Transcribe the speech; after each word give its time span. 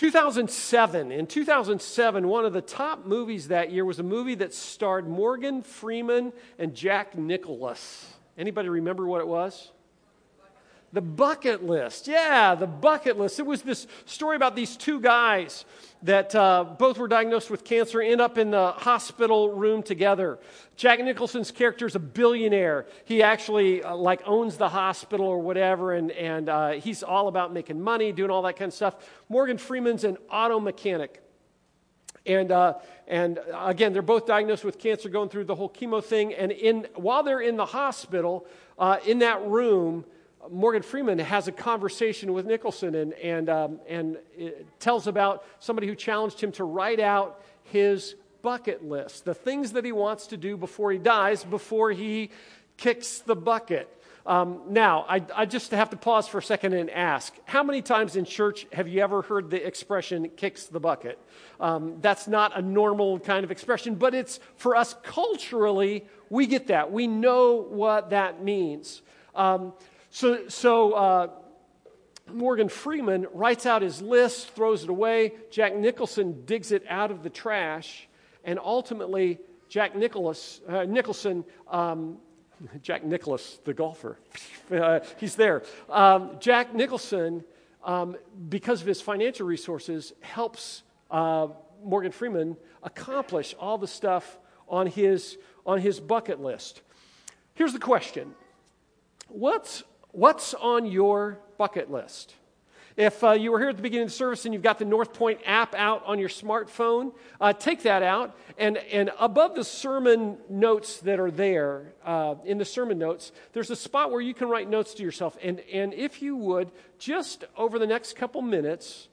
2007. 0.00 1.12
In 1.12 1.26
2007, 1.26 2.26
one 2.26 2.46
of 2.46 2.54
the 2.54 2.62
top 2.62 3.04
movies 3.04 3.48
that 3.48 3.70
year 3.70 3.84
was 3.84 3.98
a 3.98 4.02
movie 4.02 4.34
that 4.36 4.54
starred 4.54 5.06
Morgan 5.06 5.62
Freeman 5.62 6.32
and 6.58 6.74
Jack 6.74 7.18
Nicholas. 7.18 8.10
Anybody 8.38 8.70
remember 8.70 9.06
what 9.06 9.20
it 9.20 9.26
was? 9.26 9.72
The 10.92 11.00
bucket 11.00 11.62
list. 11.62 12.08
Yeah, 12.08 12.56
the 12.56 12.66
bucket 12.66 13.16
list. 13.16 13.38
It 13.38 13.46
was 13.46 13.62
this 13.62 13.86
story 14.06 14.34
about 14.34 14.56
these 14.56 14.76
two 14.76 15.00
guys 15.00 15.64
that 16.02 16.34
uh, 16.34 16.64
both 16.64 16.98
were 16.98 17.06
diagnosed 17.06 17.48
with 17.48 17.62
cancer, 17.62 18.00
end 18.00 18.20
up 18.20 18.38
in 18.38 18.50
the 18.50 18.72
hospital 18.72 19.50
room 19.50 19.82
together. 19.82 20.38
Jack 20.76 20.98
Nicholson's 20.98 21.52
character 21.52 21.86
is 21.86 21.94
a 21.94 22.00
billionaire. 22.00 22.86
He 23.04 23.22
actually 23.22 23.84
uh, 23.84 23.94
like 23.94 24.22
owns 24.26 24.56
the 24.56 24.68
hospital 24.68 25.26
or 25.26 25.38
whatever, 25.38 25.92
and, 25.92 26.10
and 26.12 26.48
uh, 26.48 26.70
he's 26.70 27.02
all 27.02 27.28
about 27.28 27.52
making 27.52 27.80
money, 27.80 28.10
doing 28.10 28.30
all 28.30 28.42
that 28.42 28.56
kind 28.56 28.70
of 28.70 28.74
stuff. 28.74 28.96
Morgan 29.28 29.58
Freeman's 29.58 30.04
an 30.04 30.16
auto 30.30 30.58
mechanic. 30.58 31.22
And, 32.26 32.50
uh, 32.50 32.74
and 33.06 33.38
again, 33.54 33.92
they're 33.92 34.02
both 34.02 34.26
diagnosed 34.26 34.64
with 34.64 34.78
cancer, 34.78 35.08
going 35.08 35.28
through 35.28 35.44
the 35.44 35.54
whole 35.54 35.70
chemo 35.70 36.02
thing. 36.02 36.34
And 36.34 36.50
in, 36.52 36.86
while 36.94 37.22
they're 37.22 37.40
in 37.40 37.56
the 37.56 37.66
hospital, 37.66 38.46
uh, 38.78 38.98
in 39.06 39.20
that 39.20 39.42
room, 39.46 40.04
Morgan 40.50 40.82
Freeman 40.82 41.18
has 41.18 41.48
a 41.48 41.52
conversation 41.52 42.32
with 42.32 42.44
Nicholson 42.44 42.94
and, 42.94 43.12
and, 43.14 43.48
um, 43.48 43.80
and 43.88 44.18
tells 44.78 45.06
about 45.06 45.44
somebody 45.60 45.86
who 45.86 45.94
challenged 45.94 46.40
him 46.40 46.50
to 46.52 46.64
write 46.64 47.00
out 47.00 47.42
his 47.64 48.16
bucket 48.42 48.84
list, 48.84 49.24
the 49.24 49.34
things 49.34 49.72
that 49.72 49.84
he 49.84 49.92
wants 49.92 50.26
to 50.28 50.36
do 50.36 50.56
before 50.56 50.90
he 50.90 50.98
dies, 50.98 51.44
before 51.44 51.92
he 51.92 52.30
kicks 52.76 53.18
the 53.18 53.36
bucket. 53.36 53.96
Um, 54.26 54.62
now, 54.68 55.06
I, 55.08 55.22
I, 55.34 55.46
just 55.46 55.70
have 55.70 55.90
to 55.90 55.96
pause 55.96 56.28
for 56.28 56.38
a 56.38 56.42
second 56.42 56.74
and 56.74 56.90
ask 56.90 57.34
how 57.46 57.62
many 57.62 57.80
times 57.80 58.16
in 58.16 58.26
church 58.26 58.66
have 58.72 58.86
you 58.86 59.02
ever 59.02 59.22
heard 59.22 59.50
the 59.50 59.66
expression 59.66 60.28
kicks 60.36 60.66
the 60.66 60.78
bucket? 60.78 61.18
Um, 61.58 61.96
that's 62.00 62.28
not 62.28 62.56
a 62.56 62.60
normal 62.60 63.18
kind 63.18 63.44
of 63.44 63.50
expression, 63.50 63.94
but 63.94 64.14
it's 64.14 64.38
for 64.56 64.76
us 64.76 64.94
culturally, 65.02 66.06
we 66.28 66.46
get 66.46 66.66
that. 66.66 66.92
We 66.92 67.06
know 67.06 67.54
what 67.54 68.10
that 68.10 68.44
means. 68.44 69.00
Um, 69.34 69.72
so, 70.10 70.48
so 70.48 70.92
uh, 70.92 71.28
Morgan 72.32 72.68
Freeman 72.68 73.26
writes 73.32 73.66
out 73.66 73.82
his 73.82 74.02
list, 74.02 74.50
throws 74.50 74.82
it 74.82 74.90
away. 74.90 75.32
Jack 75.50 75.74
Nicholson 75.76 76.44
digs 76.44 76.72
it 76.72 76.84
out 76.88 77.10
of 77.10 77.22
the 77.22 77.30
trash, 77.30 78.08
and 78.44 78.58
ultimately, 78.58 79.38
Jack 79.68 79.94
Nicholas, 79.94 80.60
uh, 80.68 80.84
Nicholson, 80.84 81.44
um, 81.68 82.18
Jack 82.82 83.04
Nicklaus, 83.04 83.60
the 83.64 83.72
golfer, 83.72 84.18
uh, 84.72 85.00
he's 85.18 85.36
there. 85.36 85.62
Um, 85.88 86.36
Jack 86.40 86.74
Nicholson, 86.74 87.44
um, 87.84 88.16
because 88.48 88.80
of 88.80 88.86
his 88.86 89.00
financial 89.00 89.46
resources, 89.46 90.12
helps 90.20 90.82
uh, 91.10 91.48
Morgan 91.84 92.12
Freeman 92.12 92.56
accomplish 92.82 93.54
all 93.58 93.78
the 93.78 93.86
stuff 93.86 94.38
on 94.68 94.86
his, 94.86 95.38
on 95.64 95.80
his 95.80 96.00
bucket 96.00 96.40
list. 96.40 96.82
Here's 97.54 97.72
the 97.72 97.78
question 97.78 98.34
What's 99.28 99.84
What's 100.12 100.54
on 100.54 100.86
your 100.86 101.38
bucket 101.58 101.90
list? 101.90 102.34
If 102.96 103.22
uh, 103.22 103.32
you 103.32 103.52
were 103.52 103.60
here 103.60 103.68
at 103.68 103.76
the 103.76 103.82
beginning 103.82 104.04
of 104.04 104.10
the 104.10 104.16
service 104.16 104.44
and 104.44 104.52
you've 104.52 104.62
got 104.62 104.78
the 104.78 104.84
Northpointe 104.84 105.38
app 105.46 105.74
out 105.74 106.04
on 106.04 106.18
your 106.18 106.28
smartphone, 106.28 107.14
uh, 107.40 107.52
take 107.52 107.84
that 107.84 108.02
out. 108.02 108.36
And, 108.58 108.76
and 108.76 109.10
above 109.18 109.54
the 109.54 109.64
sermon 109.64 110.36
notes 110.48 110.98
that 111.00 111.20
are 111.20 111.30
there, 111.30 111.94
uh, 112.04 112.34
in 112.44 112.58
the 112.58 112.64
sermon 112.64 112.98
notes, 112.98 113.32
there's 113.52 113.70
a 113.70 113.76
spot 113.76 114.10
where 114.10 114.20
you 114.20 114.34
can 114.34 114.48
write 114.48 114.68
notes 114.68 114.92
to 114.94 115.02
yourself. 115.02 115.38
And, 115.42 115.60
and 115.72 115.94
if 115.94 116.20
you 116.20 116.36
would, 116.36 116.72
just 116.98 117.44
over 117.56 117.78
the 117.78 117.86
next 117.86 118.16
couple 118.16 118.42
minutes, 118.42 119.08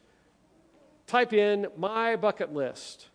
type 1.05 1.31
in 1.31 1.67
my 1.77 2.15
bucket 2.15 2.53
list 2.53 3.07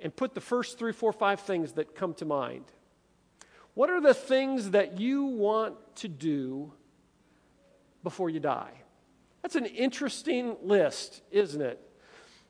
and 0.00 0.14
put 0.14 0.34
the 0.34 0.40
first 0.40 0.78
three, 0.78 0.92
four, 0.92 1.12
five 1.12 1.40
things 1.40 1.72
that 1.72 1.94
come 1.94 2.12
to 2.14 2.24
mind. 2.24 2.64
What 3.74 3.88
are 3.88 4.00
the 4.00 4.14
things 4.14 4.70
that 4.70 5.00
you 5.00 5.24
want 5.24 5.74
to 5.96 6.08
do 6.08 6.72
before 8.02 8.30
you 8.30 8.40
die. 8.40 8.72
That's 9.42 9.56
an 9.56 9.66
interesting 9.66 10.56
list, 10.62 11.22
isn't 11.30 11.60
it? 11.60 11.80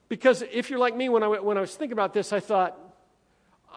Because 0.09 0.43
if 0.53 0.69
you're 0.69 0.79
like 0.79 0.95
me, 0.95 1.09
when 1.09 1.23
I, 1.23 1.29
when 1.29 1.57
I 1.57 1.63
was 1.63 1.75
thinking 1.75 1.95
about 1.95 2.13
this, 2.13 2.33
I 2.33 2.41
thought, 2.41 2.79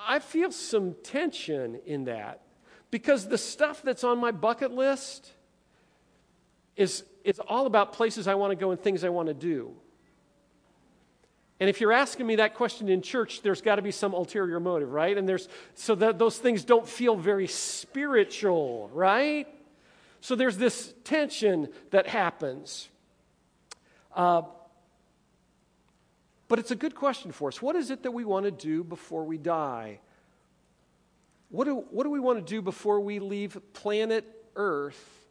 I 0.07 0.19
feel 0.19 0.51
some 0.51 0.95
tension 1.01 1.79
in 1.85 2.05
that. 2.05 2.41
Because 2.91 3.27
the 3.27 3.37
stuff 3.37 3.81
that's 3.81 4.03
on 4.03 4.19
my 4.19 4.31
bucket 4.31 4.71
list 4.71 5.31
is, 6.75 7.03
is 7.23 7.39
all 7.39 7.65
about 7.65 7.93
places 7.93 8.27
I 8.27 8.35
want 8.35 8.51
to 8.51 8.55
go 8.55 8.71
and 8.71 8.79
things 8.79 9.03
I 9.03 9.09
want 9.09 9.29
to 9.29 9.33
do. 9.33 9.73
And 11.59 11.69
if 11.69 11.79
you're 11.79 11.93
asking 11.93 12.27
me 12.27 12.35
that 12.35 12.55
question 12.55 12.89
in 12.89 13.01
church, 13.01 13.41
there's 13.41 13.61
got 13.61 13.77
to 13.77 13.81
be 13.81 13.91
some 13.91 14.13
ulterior 14.13 14.59
motive, 14.59 14.91
right? 14.91 15.17
And 15.17 15.27
there's 15.27 15.47
so 15.73 15.95
that 15.95 16.19
those 16.19 16.37
things 16.37 16.65
don't 16.65 16.87
feel 16.87 17.15
very 17.15 17.47
spiritual, 17.47 18.89
right? 18.93 19.47
So 20.25 20.33
there's 20.33 20.57
this 20.57 20.91
tension 21.03 21.67
that 21.91 22.07
happens. 22.07 22.89
Uh, 24.11 24.41
but 26.47 26.57
it's 26.57 26.71
a 26.71 26.75
good 26.75 26.95
question 26.95 27.31
for 27.31 27.49
us. 27.49 27.61
What 27.61 27.75
is 27.75 27.91
it 27.91 28.01
that 28.01 28.09
we 28.09 28.25
want 28.25 28.45
to 28.45 28.51
do 28.51 28.83
before 28.83 29.23
we 29.23 29.37
die? 29.37 29.99
What 31.49 31.65
do, 31.65 31.75
what 31.91 32.05
do 32.05 32.09
we 32.09 32.19
want 32.19 32.39
to 32.39 32.43
do 32.43 32.63
before 32.63 33.01
we 33.01 33.19
leave 33.19 33.55
planet 33.73 34.25
Earth 34.55 35.27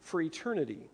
for 0.00 0.20
eternity? 0.20 0.90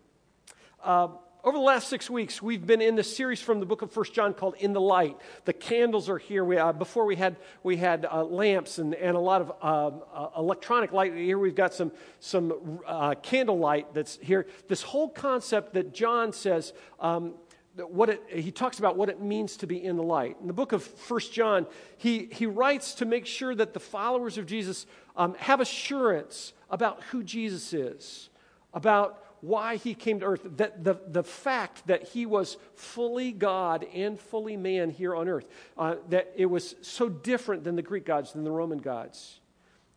Uh, 0.83 1.07
over 1.43 1.57
the 1.57 1.63
last 1.63 1.89
six 1.89 2.09
weeks, 2.09 2.41
we've 2.41 2.65
been 2.65 2.81
in 2.81 2.95
this 2.95 3.17
series 3.17 3.41
from 3.41 3.59
the 3.59 3.65
book 3.65 3.81
of 3.81 3.91
First 3.91 4.13
John 4.13 4.33
called 4.33 4.55
In 4.59 4.71
the 4.71 4.79
Light. 4.79 5.17
The 5.43 5.51
candles 5.51 6.07
are 6.07 6.17
here. 6.17 6.45
We, 6.45 6.57
uh, 6.57 6.71
before 6.71 7.05
we 7.05 7.17
had, 7.17 7.35
we 7.63 7.75
had 7.75 8.05
uh, 8.09 8.23
lamps 8.23 8.77
and, 8.77 8.95
and 8.95 9.17
a 9.17 9.19
lot 9.19 9.41
of 9.41 9.51
uh, 9.61 9.91
uh 10.13 10.29
electronic 10.37 10.93
light. 10.93 11.13
Here 11.13 11.37
we've 11.37 11.53
got 11.53 11.73
some, 11.73 11.91
some 12.21 12.79
uh, 12.87 13.15
candle 13.15 13.59
light 13.59 13.93
that's 13.93 14.17
here. 14.21 14.47
This 14.69 14.83
whole 14.83 15.09
concept 15.09 15.73
that 15.73 15.93
John 15.93 16.31
says, 16.31 16.71
um, 17.01 17.33
what 17.75 18.07
it, 18.07 18.23
he 18.29 18.51
talks 18.51 18.79
about 18.79 18.95
what 18.95 19.09
it 19.09 19.19
means 19.19 19.57
to 19.57 19.67
be 19.67 19.83
in 19.83 19.97
the 19.97 20.03
light. 20.03 20.37
In 20.39 20.47
the 20.47 20.53
book 20.53 20.71
of 20.71 20.81
First 20.81 21.33
John, 21.33 21.67
he, 21.97 22.29
he 22.31 22.45
writes 22.45 22.93
to 22.95 23.05
make 23.05 23.25
sure 23.25 23.53
that 23.53 23.73
the 23.73 23.81
followers 23.81 24.37
of 24.37 24.45
Jesus 24.45 24.85
um, 25.17 25.33
have 25.39 25.59
assurance 25.59 26.53
about 26.69 27.03
who 27.11 27.21
Jesus 27.21 27.73
is, 27.73 28.29
about 28.73 29.22
why 29.43 29.75
he 29.75 29.93
came 29.93 30.21
to 30.21 30.25
earth, 30.25 30.47
that 30.55 30.85
the, 30.85 30.95
the 31.05 31.21
fact 31.21 31.85
that 31.87 32.03
he 32.03 32.25
was 32.25 32.55
fully 32.75 33.33
God 33.33 33.85
and 33.93 34.17
fully 34.17 34.55
man 34.55 34.89
here 34.89 35.13
on 35.13 35.27
earth, 35.27 35.45
uh, 35.77 35.95
that 36.07 36.31
it 36.37 36.45
was 36.45 36.75
so 36.81 37.09
different 37.09 37.65
than 37.65 37.75
the 37.75 37.81
Greek 37.81 38.05
gods, 38.05 38.31
than 38.31 38.45
the 38.45 38.51
Roman 38.51 38.77
gods. 38.77 39.41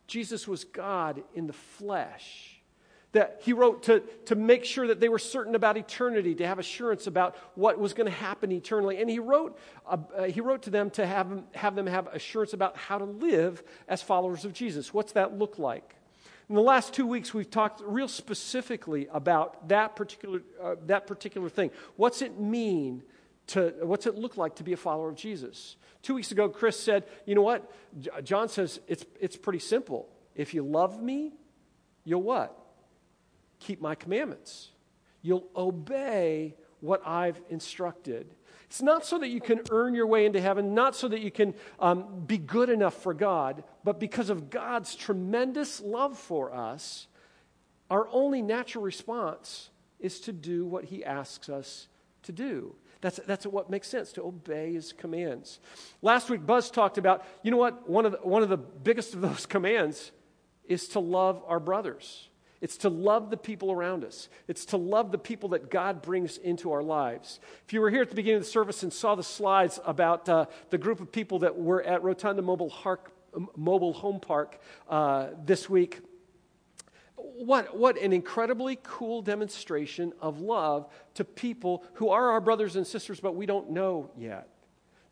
Jesus 0.05 0.49
was 0.49 0.65
God 0.65 1.23
in 1.33 1.47
the 1.47 1.53
flesh. 1.53 2.59
That 3.13 3.39
he 3.41 3.53
wrote 3.53 3.83
to, 3.83 4.01
to 4.25 4.35
make 4.35 4.65
sure 4.65 4.87
that 4.87 4.99
they 4.99 5.07
were 5.07 5.17
certain 5.17 5.55
about 5.55 5.77
eternity, 5.77 6.35
to 6.35 6.45
have 6.45 6.59
assurance 6.59 7.07
about 7.07 7.37
what 7.55 7.79
was 7.79 7.93
going 7.93 8.11
to 8.11 8.17
happen 8.17 8.51
eternally. 8.51 8.99
And 8.99 9.09
he 9.09 9.19
wrote, 9.19 9.57
uh, 9.85 9.97
uh, 10.13 10.23
he 10.25 10.41
wrote 10.41 10.63
to 10.63 10.69
them 10.69 10.89
to 10.91 11.07
have, 11.07 11.41
have 11.53 11.73
them 11.73 11.87
have 11.87 12.07
assurance 12.07 12.51
about 12.51 12.75
how 12.75 12.97
to 12.97 13.05
live 13.05 13.63
as 13.87 14.01
followers 14.01 14.43
of 14.43 14.51
Jesus. 14.51 14.93
What's 14.93 15.13
that 15.13 15.39
look 15.39 15.57
like? 15.57 15.95
In 16.49 16.55
the 16.55 16.61
last 16.61 16.93
two 16.93 17.05
weeks, 17.05 17.33
we've 17.33 17.49
talked 17.49 17.81
real 17.85 18.07
specifically 18.07 19.07
about 19.11 19.67
that 19.67 19.97
particular, 19.97 20.41
uh, 20.61 20.75
that 20.85 21.05
particular 21.05 21.49
thing. 21.49 21.71
What's 21.97 22.21
it 22.21 22.39
mean 22.39 23.03
to, 23.47 23.73
what's 23.81 24.05
it 24.05 24.15
look 24.15 24.37
like 24.37 24.55
to 24.55 24.63
be 24.63 24.71
a 24.71 24.77
follower 24.77 25.09
of 25.09 25.15
Jesus? 25.15 25.75
Two 26.03 26.15
weeks 26.15 26.31
ago, 26.31 26.47
Chris 26.47 26.79
said, 26.79 27.03
you 27.25 27.35
know 27.35 27.41
what? 27.41 27.69
John 28.23 28.47
says 28.47 28.79
it's, 28.87 29.05
it's 29.19 29.35
pretty 29.35 29.59
simple. 29.59 30.07
If 30.35 30.53
you 30.53 30.63
love 30.63 31.01
me, 31.01 31.33
you'll 32.05 32.23
what? 32.23 32.57
Keep 33.59 33.81
my 33.81 33.95
commandments. 33.95 34.69
You'll 35.21 35.47
obey 35.53 36.55
what 36.79 37.05
I've 37.05 37.41
instructed. 37.49 38.33
It's 38.67 38.81
not 38.81 39.05
so 39.05 39.17
that 39.19 39.29
you 39.29 39.39
can 39.39 39.61
earn 39.71 39.95
your 39.95 40.07
way 40.07 40.25
into 40.25 40.41
heaven, 40.41 40.73
not 40.73 40.95
so 40.95 41.07
that 41.07 41.21
you 41.21 41.31
can 41.31 41.53
um, 41.79 42.23
be 42.27 42.37
good 42.37 42.69
enough 42.69 42.95
for 42.95 43.13
God, 43.13 43.63
but 43.83 43.99
because 43.99 44.29
of 44.29 44.49
God's 44.49 44.93
tremendous 44.93 45.79
love 45.81 46.17
for 46.17 46.53
us, 46.53 47.07
our 47.89 48.07
only 48.11 48.41
natural 48.41 48.83
response 48.83 49.69
is 49.99 50.19
to 50.21 50.33
do 50.33 50.65
what 50.65 50.85
He 50.85 51.03
asks 51.03 51.47
us 51.47 51.87
to 52.23 52.33
do. 52.33 52.75
That's, 52.99 53.19
that's 53.25 53.45
what 53.45 53.69
makes 53.69 53.87
sense, 53.87 54.11
to 54.13 54.23
obey 54.23 54.73
His 54.73 54.91
commands. 54.91 55.59
Last 56.01 56.29
week, 56.29 56.45
Buzz 56.45 56.69
talked 56.69 56.97
about, 56.97 57.23
you 57.43 57.51
know 57.51 57.57
what? 57.57 57.89
One 57.89 58.05
of 58.05 58.11
the, 58.11 58.17
one 58.19 58.43
of 58.43 58.49
the 58.49 58.57
biggest 58.57 59.13
of 59.13 59.21
those 59.21 59.45
commands 59.45 60.11
is 60.65 60.89
to 60.89 60.99
love 60.99 61.41
our 61.47 61.61
brothers. 61.61 62.27
It's 62.59 62.77
to 62.77 62.89
love 62.89 63.29
the 63.29 63.37
people 63.37 63.71
around 63.71 64.03
us. 64.03 64.29
It's 64.47 64.65
to 64.65 64.77
love 64.77 65.11
the 65.11 65.17
people 65.17 65.49
that 65.49 65.69
God 65.69 66.01
brings 66.01 66.37
into 66.37 66.71
our 66.71 66.83
lives. 66.83 67.39
If 67.65 67.73
you 67.73 67.81
were 67.81 67.89
here 67.89 68.01
at 68.01 68.09
the 68.09 68.15
beginning 68.15 68.37
of 68.37 68.43
the 68.43 68.49
service 68.49 68.83
and 68.83 68.91
saw 68.91 69.15
the 69.15 69.23
slides 69.23 69.79
about 69.85 70.27
uh, 70.27 70.45
the 70.69 70.77
group 70.77 70.99
of 70.99 71.11
people 71.11 71.39
that 71.39 71.57
were 71.57 71.83
at 71.83 72.03
Rotunda 72.03 72.41
Mobile, 72.41 72.69
Hark, 72.69 73.11
Mobile 73.55 73.93
Home 73.93 74.19
Park 74.19 74.59
uh, 74.89 75.27
this 75.45 75.69
week, 75.69 75.99
what, 77.15 77.77
what 77.77 78.01
an 78.01 78.13
incredibly 78.13 78.79
cool 78.81 79.21
demonstration 79.21 80.13
of 80.19 80.39
love 80.39 80.91
to 81.15 81.23
people 81.23 81.83
who 81.93 82.09
are 82.09 82.31
our 82.31 82.41
brothers 82.41 82.75
and 82.75 82.87
sisters, 82.87 83.19
but 83.19 83.35
we 83.35 83.45
don't 83.45 83.69
know 83.69 84.09
yet. 84.17 84.49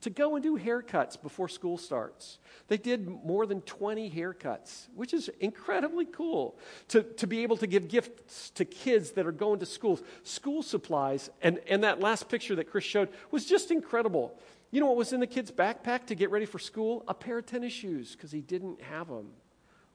To 0.05 0.11
go 0.11 0.35
and 0.35 0.43
do 0.43 0.55
haircuts 0.55 1.19
before 1.19 1.49
school 1.49 1.79
starts. 1.79 2.37
They 2.67 2.77
did 2.77 3.07
more 3.07 3.47
than 3.47 3.61
20 3.61 4.11
haircuts, 4.11 4.85
which 4.93 5.15
is 5.15 5.31
incredibly 5.39 6.05
cool. 6.05 6.59
To, 6.89 7.01
to 7.01 7.25
be 7.25 7.41
able 7.41 7.57
to 7.57 7.65
give 7.65 7.87
gifts 7.87 8.51
to 8.51 8.65
kids 8.65 9.13
that 9.13 9.25
are 9.25 9.31
going 9.31 9.61
to 9.61 9.65
schools, 9.65 10.03
school 10.21 10.61
supplies, 10.61 11.31
and, 11.41 11.59
and 11.67 11.83
that 11.83 12.01
last 12.01 12.29
picture 12.29 12.55
that 12.57 12.69
Chris 12.69 12.83
showed 12.83 13.09
was 13.31 13.47
just 13.47 13.71
incredible. 13.71 14.37
You 14.69 14.79
know 14.79 14.85
what 14.85 14.97
was 14.97 15.11
in 15.11 15.21
the 15.21 15.25
kid's 15.25 15.49
backpack 15.49 16.05
to 16.05 16.13
get 16.13 16.29
ready 16.29 16.45
for 16.45 16.59
school? 16.59 17.03
A 17.07 17.15
pair 17.15 17.39
of 17.39 17.47
tennis 17.47 17.73
shoes 17.73 18.11
because 18.11 18.31
he 18.31 18.41
didn't 18.41 18.83
have 18.83 19.07
them. 19.07 19.29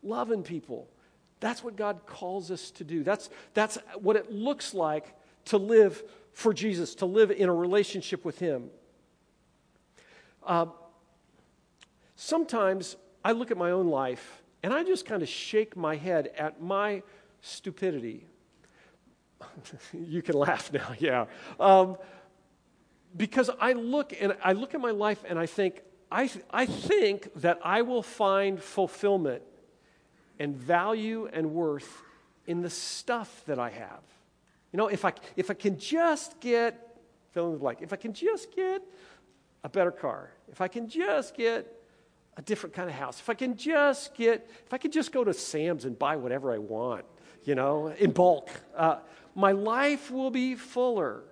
Loving 0.02 0.42
people. 0.42 0.88
That's 1.38 1.62
what 1.62 1.76
God 1.76 2.00
calls 2.04 2.50
us 2.50 2.72
to 2.72 2.82
do. 2.82 3.04
That's, 3.04 3.30
that's 3.54 3.78
what 4.00 4.16
it 4.16 4.32
looks 4.32 4.74
like 4.74 5.14
to 5.44 5.56
live 5.56 6.02
for 6.32 6.52
Jesus, 6.52 6.96
to 6.96 7.06
live 7.06 7.30
in 7.30 7.48
a 7.48 7.54
relationship 7.54 8.24
with 8.24 8.40
Him. 8.40 8.70
Uh, 10.46 10.66
sometimes 12.16 12.96
I 13.24 13.32
look 13.32 13.50
at 13.50 13.56
my 13.56 13.70
own 13.70 13.88
life 13.88 14.42
and 14.62 14.72
I 14.72 14.84
just 14.84 15.06
kind 15.06 15.22
of 15.22 15.28
shake 15.28 15.76
my 15.76 15.96
head 15.96 16.30
at 16.36 16.60
my 16.60 17.02
stupidity. 17.40 18.26
you 19.92 20.22
can 20.22 20.34
laugh 20.34 20.72
now, 20.72 20.92
yeah. 20.98 21.26
Um, 21.58 21.96
because 23.16 23.50
I 23.60 23.72
look 23.72 24.14
and 24.20 24.36
I 24.42 24.52
look 24.52 24.74
at 24.74 24.80
my 24.80 24.90
life 24.90 25.24
and 25.28 25.38
I 25.38 25.46
think, 25.46 25.82
I, 26.12 26.26
th- 26.26 26.44
I 26.50 26.66
think 26.66 27.32
that 27.36 27.58
I 27.64 27.82
will 27.82 28.02
find 28.02 28.62
fulfillment 28.62 29.42
and 30.38 30.56
value 30.56 31.28
and 31.32 31.52
worth 31.52 32.02
in 32.46 32.62
the 32.62 32.70
stuff 32.70 33.42
that 33.46 33.58
I 33.58 33.70
have. 33.70 34.00
You 34.72 34.76
know, 34.76 34.88
if 34.88 35.04
I, 35.04 35.12
if 35.36 35.50
I 35.50 35.54
can 35.54 35.78
just 35.78 36.40
get, 36.40 36.96
fill 37.32 37.46
in 37.46 37.52
the 37.52 37.58
blank, 37.58 37.78
if 37.82 37.92
I 37.92 37.96
can 37.96 38.12
just 38.12 38.54
get 38.54 38.82
a 39.62 39.68
better 39.68 39.90
car, 39.90 40.30
if 40.50 40.60
I 40.60 40.68
can 40.68 40.88
just 40.88 41.36
get 41.36 41.76
a 42.36 42.42
different 42.42 42.74
kind 42.74 42.88
of 42.88 42.94
house, 42.94 43.20
if 43.20 43.28
I 43.28 43.34
can 43.34 43.56
just 43.56 44.14
get, 44.14 44.48
if 44.66 44.72
I 44.72 44.78
could 44.78 44.92
just 44.92 45.12
go 45.12 45.24
to 45.24 45.34
Sam's 45.34 45.84
and 45.84 45.98
buy 45.98 46.16
whatever 46.16 46.52
I 46.52 46.58
want, 46.58 47.04
you 47.44 47.54
know, 47.54 47.88
in 47.88 48.12
bulk, 48.12 48.48
uh, 48.76 48.98
my 49.34 49.52
life 49.52 50.10
will 50.10 50.30
be 50.30 50.54
fuller. 50.54 51.22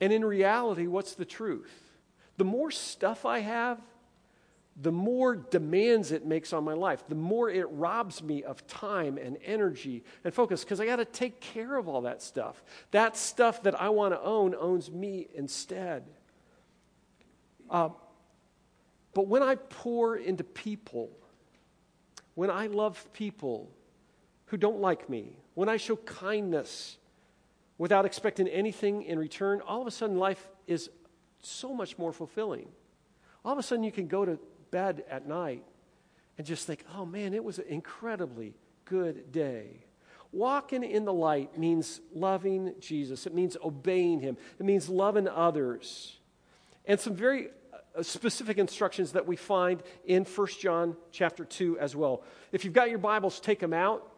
And 0.00 0.12
in 0.12 0.24
reality, 0.24 0.86
what's 0.86 1.14
the 1.14 1.24
truth? 1.24 1.72
The 2.36 2.44
more 2.44 2.70
stuff 2.70 3.24
I 3.24 3.40
have, 3.40 3.80
the 4.78 4.92
more 4.92 5.34
demands 5.34 6.12
it 6.12 6.26
makes 6.26 6.52
on 6.52 6.62
my 6.62 6.74
life, 6.74 7.02
the 7.08 7.14
more 7.14 7.48
it 7.48 7.66
robs 7.70 8.22
me 8.22 8.42
of 8.42 8.66
time 8.66 9.16
and 9.16 9.38
energy 9.44 10.04
and 10.22 10.34
focus 10.34 10.64
because 10.64 10.80
I 10.80 10.86
got 10.86 10.96
to 10.96 11.06
take 11.06 11.40
care 11.40 11.76
of 11.76 11.88
all 11.88 12.02
that 12.02 12.20
stuff. 12.20 12.62
That 12.90 13.16
stuff 13.16 13.62
that 13.62 13.80
I 13.80 13.88
want 13.88 14.12
to 14.12 14.20
own 14.20 14.54
owns 14.54 14.90
me 14.90 15.28
instead. 15.34 16.04
Uh, 17.70 17.90
but 19.14 19.28
when 19.28 19.42
I 19.42 19.54
pour 19.54 20.16
into 20.16 20.44
people, 20.44 21.10
when 22.34 22.50
I 22.50 22.66
love 22.66 23.12
people 23.12 23.70
who 24.46 24.56
don't 24.56 24.80
like 24.80 25.08
me, 25.08 25.38
when 25.54 25.68
I 25.68 25.78
show 25.78 25.96
kindness 25.96 26.98
without 27.78 28.04
expecting 28.04 28.46
anything 28.48 29.02
in 29.02 29.18
return, 29.18 29.60
all 29.62 29.80
of 29.80 29.86
a 29.86 29.90
sudden 29.90 30.18
life 30.18 30.48
is 30.66 30.90
so 31.40 31.74
much 31.74 31.98
more 31.98 32.12
fulfilling. 32.12 32.68
All 33.44 33.52
of 33.52 33.58
a 33.58 33.62
sudden 33.62 33.84
you 33.84 33.92
can 33.92 34.06
go 34.06 34.24
to 34.24 34.38
bed 34.70 35.04
at 35.10 35.26
night 35.26 35.64
and 36.38 36.46
just 36.46 36.66
think, 36.66 36.84
oh 36.94 37.06
man, 37.06 37.32
it 37.32 37.42
was 37.42 37.58
an 37.58 37.66
incredibly 37.68 38.54
good 38.84 39.32
day. 39.32 39.84
Walking 40.32 40.82
in 40.82 41.04
the 41.04 41.12
light 41.12 41.58
means 41.58 42.00
loving 42.14 42.74
Jesus, 42.80 43.26
it 43.26 43.34
means 43.34 43.56
obeying 43.64 44.20
him, 44.20 44.36
it 44.58 44.66
means 44.66 44.88
loving 44.88 45.28
others. 45.28 46.18
And 46.86 46.98
some 47.00 47.14
very 47.14 47.48
uh, 47.96 48.02
specific 48.02 48.58
instructions 48.58 49.12
that 49.12 49.26
we 49.26 49.36
find 49.36 49.82
in 50.04 50.24
1 50.24 50.46
John 50.60 50.96
chapter 51.10 51.44
2 51.44 51.78
as 51.78 51.96
well. 51.96 52.22
If 52.52 52.64
you've 52.64 52.74
got 52.74 52.90
your 52.90 52.98
Bibles, 52.98 53.40
take 53.40 53.60
them 53.60 53.72
out. 53.72 54.08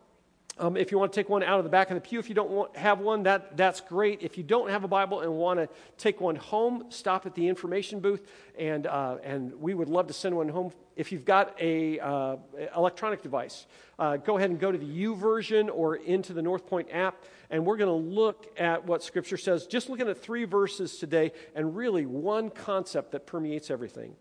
Um, 0.60 0.76
if 0.76 0.90
you 0.90 0.98
want 0.98 1.12
to 1.12 1.20
take 1.20 1.28
one 1.28 1.44
out 1.44 1.58
of 1.58 1.64
the 1.64 1.70
back 1.70 1.88
of 1.90 1.94
the 1.94 2.00
pew, 2.00 2.18
if 2.18 2.28
you 2.28 2.34
don't 2.34 2.50
want, 2.50 2.76
have 2.76 2.98
one, 2.98 3.22
that, 3.22 3.56
that's 3.56 3.80
great. 3.80 4.22
If 4.22 4.36
you 4.36 4.42
don't 4.42 4.70
have 4.70 4.82
a 4.82 4.88
Bible 4.88 5.20
and 5.20 5.32
want 5.34 5.60
to 5.60 5.68
take 5.98 6.20
one 6.20 6.34
home, 6.34 6.86
stop 6.88 7.26
at 7.26 7.36
the 7.36 7.46
information 7.46 8.00
booth, 8.00 8.28
and, 8.58 8.86
uh, 8.88 9.18
and 9.22 9.54
we 9.60 9.72
would 9.72 9.88
love 9.88 10.08
to 10.08 10.12
send 10.12 10.36
one 10.36 10.48
home. 10.48 10.72
If 10.96 11.12
you've 11.12 11.24
got 11.24 11.54
a 11.60 12.00
uh, 12.00 12.36
electronic 12.76 13.22
device, 13.22 13.66
uh, 14.00 14.16
go 14.16 14.36
ahead 14.36 14.50
and 14.50 14.58
go 14.58 14.72
to 14.72 14.78
the 14.78 14.84
YouVersion 14.84 15.70
or 15.72 15.94
into 15.94 16.32
the 16.32 16.42
Northpointe 16.42 16.92
app, 16.92 17.22
and 17.50 17.64
we're 17.64 17.76
going 17.76 17.86
to 17.88 18.14
look 18.14 18.48
at 18.58 18.84
what 18.84 19.04
Scripture 19.04 19.36
says. 19.36 19.66
Just 19.68 19.88
looking 19.88 20.08
at 20.08 20.20
three 20.20 20.44
verses 20.44 20.98
today, 20.98 21.30
and 21.54 21.76
really 21.76 22.04
one 22.04 22.50
concept 22.50 23.12
that 23.12 23.26
permeates 23.26 23.70
everything. 23.70 24.16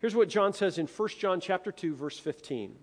Here's 0.00 0.14
what 0.14 0.28
John 0.28 0.52
says 0.52 0.78
in 0.78 0.88
1 0.88 1.08
John 1.20 1.40
chapter 1.40 1.70
2, 1.70 1.94
verse 1.94 2.18
15. 2.18 2.76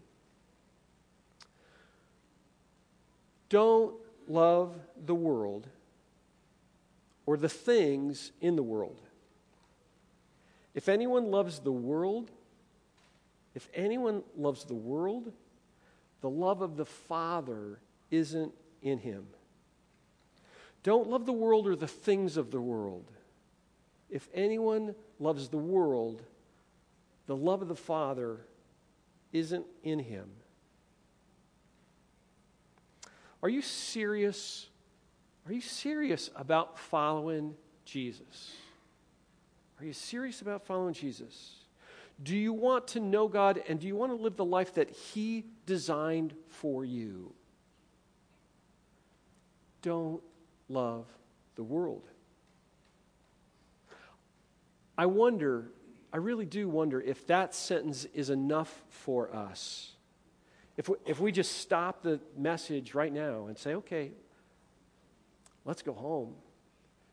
Don't 3.54 3.94
love 4.28 4.76
the 5.06 5.14
world 5.14 5.68
or 7.28 7.38
the 7.38 7.48
things 7.48 8.32
in 8.42 8.56
the 8.56 8.64
world. 8.64 9.00
If 10.74 10.90
anyone 10.90 11.30
loves 11.30 11.60
the 11.60 11.72
world, 11.72 12.32
if 13.54 13.70
anyone 13.76 14.24
loves 14.36 14.66
the 14.66 14.74
world, 14.74 15.32
the 16.22 16.32
love 16.32 16.64
of 16.64 16.78
the 16.78 16.86
Father 16.88 17.78
isn't 18.10 18.52
in 18.82 18.98
him. 18.98 19.28
Don't 20.82 21.08
love 21.08 21.28
the 21.28 21.32
world 21.32 21.68
or 21.68 21.76
the 21.76 21.88
things 21.88 22.38
of 22.38 22.50
the 22.50 22.60
world. 22.60 23.06
If 24.10 24.28
anyone 24.34 24.96
loves 25.20 25.50
the 25.50 25.58
world, 25.58 26.24
the 27.28 27.36
love 27.36 27.62
of 27.62 27.68
the 27.68 27.76
Father 27.76 28.48
isn't 29.32 29.68
in 29.84 30.00
him. 30.00 30.32
Are 33.44 33.50
you 33.50 33.62
serious? 33.62 34.68
Are 35.46 35.54
you 35.54 35.62
serious 35.62 36.32
about 36.36 36.80
following 36.80 37.56
Jesus? 37.84 38.54
Are 39.80 39.86
you 39.86 39.92
serious 39.92 40.42
about 40.42 40.66
following 40.66 40.94
Jesus? 40.94 41.56
Do 42.22 42.38
you 42.38 42.54
want 42.54 42.88
to 42.90 43.02
know 43.02 43.28
God 43.28 43.62
and 43.68 43.82
do 43.82 43.88
you 43.88 43.98
want 43.98 44.14
to 44.14 44.16
live 44.16 44.38
the 44.38 44.46
life 44.46 44.76
that 44.76 44.90
He 44.90 45.44
designed 45.66 46.34
for 46.48 46.86
you? 46.86 47.34
Don't 49.82 50.24
love 50.70 51.06
the 51.56 51.64
world. 51.64 52.08
I 54.98 55.08
wonder, 55.08 55.72
I 56.14 56.18
really 56.18 56.46
do 56.46 56.70
wonder 56.70 57.02
if 57.02 57.28
that 57.28 57.54
sentence 57.54 58.06
is 58.14 58.30
enough 58.30 58.84
for 58.88 59.36
us. 59.36 59.93
If 60.76 60.90
we, 60.90 60.96
if 61.06 61.20
we 61.20 61.32
just 61.32 61.58
stop 61.60 62.02
the 62.02 62.20
message 62.38 62.96
right 62.96 63.14
now 63.14 63.48
and 63.48 63.58
say, 63.58 63.76
okay, 63.76 64.12
let's 65.66 65.82
go 65.82 65.94
home. 65.94 66.34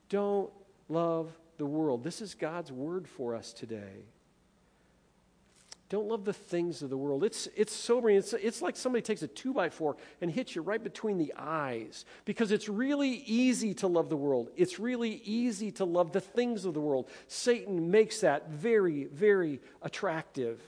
Don't 0.08 0.50
love 0.88 1.30
the 1.58 1.66
world. 1.66 2.02
This 2.02 2.20
is 2.22 2.34
God's 2.34 2.72
word 2.72 3.06
for 3.06 3.34
us 3.34 3.52
today. 3.52 4.06
Don't 5.90 6.06
love 6.06 6.24
the 6.24 6.32
things 6.32 6.82
of 6.82 6.90
the 6.90 6.96
world. 6.96 7.24
It's, 7.24 7.48
it's 7.56 7.74
sobering. 7.74 8.16
It's, 8.16 8.32
it's 8.32 8.62
like 8.62 8.76
somebody 8.76 9.02
takes 9.02 9.22
a 9.22 9.28
two 9.28 9.52
by 9.52 9.70
four 9.70 9.96
and 10.20 10.30
hits 10.30 10.54
you 10.54 10.62
right 10.62 10.82
between 10.82 11.18
the 11.18 11.34
eyes 11.36 12.04
because 12.24 12.52
it's 12.52 12.68
really 12.68 13.24
easy 13.26 13.74
to 13.74 13.88
love 13.88 14.08
the 14.08 14.16
world. 14.16 14.50
It's 14.56 14.78
really 14.78 15.20
easy 15.24 15.72
to 15.72 15.84
love 15.84 16.12
the 16.12 16.20
things 16.20 16.64
of 16.64 16.74
the 16.74 16.80
world. 16.80 17.10
Satan 17.26 17.90
makes 17.90 18.20
that 18.20 18.50
very, 18.50 19.04
very 19.04 19.60
attractive. 19.82 20.62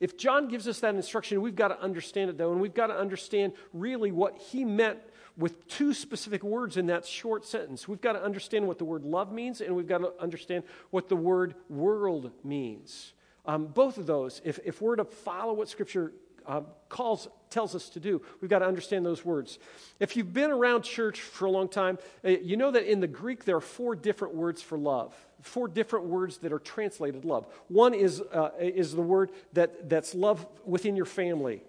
If 0.00 0.16
John 0.16 0.48
gives 0.48 0.68
us 0.68 0.80
that 0.80 0.94
instruction, 0.94 1.40
we've 1.40 1.56
got 1.56 1.68
to 1.68 1.80
understand 1.80 2.30
it, 2.30 2.38
though, 2.38 2.52
and 2.52 2.60
we've 2.60 2.74
got 2.74 2.86
to 2.88 2.96
understand 2.96 3.52
really 3.72 4.12
what 4.12 4.36
he 4.36 4.64
meant 4.64 4.98
with 5.36 5.66
two 5.68 5.94
specific 5.94 6.42
words 6.42 6.76
in 6.76 6.86
that 6.86 7.06
short 7.06 7.44
sentence. 7.44 7.88
We've 7.88 8.00
got 8.00 8.12
to 8.12 8.22
understand 8.22 8.66
what 8.66 8.78
the 8.78 8.84
word 8.84 9.04
love 9.04 9.32
means, 9.32 9.60
and 9.60 9.74
we've 9.74 9.86
got 9.86 9.98
to 9.98 10.12
understand 10.20 10.64
what 10.90 11.08
the 11.08 11.16
word 11.16 11.54
world 11.68 12.30
means. 12.44 13.12
Um, 13.46 13.66
both 13.66 13.98
of 13.98 14.06
those, 14.06 14.40
if, 14.44 14.58
if 14.64 14.82
we're 14.82 14.96
to 14.96 15.04
follow 15.04 15.52
what 15.54 15.68
Scripture 15.68 16.12
uh, 16.46 16.62
calls 16.88 17.28
tells 17.50 17.74
us 17.74 17.88
to 17.90 18.00
do. 18.00 18.22
We've 18.40 18.50
got 18.50 18.60
to 18.60 18.66
understand 18.66 19.04
those 19.04 19.24
words. 19.24 19.58
If 20.00 20.16
you've 20.16 20.32
been 20.32 20.50
around 20.50 20.82
church 20.82 21.20
for 21.20 21.46
a 21.46 21.50
long 21.50 21.68
time, 21.68 21.98
uh, 22.24 22.28
you 22.28 22.56
know 22.56 22.70
that 22.70 22.90
in 22.90 23.00
the 23.00 23.06
Greek 23.06 23.44
there 23.44 23.56
are 23.56 23.60
four 23.60 23.94
different 23.96 24.34
words 24.34 24.62
for 24.62 24.78
love. 24.78 25.14
Four 25.42 25.68
different 25.68 26.06
words 26.06 26.38
that 26.38 26.52
are 26.52 26.58
translated 26.58 27.24
love. 27.24 27.46
One 27.68 27.94
is, 27.94 28.20
uh, 28.20 28.50
is 28.58 28.94
the 28.94 29.02
word 29.02 29.30
that, 29.52 29.88
that's 29.88 30.14
love 30.14 30.46
within 30.64 30.96
your 30.96 31.06
family. 31.06 31.62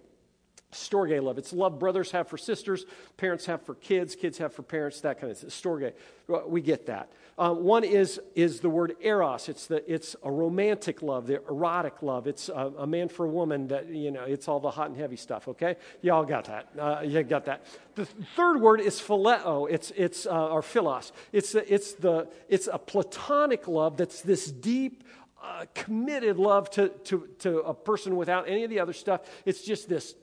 Storge 0.71 1.21
love. 1.21 1.37
It's 1.37 1.51
love 1.51 1.79
brothers 1.79 2.11
have 2.11 2.27
for 2.27 2.37
sisters, 2.37 2.85
parents 3.17 3.45
have 3.47 3.63
for 3.63 3.73
kids, 3.75 4.15
kids 4.15 4.37
have 4.37 4.53
for 4.53 4.61
parents, 4.61 5.01
that 5.01 5.19
kind 5.19 5.31
of 5.31 5.37
thing. 5.37 5.49
Storge. 5.49 5.93
We 6.47 6.61
get 6.61 6.85
that. 6.87 7.11
Um, 7.39 7.63
one 7.63 7.85
is, 7.85 8.19
is 8.35 8.59
the 8.59 8.69
word 8.69 8.97
eros. 8.99 9.47
It's, 9.47 9.67
the, 9.67 9.81
it's 9.89 10.13
a 10.23 10.29
romantic 10.29 11.01
love, 11.01 11.25
the 11.25 11.35
erotic 11.35 12.03
love. 12.03 12.27
It's 12.27 12.49
a, 12.49 12.73
a, 12.79 12.85
man 12.85 13.07
for 13.07 13.25
a 13.25 13.29
woman 13.29 13.69
that, 13.69 13.87
you 13.87 14.11
know, 14.11 14.25
it's 14.25 14.49
all 14.49 14.59
the 14.59 14.69
hot 14.69 14.89
and 14.89 14.97
heavy 14.97 15.15
stuff, 15.15 15.47
okay? 15.47 15.77
Y'all 16.01 16.25
got 16.25 16.43
that. 16.45 16.67
Uh, 16.77 16.99
you 17.01 17.23
got 17.23 17.45
that. 17.45 17.65
The 17.95 18.05
third 18.05 18.59
word 18.59 18.81
is 18.81 18.99
phileo. 18.99 19.71
It's, 19.71 19.93
it's 19.95 20.25
uh, 20.25 20.49
or 20.49 20.61
philos. 20.61 21.13
It's, 21.31 21.55
it's, 21.55 21.93
the, 21.93 22.27
it's 22.49 22.67
a 22.69 22.77
platonic 22.77 23.69
love 23.69 23.95
that's 23.95 24.21
this 24.21 24.51
deep, 24.51 25.05
uh, 25.41 25.63
committed 25.73 26.35
love 26.35 26.69
to, 26.71 26.89
to, 27.05 27.29
to 27.39 27.59
a 27.59 27.73
person 27.73 28.17
without 28.17 28.49
any 28.49 28.65
of 28.65 28.69
the 28.69 28.81
other 28.81 28.91
stuff. 28.91 29.21
It's 29.45 29.61
just 29.61 29.87
this 29.87 30.13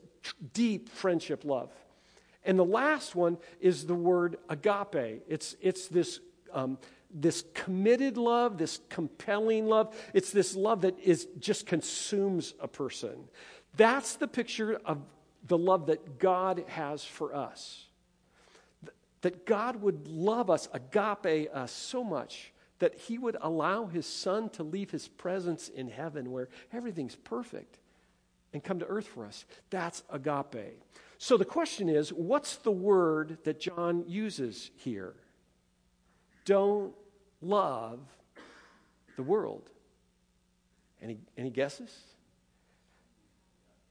deep 0.53 0.87
friendship 0.87 1.45
love. 1.45 1.71
And 2.45 2.59
the 2.59 2.65
last 2.65 3.15
one 3.15 3.39
is 3.59 3.87
the 3.87 3.95
word 3.95 4.37
agape. 4.49 5.23
It's, 5.27 5.55
it's 5.61 5.87
this 5.87 6.19
um, 6.53 6.77
this 7.11 7.43
committed 7.53 8.17
love, 8.17 8.57
this 8.57 8.79
compelling 8.89 9.67
love. 9.67 9.95
It's 10.13 10.31
this 10.31 10.55
love 10.55 10.81
that 10.81 10.99
is 10.99 11.27
just 11.39 11.65
consumes 11.65 12.53
a 12.59 12.67
person. 12.67 13.15
That's 13.75 14.15
the 14.15 14.27
picture 14.27 14.79
of 14.85 14.99
the 15.47 15.57
love 15.57 15.87
that 15.87 16.19
God 16.19 16.63
has 16.67 17.03
for 17.03 17.33
us. 17.33 17.85
That 19.21 19.45
God 19.45 19.81
would 19.81 20.07
love 20.07 20.49
us, 20.49 20.67
agape 20.73 21.49
us 21.53 21.71
so 21.71 22.03
much 22.03 22.53
that 22.79 22.95
he 22.95 23.17
would 23.17 23.37
allow 23.41 23.85
his 23.85 24.05
son 24.05 24.49
to 24.49 24.63
leave 24.63 24.91
his 24.91 25.07
presence 25.07 25.69
in 25.69 25.89
heaven 25.89 26.31
where 26.31 26.49
everything's 26.71 27.15
perfect 27.15 27.79
and 28.53 28.63
come 28.63 28.79
to 28.79 28.85
earth 28.85 29.07
for 29.07 29.25
us. 29.25 29.45
That's 29.69 30.03
agape. 30.09 30.81
So 31.17 31.37
the 31.37 31.45
question 31.45 31.89
is 31.89 32.13
what's 32.13 32.57
the 32.57 32.71
word 32.71 33.39
that 33.43 33.59
John 33.59 34.03
uses 34.07 34.71
here? 34.75 35.15
Don't 36.47 36.93
love 37.41 37.99
the 39.17 39.23
world. 39.23 39.69
Any, 41.01 41.17
any 41.37 41.49
guesses? 41.49 41.93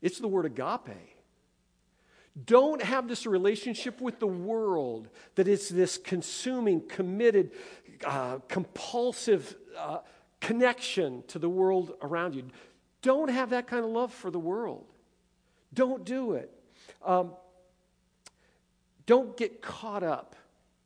It's 0.00 0.18
the 0.20 0.26
word 0.26 0.46
agape. 0.46 0.96
Don't 2.46 2.82
have 2.82 3.08
this 3.08 3.26
relationship 3.26 4.00
with 4.00 4.20
the 4.20 4.26
world 4.26 5.08
that 5.34 5.46
is 5.48 5.68
this 5.68 5.98
consuming, 5.98 6.80
committed, 6.80 7.50
uh, 8.06 8.38
compulsive 8.48 9.54
uh, 9.78 9.98
connection 10.40 11.24
to 11.28 11.38
the 11.38 11.50
world 11.50 11.92
around 12.00 12.34
you. 12.34 12.44
Don't 13.02 13.28
have 13.28 13.50
that 13.50 13.66
kind 13.66 13.84
of 13.84 13.90
love 13.90 14.14
for 14.14 14.30
the 14.30 14.38
world. 14.38 14.86
Don't 15.74 16.06
do 16.06 16.32
it. 16.32 16.50
Um, 17.04 17.32
don't 19.04 19.36
get 19.36 19.60
caught 19.60 20.02
up 20.02 20.36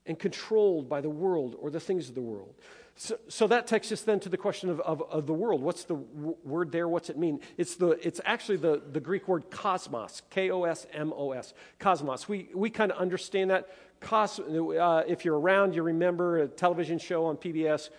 and 0.07 0.19
controlled 0.19 0.89
by 0.89 1.01
the 1.01 1.11
world 1.11 1.57
or 1.61 1.71
the 1.71 1.81
things 1.81 2.09
of 2.09 2.15
the 2.15 2.21
world. 2.21 2.55
So, 2.97 3.19
so 3.29 3.47
that 3.47 3.67
takes 3.67 3.91
us 3.93 4.03
then 4.03 4.21
to 4.21 4.29
the 4.29 4.37
question 4.37 4.69
of, 4.69 4.81
of, 4.81 5.03
of 5.11 5.27
the 5.27 5.33
world. 5.33 5.63
What's 5.63 5.85
the 5.85 5.95
w- 5.95 6.37
word 6.45 6.71
there? 6.71 6.87
What's 6.87 7.09
it 7.09 7.17
mean? 7.17 7.41
It's, 7.57 7.77
the, 7.77 7.91
it's 8.07 8.21
actually 8.27 8.59
the, 8.59 8.83
the 8.93 9.01
Greek 9.01 9.27
word 9.27 9.51
cosmos, 9.51 10.21
K 10.29 10.51
O 10.51 10.65
S 10.65 10.87
M 10.93 11.13
O 11.17 11.33
S, 11.33 11.55
cosmos. 11.79 12.29
We, 12.29 12.51
we 12.55 12.69
kind 12.69 12.93
of 12.93 12.99
understand 12.99 13.51
that. 13.51 13.69
Cos, 14.01 14.39
uh, 14.39 15.05
if 15.07 15.25
you're 15.25 15.39
around, 15.39 15.75
you 15.75 15.83
remember 15.83 16.39
a 16.39 16.49
television 16.49 16.99
show 16.99 17.27
on 17.27 17.37
PBS, 17.37 17.91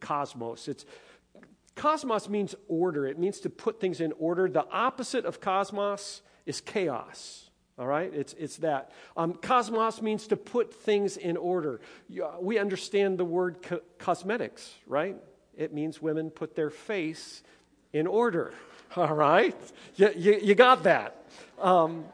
Cosmos. 0.00 0.68
It's, 0.68 0.84
cosmos 1.74 2.28
means 2.28 2.54
order, 2.68 3.06
it 3.06 3.18
means 3.18 3.40
to 3.40 3.50
put 3.50 3.80
things 3.80 4.00
in 4.00 4.12
order. 4.18 4.48
The 4.48 4.66
opposite 4.70 5.24
of 5.24 5.40
cosmos 5.40 6.22
is 6.46 6.60
chaos. 6.60 7.43
All 7.78 7.86
right? 7.86 8.12
It's, 8.14 8.34
it's 8.34 8.58
that. 8.58 8.92
Um, 9.16 9.34
cosmos 9.34 10.00
means 10.00 10.28
to 10.28 10.36
put 10.36 10.72
things 10.72 11.16
in 11.16 11.36
order. 11.36 11.80
We 12.40 12.58
understand 12.58 13.18
the 13.18 13.24
word 13.24 13.62
co- 13.62 13.80
cosmetics, 13.98 14.72
right? 14.86 15.16
It 15.56 15.72
means 15.72 16.00
women 16.00 16.30
put 16.30 16.54
their 16.54 16.70
face 16.70 17.42
in 17.92 18.06
order. 18.06 18.52
All 18.96 19.14
right? 19.14 19.56
You, 19.96 20.10
you, 20.16 20.38
you 20.40 20.54
got 20.54 20.84
that. 20.84 21.24
Um, 21.60 22.04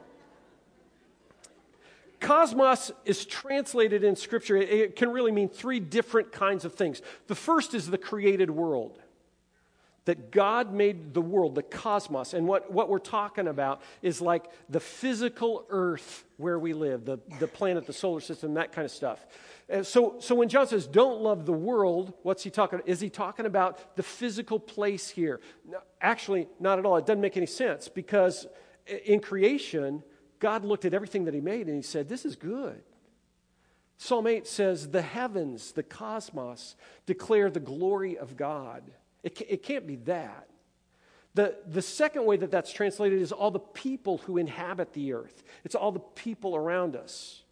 cosmos 2.21 2.91
is 3.05 3.27
translated 3.27 4.03
in 4.03 4.17
Scripture. 4.17 4.57
It, 4.57 4.71
it 4.71 4.97
can 4.97 5.11
really 5.11 5.33
mean 5.33 5.51
three 5.51 5.81
different 5.81 6.33
kinds 6.33 6.65
of 6.65 6.75
things. 6.75 7.03
The 7.27 7.35
first 7.35 7.75
is 7.75 7.91
the 7.91 7.99
created 7.99 8.51
world 8.51 8.99
that 10.07 10.31
God 10.31 10.73
made 10.73 11.15
the 11.15 11.21
world, 11.21 11.55
the 11.55 11.63
cosmos. 11.63 12.35
And 12.35 12.47
what, 12.47 12.73
what 12.73 12.89
we're 12.89 12.99
talking 12.99 13.47
about 13.47 13.83
is 14.03 14.21
like 14.21 14.45
the 14.69 14.81
physical 14.81 15.67
earth 15.69 16.25
where 16.37 16.59
we 16.59 16.73
live, 16.73 17.05
the, 17.05 17.19
the 17.39 17.47
planet, 17.47 17.87
the 17.87 17.93
solar 17.93 18.21
system, 18.21 18.55
that 18.55 18.73
kind 18.73 18.85
of 18.85 18.91
stuff. 18.91 19.25
So, 19.83 20.17
so 20.19 20.35
when 20.35 20.49
John 20.49 20.67
says, 20.67 20.87
don't 20.87 21.21
love 21.21 21.47
the 21.47 21.53
world, 21.53 22.15
what's 22.23 22.43
he 22.43 22.51
talking 22.51 22.81
Is 22.87 23.01
he 23.01 23.09
talking 23.09 23.47
about 23.47 23.95
the 23.95 24.03
physical 24.03 24.59
place 24.59 25.09
here? 25.09 25.41
No, 25.69 25.79
actually, 26.01 26.49
not 26.59 26.81
at 26.81 26.87
all. 26.87 26.97
It 26.97 27.07
doesn't 27.07 27.21
make 27.21 27.37
any 27.37 27.47
sense 27.47 27.89
because 27.89 28.47
in 29.05 29.21
creation, 29.21 30.03
God 30.41 30.65
looked 30.65 30.87
at 30.87 30.95
everything 30.95 31.27
that 31.27 31.35
he 31.35 31.41
made 31.41 31.67
and 31.67 31.77
he 31.77 31.83
said, 31.83 32.09
this 32.09 32.25
is 32.25 32.35
good. 32.35 32.83
Psalm 33.97 34.27
8 34.27 34.47
says, 34.47 34.89
the 34.89 35.03
heavens, 35.03 35.73
the 35.73 35.83
cosmos, 35.83 36.75
declare 37.07 37.51
the 37.51 37.61
glory 37.61 38.17
of 38.19 38.37
God. 38.37 38.83
It, 39.23 39.41
it 39.49 39.63
can't 39.63 39.87
be 39.87 39.97
that. 39.97 40.49
The, 41.35 41.57
the 41.67 41.83
second 41.83 42.25
way 42.25 42.37
that 42.39 42.51
that's 42.51 42.73
translated 42.73 43.21
is 43.21 43.31
all 43.31 43.51
the 43.51 43.61
people 43.61 44.19
who 44.19 44.37
inhabit 44.37 44.93
the 44.93 45.13
earth, 45.13 45.43
it's 45.65 45.75
all 45.75 45.93
the 45.93 46.01
people 46.01 46.57
around 46.57 46.97
us. 46.97 47.43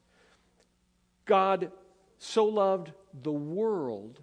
God 1.24 1.70
so 2.18 2.46
loved 2.46 2.92
the 3.22 3.32
world, 3.32 4.18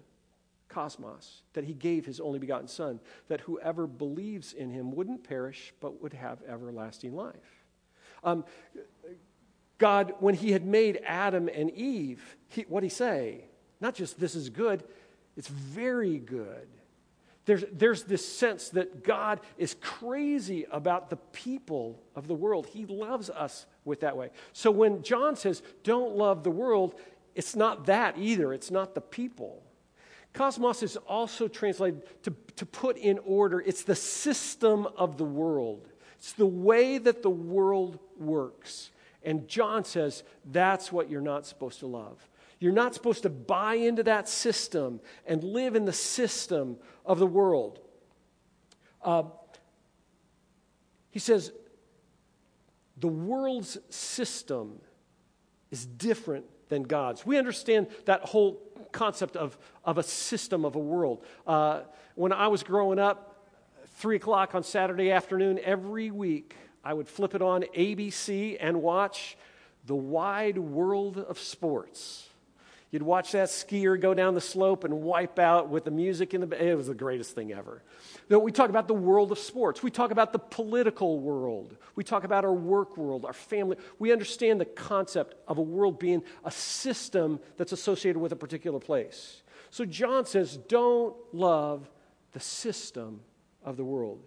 cosmos, 0.68 1.42
that 1.54 1.64
he 1.64 1.72
gave 1.72 2.04
his 2.04 2.20
only 2.20 2.38
begotten 2.38 2.68
Son, 2.68 3.00
that 3.28 3.40
whoever 3.40 3.86
believes 3.86 4.52
in 4.52 4.70
him 4.70 4.92
wouldn't 4.92 5.24
perish, 5.24 5.72
but 5.80 6.02
would 6.02 6.12
have 6.12 6.42
everlasting 6.46 7.14
life. 7.14 7.64
Um, 8.22 8.44
God, 9.78 10.14
when 10.20 10.34
he 10.34 10.52
had 10.52 10.66
made 10.66 11.00
Adam 11.04 11.48
and 11.52 11.70
Eve, 11.70 12.36
what 12.68 12.80
did 12.80 12.86
he 12.86 12.94
say? 12.94 13.44
Not 13.80 13.94
just 13.94 14.18
this 14.18 14.34
is 14.34 14.50
good, 14.50 14.84
it's 15.36 15.48
very 15.48 16.18
good. 16.18 16.68
There's, 17.46 17.64
there's 17.72 18.02
this 18.02 18.26
sense 18.26 18.70
that 18.70 19.04
God 19.04 19.40
is 19.56 19.76
crazy 19.80 20.66
about 20.70 21.10
the 21.10 21.16
people 21.16 22.02
of 22.14 22.26
the 22.26 22.34
world. 22.34 22.66
He 22.66 22.84
loves 22.86 23.30
us 23.30 23.66
with 23.84 24.00
that 24.00 24.16
way. 24.16 24.30
So 24.52 24.70
when 24.70 25.02
John 25.02 25.36
says, 25.36 25.62
don't 25.84 26.16
love 26.16 26.42
the 26.42 26.50
world, 26.50 26.96
it's 27.36 27.54
not 27.54 27.86
that 27.86 28.18
either. 28.18 28.52
It's 28.52 28.72
not 28.72 28.94
the 28.94 29.00
people. 29.00 29.62
Cosmos 30.32 30.82
is 30.82 30.96
also 30.96 31.48
translated 31.48 32.02
to, 32.24 32.34
to 32.56 32.66
put 32.66 32.98
in 32.98 33.18
order, 33.24 33.60
it's 33.60 33.84
the 33.84 33.96
system 33.96 34.86
of 34.96 35.16
the 35.16 35.24
world, 35.24 35.88
it's 36.18 36.32
the 36.32 36.46
way 36.46 36.98
that 36.98 37.22
the 37.22 37.30
world 37.30 37.98
works. 38.18 38.90
And 39.22 39.48
John 39.48 39.84
says 39.84 40.24
that's 40.44 40.92
what 40.92 41.10
you're 41.10 41.20
not 41.20 41.46
supposed 41.46 41.80
to 41.80 41.86
love. 41.86 42.28
You're 42.58 42.72
not 42.72 42.94
supposed 42.94 43.22
to 43.24 43.30
buy 43.30 43.74
into 43.74 44.02
that 44.04 44.28
system 44.28 45.00
and 45.26 45.44
live 45.44 45.76
in 45.76 45.84
the 45.84 45.92
system 45.92 46.76
of 47.04 47.18
the 47.18 47.26
world. 47.26 47.80
Uh, 49.02 49.24
he 51.10 51.18
says, 51.18 51.52
the 52.98 53.08
world's 53.08 53.78
system 53.90 54.80
is 55.70 55.84
different 55.84 56.46
than 56.68 56.82
God's. 56.82 57.26
We 57.26 57.38
understand 57.38 57.88
that 58.06 58.22
whole 58.22 58.60
concept 58.92 59.36
of, 59.36 59.58
of 59.84 59.98
a 59.98 60.02
system 60.02 60.64
of 60.64 60.74
a 60.74 60.80
world. 60.80 61.24
Uh, 61.46 61.82
when 62.14 62.32
I 62.32 62.48
was 62.48 62.62
growing 62.62 62.98
up, 62.98 63.44
3 63.96 64.16
o'clock 64.16 64.54
on 64.54 64.62
Saturday 64.62 65.10
afternoon, 65.10 65.58
every 65.62 66.10
week, 66.10 66.54
I 66.82 66.94
would 66.94 67.08
flip 67.08 67.34
it 67.34 67.42
on 67.42 67.62
ABC 67.76 68.56
and 68.60 68.82
watch 68.82 69.36
The 69.86 69.96
Wide 69.96 70.58
World 70.58 71.18
of 71.18 71.38
Sports. 71.38 72.25
You'd 72.96 73.02
watch 73.02 73.32
that 73.32 73.48
skier 73.48 74.00
go 74.00 74.14
down 74.14 74.32
the 74.32 74.40
slope 74.40 74.82
and 74.82 75.02
wipe 75.02 75.38
out 75.38 75.68
with 75.68 75.84
the 75.84 75.90
music 75.90 76.32
in 76.32 76.40
the. 76.40 76.66
It 76.66 76.74
was 76.76 76.86
the 76.86 76.94
greatest 76.94 77.34
thing 77.34 77.52
ever. 77.52 77.82
we 78.30 78.50
talk 78.50 78.70
about 78.70 78.88
the 78.88 78.94
world 78.94 79.30
of 79.32 79.38
sports. 79.38 79.82
We 79.82 79.90
talk 79.90 80.12
about 80.12 80.32
the 80.32 80.38
political 80.38 81.20
world. 81.20 81.76
We 81.94 82.04
talk 82.04 82.24
about 82.24 82.46
our 82.46 82.54
work 82.54 82.96
world, 82.96 83.26
our 83.26 83.34
family. 83.34 83.76
We 83.98 84.12
understand 84.12 84.62
the 84.62 84.64
concept 84.64 85.34
of 85.46 85.58
a 85.58 85.60
world 85.60 85.98
being 85.98 86.22
a 86.42 86.50
system 86.50 87.38
that's 87.58 87.72
associated 87.72 88.18
with 88.18 88.32
a 88.32 88.36
particular 88.36 88.80
place. 88.80 89.42
So 89.68 89.84
John 89.84 90.24
says, 90.24 90.56
don't 90.56 91.14
love 91.34 91.90
the 92.32 92.40
system 92.40 93.20
of 93.62 93.76
the 93.76 93.84
world. 93.84 94.22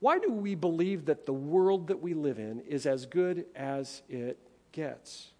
Why 0.00 0.18
do 0.18 0.32
we 0.32 0.56
believe 0.56 1.04
that 1.04 1.24
the 1.24 1.32
world 1.32 1.86
that 1.86 2.02
we 2.02 2.14
live 2.14 2.40
in 2.40 2.62
is 2.62 2.84
as 2.84 3.06
good 3.06 3.46
as 3.54 4.02
it 4.08 4.40
gets? 4.72 5.30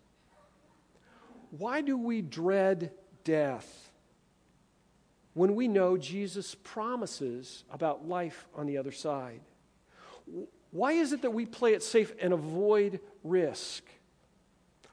Why 1.51 1.81
do 1.81 1.97
we 1.97 2.23
dread 2.23 2.93
death 3.25 3.91
when 5.35 5.55
we 5.55 5.69
know 5.69 5.97
Jesus' 5.97 6.55
promises 6.55 7.65
about 7.71 8.07
life 8.07 8.47
on 8.55 8.67
the 8.67 8.79
other 8.79 8.93
side? 8.93 9.41
Why 10.71 10.93
is 10.93 11.13
it 11.13 11.23
that 11.23 11.33
we 11.33 11.47
play 11.47 11.75
it 11.75 11.83
safe 11.83 12.13
and 12.21 12.33
avoid 12.33 13.01
risk? 13.25 13.85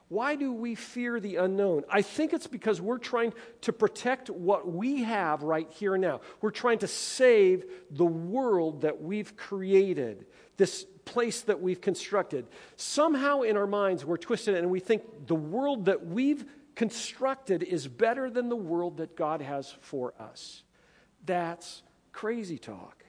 Why 0.07 0.35
do 0.35 0.53
we 0.53 0.75
fear 0.75 1.19
the 1.19 1.37
unknown? 1.37 1.83
I 1.89 2.03
think 2.03 2.31
it's 2.31 2.47
because 2.47 2.79
we're 2.79 2.99
trying 2.99 3.33
to 3.61 3.73
protect 3.73 4.29
what 4.29 4.71
we 4.71 5.03
have 5.03 5.41
right 5.41 5.69
here 5.71 5.95
and 5.95 6.01
now. 6.01 6.21
We're 6.41 6.51
trying 6.51 6.79
to 6.79 6.87
save 6.87 7.65
the 7.89 8.05
world 8.05 8.81
that 8.81 9.01
we've 9.01 9.35
created, 9.35 10.27
this 10.57 10.85
place 11.05 11.41
that 11.43 11.61
we've 11.61 11.81
constructed. 11.81 12.47
Somehow 12.75 13.41
in 13.41 13.57
our 13.57 13.67
minds, 13.67 14.03
we're 14.03 14.17
twisted 14.17 14.55
and 14.55 14.69
we 14.69 14.79
think 14.79 15.27
the 15.27 15.35
world 15.35 15.85
that 15.85 16.05
we've 16.05 16.45
constructed 16.75 17.63
is 17.63 17.87
better 17.87 18.29
than 18.29 18.49
the 18.49 18.55
world 18.55 18.97
that 18.97 19.15
God 19.15 19.41
has 19.41 19.73
for 19.81 20.13
us. 20.19 20.63
That's 21.25 21.83
crazy 22.11 22.57
talk. 22.57 23.05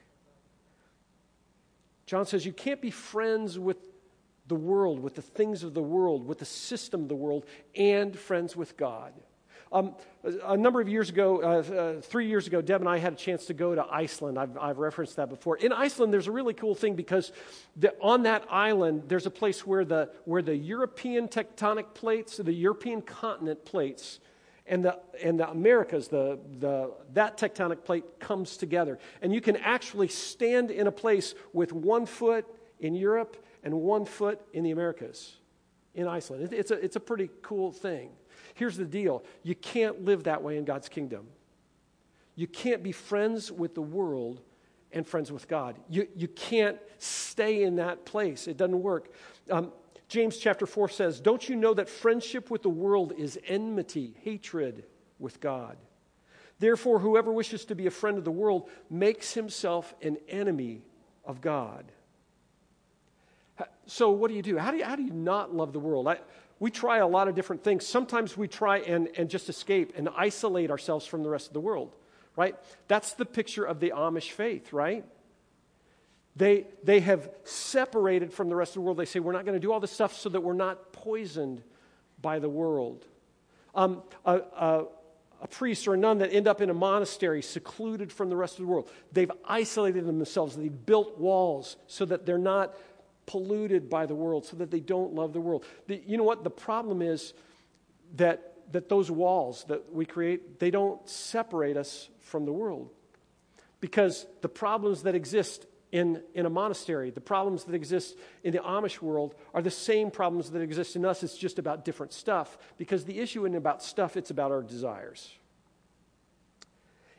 John 2.05 2.25
says 2.25 2.45
you 2.45 2.53
can't 2.53 2.81
be 2.81 2.91
friends 2.91 3.59
with 3.59 3.77
the 4.47 4.55
world, 4.55 4.99
with 4.99 5.15
the 5.15 5.21
things 5.21 5.63
of 5.63 5.73
the 5.73 5.81
world, 5.81 6.25
with 6.25 6.39
the 6.39 6.45
system 6.45 7.03
of 7.03 7.09
the 7.09 7.15
world, 7.15 7.45
and 7.75 8.17
friends 8.17 8.55
with 8.55 8.77
God. 8.77 9.13
Um, 9.71 9.95
a 10.45 10.57
number 10.57 10.81
of 10.81 10.87
years 10.87 11.09
ago, 11.09 11.41
uh, 11.41 11.73
uh, 11.73 12.01
three 12.01 12.27
years 12.27 12.47
ago, 12.47 12.61
Deb 12.61 12.81
and 12.81 12.89
I 12.89 12.97
had 12.97 13.13
a 13.13 13.15
chance 13.15 13.45
to 13.45 13.53
go 13.53 13.75
to 13.75 13.85
Iceland. 13.89 14.37
I've, 14.39 14.57
I've 14.57 14.77
referenced 14.77 15.15
that 15.17 15.29
before. 15.29 15.57
In 15.57 15.71
Iceland, 15.71 16.13
there's 16.13 16.27
a 16.27 16.31
really 16.31 16.53
cool 16.53 16.75
thing 16.75 16.95
because 16.95 17.31
the, 17.75 17.93
on 18.01 18.23
that 18.23 18.45
island, 18.49 19.03
there's 19.07 19.25
a 19.25 19.31
place 19.31 19.65
where 19.65 19.85
the, 19.85 20.09
where 20.25 20.41
the 20.41 20.55
European 20.55 21.27
tectonic 21.27 21.93
plates, 21.93 22.37
the 22.37 22.53
European 22.53 23.01
continent 23.01 23.65
plates, 23.65 24.19
and 24.65 24.83
the, 24.83 24.99
and 25.23 25.39
the 25.39 25.49
Americas, 25.49 26.07
the, 26.09 26.39
the, 26.59 26.91
that 27.13 27.37
tectonic 27.37 27.83
plate 27.83 28.19
comes 28.19 28.57
together. 28.57 28.99
And 29.21 29.33
you 29.33 29.41
can 29.41 29.55
actually 29.57 30.09
stand 30.09 30.71
in 30.71 30.87
a 30.87 30.91
place 30.91 31.35
with 31.53 31.71
one 31.71 32.05
foot 32.05 32.45
in 32.79 32.93
Europe 32.93 33.45
and 33.63 33.73
one 33.73 34.05
foot 34.05 34.41
in 34.53 34.63
the 34.63 34.71
Americas, 34.71 35.37
in 35.95 36.07
Iceland. 36.07 36.53
It's 36.53 36.71
a, 36.71 36.75
it's 36.75 36.95
a 36.97 36.99
pretty 36.99 37.29
cool 37.41 37.71
thing. 37.71 38.09
Here's 38.53 38.77
the 38.77 38.85
deal 38.85 39.23
you 39.43 39.55
can't 39.55 40.05
live 40.05 40.23
that 40.23 40.41
way 40.43 40.57
in 40.57 40.65
God's 40.65 40.89
kingdom. 40.89 41.27
You 42.35 42.47
can't 42.47 42.83
be 42.83 42.91
friends 42.91 43.51
with 43.51 43.73
the 43.73 43.81
world 43.81 44.41
and 44.91 45.05
friends 45.05 45.31
with 45.31 45.47
God. 45.47 45.75
You, 45.89 46.07
you 46.15 46.27
can't 46.27 46.77
stay 46.97 47.63
in 47.63 47.77
that 47.77 48.05
place, 48.05 48.47
it 48.47 48.57
doesn't 48.57 48.81
work. 48.81 49.11
Um, 49.49 49.71
James 50.07 50.37
chapter 50.37 50.65
4 50.65 50.89
says, 50.89 51.19
Don't 51.19 51.49
you 51.49 51.55
know 51.55 51.73
that 51.73 51.89
friendship 51.89 52.49
with 52.49 52.61
the 52.61 52.69
world 52.69 53.13
is 53.17 53.37
enmity, 53.45 54.15
hatred 54.21 54.85
with 55.19 55.39
God? 55.41 55.77
Therefore, 56.59 56.99
whoever 56.99 57.31
wishes 57.31 57.65
to 57.65 57.75
be 57.75 57.87
a 57.87 57.91
friend 57.91 58.17
of 58.17 58.23
the 58.23 58.31
world 58.31 58.69
makes 58.89 59.33
himself 59.33 59.93
an 60.01 60.17
enemy 60.29 60.81
of 61.25 61.41
God. 61.41 61.91
So, 63.85 64.11
what 64.11 64.29
do 64.29 64.35
you 64.35 64.41
do? 64.41 64.57
How 64.57 64.71
do 64.71 64.77
you, 64.77 64.83
how 64.83 64.95
do 64.95 65.03
you 65.03 65.13
not 65.13 65.53
love 65.53 65.73
the 65.73 65.79
world? 65.79 66.07
I, 66.07 66.19
we 66.59 66.71
try 66.71 66.97
a 66.97 67.07
lot 67.07 67.27
of 67.27 67.35
different 67.35 67.63
things. 67.63 67.85
Sometimes 67.85 68.35
we 68.35 68.47
try 68.47 68.79
and, 68.79 69.09
and 69.17 69.29
just 69.29 69.49
escape 69.49 69.93
and 69.95 70.09
isolate 70.15 70.71
ourselves 70.71 71.05
from 71.05 71.23
the 71.23 71.29
rest 71.29 71.47
of 71.47 71.53
the 71.53 71.59
world, 71.59 71.95
right? 72.35 72.55
That's 72.87 73.13
the 73.13 73.25
picture 73.25 73.63
of 73.63 73.79
the 73.79 73.91
Amish 73.91 74.31
faith, 74.31 74.73
right? 74.73 75.05
They, 76.35 76.67
they 76.83 76.99
have 76.99 77.29
separated 77.43 78.31
from 78.31 78.49
the 78.49 78.55
rest 78.55 78.71
of 78.71 78.75
the 78.75 78.81
world. 78.81 78.97
They 78.97 79.05
say, 79.05 79.19
we're 79.19 79.31
not 79.31 79.45
going 79.45 79.55
to 79.55 79.59
do 79.59 79.71
all 79.71 79.79
this 79.79 79.91
stuff 79.91 80.15
so 80.15 80.29
that 80.29 80.41
we're 80.41 80.53
not 80.53 80.93
poisoned 80.93 81.63
by 82.21 82.39
the 82.39 82.49
world. 82.49 83.05
Um, 83.73 84.03
a, 84.25 84.35
a, 84.35 84.85
a 85.41 85.47
priest 85.47 85.87
or 85.87 85.93
a 85.93 85.97
nun 85.97 86.19
that 86.19 86.33
end 86.33 86.47
up 86.47 86.61
in 86.61 86.69
a 86.69 86.73
monastery 86.73 87.41
secluded 87.41 88.11
from 88.11 88.29
the 88.29 88.35
rest 88.35 88.59
of 88.59 88.65
the 88.65 88.71
world, 88.71 88.89
they've 89.11 89.31
isolated 89.45 90.05
themselves. 90.05 90.55
They've 90.55 90.85
built 90.85 91.19
walls 91.19 91.75
so 91.87 92.05
that 92.05 92.25
they're 92.25 92.37
not 92.37 92.75
polluted 93.27 93.89
by 93.89 94.07
the 94.07 94.15
world 94.15 94.45
so 94.45 94.55
that 94.57 94.71
they 94.71 94.79
don't 94.79 95.13
love 95.13 95.33
the 95.33 95.41
world. 95.41 95.63
The, 95.85 96.01
you 96.07 96.17
know 96.17 96.23
what? 96.23 96.43
The 96.43 96.49
problem 96.49 97.03
is 97.03 97.33
that, 98.15 98.55
that 98.71 98.89
those 98.89 99.11
walls 99.11 99.65
that 99.67 99.93
we 99.93 100.05
create, 100.05 100.59
they 100.59 100.71
don't 100.71 101.07
separate 101.07 101.77
us 101.77 102.09
from 102.21 102.45
the 102.45 102.53
world. 102.53 102.89
Because 103.79 104.25
the 104.41 104.49
problems 104.49 105.03
that 105.03 105.13
exist 105.13 105.67
in, 105.91 106.23
in 106.33 106.45
a 106.45 106.49
monastery, 106.49 107.11
the 107.11 107.21
problems 107.21 107.65
that 107.65 107.75
exist 107.75 108.17
in 108.43 108.53
the 108.53 108.59
Amish 108.59 109.01
world 109.01 109.35
are 109.53 109.61
the 109.61 109.69
same 109.69 110.09
problems 110.09 110.49
that 110.51 110.61
exist 110.61 110.95
in 110.95 111.05
us. 111.05 111.21
It's 111.21 111.37
just 111.37 111.59
about 111.59 111.85
different 111.85 112.13
stuff. 112.13 112.57
Because 112.77 113.05
the 113.05 113.19
issue 113.19 113.45
isn't 113.45 113.55
about 113.55 113.83
stuff, 113.83 114.17
it's 114.17 114.31
about 114.31 114.51
our 114.51 114.63
desires. 114.63 115.31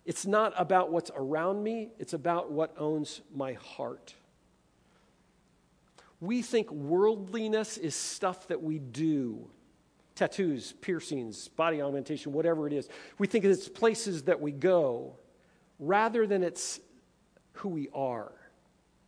It's 0.04 0.26
not 0.26 0.54
about 0.56 0.90
what's 0.90 1.10
around 1.14 1.62
me, 1.62 1.90
it's 1.98 2.14
about 2.14 2.50
what 2.50 2.74
owns 2.78 3.20
my 3.34 3.52
heart. 3.52 4.14
We 6.20 6.42
think 6.42 6.70
worldliness 6.70 7.78
is 7.78 7.94
stuff 7.94 8.48
that 8.48 8.62
we 8.62 8.78
do 8.78 9.48
tattoos, 10.18 10.72
piercings, 10.80 11.46
body 11.46 11.80
augmentation, 11.80 12.32
whatever 12.32 12.66
it 12.66 12.72
is. 12.72 12.88
We 13.18 13.28
think 13.28 13.44
it's 13.44 13.68
places 13.68 14.24
that 14.24 14.40
we 14.40 14.50
go 14.50 15.14
rather 15.78 16.26
than 16.26 16.42
it's 16.42 16.80
who 17.52 17.68
we 17.68 17.88
are, 17.94 18.32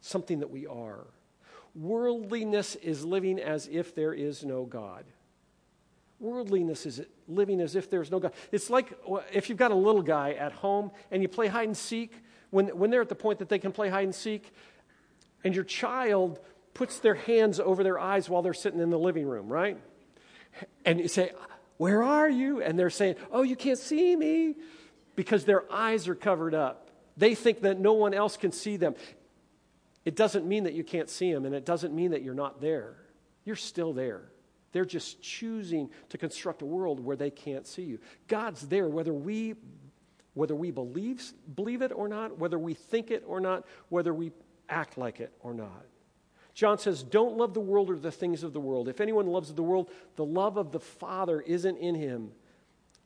something 0.00 0.38
that 0.38 0.50
we 0.50 0.68
are. 0.68 1.06
Worldliness 1.74 2.76
is 2.76 3.04
living 3.04 3.40
as 3.40 3.68
if 3.70 3.92
there 3.94 4.14
is 4.14 4.44
no 4.44 4.64
God. 4.64 5.04
Worldliness 6.20 6.86
is 6.86 7.02
living 7.26 7.60
as 7.60 7.74
if 7.74 7.90
there's 7.90 8.10
no 8.10 8.20
God. 8.20 8.32
It's 8.52 8.70
like 8.70 8.96
if 9.32 9.48
you've 9.48 9.58
got 9.58 9.72
a 9.72 9.76
little 9.76 10.02
guy 10.02 10.32
at 10.34 10.52
home 10.52 10.92
and 11.10 11.22
you 11.22 11.28
play 11.28 11.48
hide 11.48 11.66
and 11.66 11.76
seek, 11.76 12.12
when, 12.50 12.68
when 12.68 12.90
they're 12.90 13.00
at 13.00 13.08
the 13.08 13.14
point 13.16 13.40
that 13.40 13.48
they 13.48 13.58
can 13.58 13.72
play 13.72 13.88
hide 13.88 14.04
and 14.04 14.14
seek, 14.14 14.52
and 15.42 15.54
your 15.54 15.64
child 15.64 16.38
puts 16.74 16.98
their 16.98 17.14
hands 17.14 17.60
over 17.60 17.82
their 17.82 17.98
eyes 17.98 18.28
while 18.28 18.42
they're 18.42 18.54
sitting 18.54 18.80
in 18.80 18.90
the 18.90 18.98
living 18.98 19.26
room, 19.26 19.48
right? 19.48 19.78
And 20.84 21.00
you 21.00 21.08
say, 21.08 21.32
Where 21.76 22.02
are 22.02 22.28
you? 22.28 22.62
And 22.62 22.78
they're 22.78 22.90
saying, 22.90 23.16
Oh, 23.30 23.42
you 23.42 23.56
can't 23.56 23.78
see 23.78 24.16
me 24.16 24.56
because 25.16 25.44
their 25.44 25.70
eyes 25.72 26.08
are 26.08 26.14
covered 26.14 26.54
up. 26.54 26.90
They 27.16 27.34
think 27.34 27.62
that 27.62 27.78
no 27.78 27.92
one 27.92 28.14
else 28.14 28.36
can 28.36 28.52
see 28.52 28.76
them. 28.76 28.94
It 30.04 30.16
doesn't 30.16 30.46
mean 30.46 30.64
that 30.64 30.72
you 30.72 30.82
can't 30.82 31.10
see 31.10 31.32
them, 31.32 31.44
and 31.44 31.54
it 31.54 31.66
doesn't 31.66 31.94
mean 31.94 32.12
that 32.12 32.22
you're 32.22 32.34
not 32.34 32.60
there. 32.60 32.96
You're 33.44 33.56
still 33.56 33.92
there. 33.92 34.22
They're 34.72 34.84
just 34.84 35.20
choosing 35.20 35.90
to 36.10 36.18
construct 36.18 36.62
a 36.62 36.66
world 36.66 37.00
where 37.00 37.16
they 37.16 37.30
can't 37.30 37.66
see 37.66 37.82
you. 37.82 37.98
God's 38.28 38.66
there, 38.68 38.88
whether 38.88 39.12
we, 39.12 39.56
whether 40.34 40.54
we 40.54 40.70
believe, 40.70 41.22
believe 41.54 41.82
it 41.82 41.92
or 41.92 42.08
not, 42.08 42.38
whether 42.38 42.58
we 42.58 42.74
think 42.74 43.10
it 43.10 43.24
or 43.26 43.40
not, 43.40 43.64
whether 43.88 44.14
we 44.14 44.32
act 44.68 44.96
like 44.96 45.20
it 45.20 45.32
or 45.40 45.52
not. 45.52 45.84
John 46.60 46.76
says, 46.76 47.02
Don't 47.02 47.38
love 47.38 47.54
the 47.54 47.60
world 47.60 47.88
or 47.88 47.98
the 47.98 48.12
things 48.12 48.42
of 48.42 48.52
the 48.52 48.60
world. 48.60 48.86
If 48.86 49.00
anyone 49.00 49.26
loves 49.26 49.50
the 49.54 49.62
world, 49.62 49.88
the 50.16 50.26
love 50.26 50.58
of 50.58 50.72
the 50.72 50.78
Father 50.78 51.40
isn't 51.40 51.78
in 51.78 51.94
him. 51.94 52.32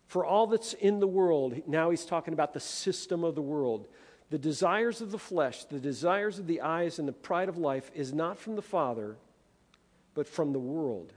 For 0.08 0.26
all 0.26 0.48
that's 0.48 0.72
in 0.72 0.98
the 0.98 1.06
world, 1.06 1.62
now 1.68 1.90
he's 1.90 2.04
talking 2.04 2.34
about 2.34 2.52
the 2.52 2.58
system 2.58 3.22
of 3.22 3.36
the 3.36 3.42
world. 3.42 3.86
The 4.30 4.40
desires 4.40 5.00
of 5.00 5.12
the 5.12 5.20
flesh, 5.20 5.66
the 5.66 5.78
desires 5.78 6.40
of 6.40 6.48
the 6.48 6.62
eyes, 6.62 6.98
and 6.98 7.06
the 7.06 7.12
pride 7.12 7.48
of 7.48 7.56
life 7.56 7.92
is 7.94 8.12
not 8.12 8.40
from 8.40 8.56
the 8.56 8.60
Father, 8.60 9.18
but 10.14 10.26
from 10.26 10.52
the 10.52 10.58
world. 10.58 11.12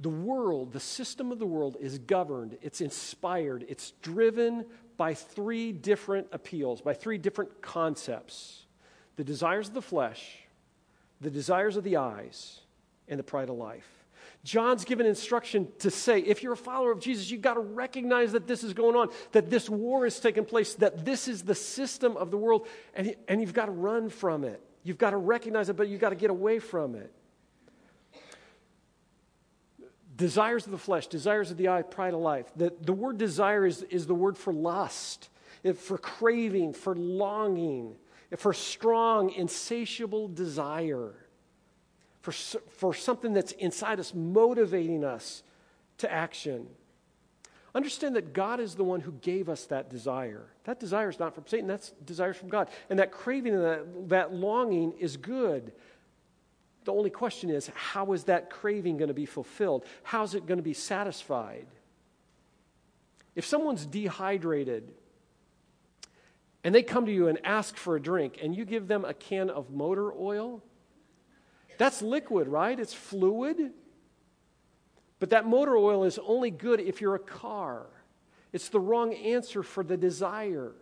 The 0.00 0.08
world, 0.08 0.72
the 0.72 0.80
system 0.80 1.30
of 1.30 1.38
the 1.38 1.46
world, 1.46 1.76
is 1.78 2.00
governed, 2.00 2.58
it's 2.60 2.80
inspired, 2.80 3.66
it's 3.68 3.92
driven 4.02 4.64
by 4.96 5.14
three 5.14 5.70
different 5.70 6.26
appeals, 6.32 6.80
by 6.80 6.94
three 6.94 7.18
different 7.18 7.62
concepts 7.62 8.66
the 9.20 9.24
desires 9.24 9.68
of 9.68 9.74
the 9.74 9.82
flesh, 9.82 10.38
the 11.20 11.28
desires 11.28 11.76
of 11.76 11.84
the 11.84 11.98
eyes, 11.98 12.60
and 13.06 13.18
the 13.18 13.22
pride 13.22 13.50
of 13.50 13.56
life. 13.56 13.86
John's 14.44 14.82
given 14.86 15.04
instruction 15.04 15.68
to 15.80 15.90
say, 15.90 16.20
if 16.20 16.42
you're 16.42 16.54
a 16.54 16.56
follower 16.56 16.90
of 16.90 17.00
Jesus, 17.00 17.30
you've 17.30 17.42
got 17.42 17.52
to 17.52 17.60
recognize 17.60 18.32
that 18.32 18.46
this 18.46 18.64
is 18.64 18.72
going 18.72 18.96
on, 18.96 19.10
that 19.32 19.50
this 19.50 19.68
war 19.68 20.06
is 20.06 20.18
taking 20.20 20.46
place, 20.46 20.72
that 20.76 21.04
this 21.04 21.28
is 21.28 21.42
the 21.42 21.54
system 21.54 22.16
of 22.16 22.30
the 22.30 22.38
world, 22.38 22.66
and, 22.94 23.14
and 23.28 23.42
you've 23.42 23.52
got 23.52 23.66
to 23.66 23.72
run 23.72 24.08
from 24.08 24.42
it. 24.42 24.62
You've 24.84 24.96
got 24.96 25.10
to 25.10 25.18
recognize 25.18 25.68
it, 25.68 25.76
but 25.76 25.88
you've 25.88 26.00
got 26.00 26.10
to 26.10 26.16
get 26.16 26.30
away 26.30 26.58
from 26.58 26.94
it. 26.94 27.12
Desires 30.16 30.64
of 30.64 30.72
the 30.72 30.78
flesh, 30.78 31.08
desires 31.08 31.50
of 31.50 31.58
the 31.58 31.68
eye, 31.68 31.82
pride 31.82 32.14
of 32.14 32.20
life. 32.20 32.46
The, 32.56 32.72
the 32.80 32.94
word 32.94 33.18
desire 33.18 33.66
is, 33.66 33.82
is 33.82 34.06
the 34.06 34.14
word 34.14 34.38
for 34.38 34.54
lust, 34.54 35.28
for 35.76 35.98
craving, 35.98 36.72
for 36.72 36.96
longing 36.96 37.96
for 38.38 38.52
strong, 38.52 39.30
insatiable 39.30 40.28
desire, 40.28 41.12
for, 42.20 42.32
for 42.32 42.94
something 42.94 43.32
that's 43.32 43.52
inside 43.52 43.98
us, 43.98 44.14
motivating 44.14 45.04
us 45.04 45.42
to 45.98 46.12
action. 46.12 46.66
Understand 47.74 48.16
that 48.16 48.32
God 48.32 48.60
is 48.60 48.74
the 48.74 48.84
one 48.84 49.00
who 49.00 49.12
gave 49.12 49.48
us 49.48 49.66
that 49.66 49.90
desire. 49.90 50.46
That 50.64 50.80
desire 50.80 51.08
is 51.08 51.18
not 51.18 51.34
from 51.34 51.46
Satan, 51.46 51.66
that's 51.66 51.90
desires 52.04 52.36
from 52.36 52.48
God. 52.48 52.68
And 52.88 52.98
that 52.98 53.12
craving 53.12 53.54
and 53.54 53.64
that, 53.64 54.08
that 54.08 54.34
longing 54.34 54.92
is 54.98 55.16
good. 55.16 55.72
The 56.84 56.92
only 56.92 57.10
question 57.10 57.50
is 57.50 57.70
how 57.74 58.12
is 58.12 58.24
that 58.24 58.50
craving 58.50 58.96
going 58.96 59.08
to 59.08 59.14
be 59.14 59.26
fulfilled? 59.26 59.84
How's 60.02 60.34
it 60.34 60.46
going 60.46 60.58
to 60.58 60.64
be 60.64 60.74
satisfied? 60.74 61.66
If 63.36 63.44
someone's 63.44 63.86
dehydrated 63.86 64.92
and 66.62 66.74
they 66.74 66.82
come 66.82 67.06
to 67.06 67.12
you 67.12 67.28
and 67.28 67.38
ask 67.44 67.76
for 67.76 67.96
a 67.96 68.00
drink, 68.00 68.38
and 68.42 68.54
you 68.54 68.64
give 68.64 68.86
them 68.86 69.04
a 69.04 69.14
can 69.14 69.48
of 69.50 69.70
motor 69.70 70.12
oil, 70.12 70.62
that's 71.78 72.02
liquid, 72.02 72.48
right? 72.48 72.78
It's 72.78 72.92
fluid. 72.92 73.72
But 75.18 75.30
that 75.30 75.46
motor 75.46 75.76
oil 75.76 76.04
is 76.04 76.18
only 76.18 76.50
good 76.50 76.80
if 76.80 77.00
you're 77.00 77.14
a 77.14 77.18
car. 77.18 77.86
It's 78.52 78.68
the 78.68 78.80
wrong 78.80 79.14
answer 79.14 79.62
for 79.62 79.82
the 79.82 79.96
desire. 79.96 80.72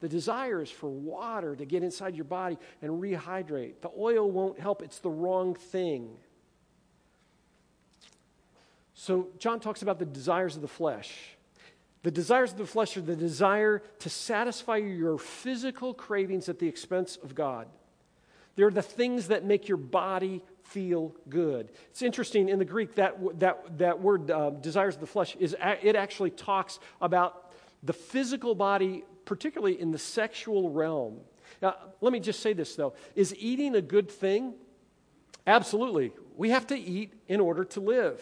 The 0.00 0.08
desire 0.08 0.60
is 0.60 0.70
for 0.70 0.88
water 0.88 1.54
to 1.54 1.64
get 1.64 1.84
inside 1.84 2.16
your 2.16 2.24
body 2.24 2.58
and 2.80 3.00
rehydrate. 3.00 3.80
The 3.82 3.90
oil 3.96 4.28
won't 4.28 4.58
help, 4.58 4.82
it's 4.82 4.98
the 4.98 5.10
wrong 5.10 5.54
thing. 5.54 6.16
So, 8.94 9.28
John 9.38 9.60
talks 9.60 9.82
about 9.82 9.98
the 9.98 10.04
desires 10.04 10.56
of 10.56 10.62
the 10.62 10.68
flesh. 10.68 11.36
The 12.02 12.10
desires 12.10 12.52
of 12.52 12.58
the 12.58 12.66
flesh 12.66 12.96
are 12.96 13.00
the 13.00 13.16
desire 13.16 13.82
to 14.00 14.10
satisfy 14.10 14.76
your 14.76 15.18
physical 15.18 15.94
cravings 15.94 16.48
at 16.48 16.58
the 16.58 16.66
expense 16.66 17.16
of 17.22 17.34
God. 17.34 17.68
They're 18.56 18.70
the 18.70 18.82
things 18.82 19.28
that 19.28 19.44
make 19.44 19.68
your 19.68 19.78
body 19.78 20.42
feel 20.62 21.14
good. 21.28 21.70
It's 21.90 22.02
interesting 22.02 22.48
in 22.48 22.58
the 22.58 22.64
Greek 22.64 22.96
that 22.96 23.16
that 23.40 23.78
that 23.78 24.00
word 24.00 24.30
uh, 24.30 24.50
desires 24.50 24.94
of 24.94 25.00
the 25.00 25.06
flesh 25.06 25.36
is 25.36 25.56
it 25.60 25.96
actually 25.96 26.30
talks 26.30 26.78
about 27.00 27.52
the 27.82 27.92
physical 27.92 28.54
body, 28.54 29.04
particularly 29.24 29.80
in 29.80 29.90
the 29.90 29.98
sexual 29.98 30.70
realm. 30.70 31.20
Now, 31.60 31.76
let 32.00 32.12
me 32.12 32.20
just 32.20 32.40
say 32.40 32.52
this 32.52 32.74
though: 32.74 32.94
is 33.14 33.34
eating 33.38 33.74
a 33.74 33.82
good 33.82 34.10
thing? 34.10 34.54
Absolutely, 35.46 36.12
we 36.36 36.50
have 36.50 36.66
to 36.68 36.78
eat 36.78 37.14
in 37.28 37.40
order 37.40 37.64
to 37.64 37.80
live. 37.80 38.20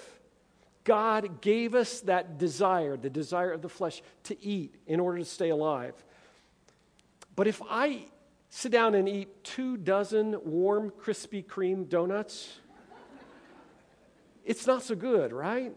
God 0.91 1.41
gave 1.41 1.77
us 1.77 2.01
that 2.01 2.37
desire, 2.37 2.97
the 2.97 3.09
desire 3.09 3.53
of 3.53 3.63
the 3.63 3.69
flesh, 3.69 4.03
to 4.25 4.45
eat 4.45 4.75
in 4.89 4.99
order 4.99 5.19
to 5.19 5.25
stay 5.25 5.51
alive. 5.51 5.95
But 7.37 7.47
if 7.47 7.63
I 7.71 8.07
sit 8.49 8.73
down 8.73 8.97
and 8.97 9.09
eat 9.09 9.45
two 9.45 9.77
dozen 9.77 10.35
warm 10.43 10.91
Krispy 10.91 11.47
Kreme 11.47 11.89
donuts, 11.89 12.59
it's 14.45 14.67
not 14.67 14.83
so 14.83 14.97
good, 14.97 15.33
right? 15.33 15.77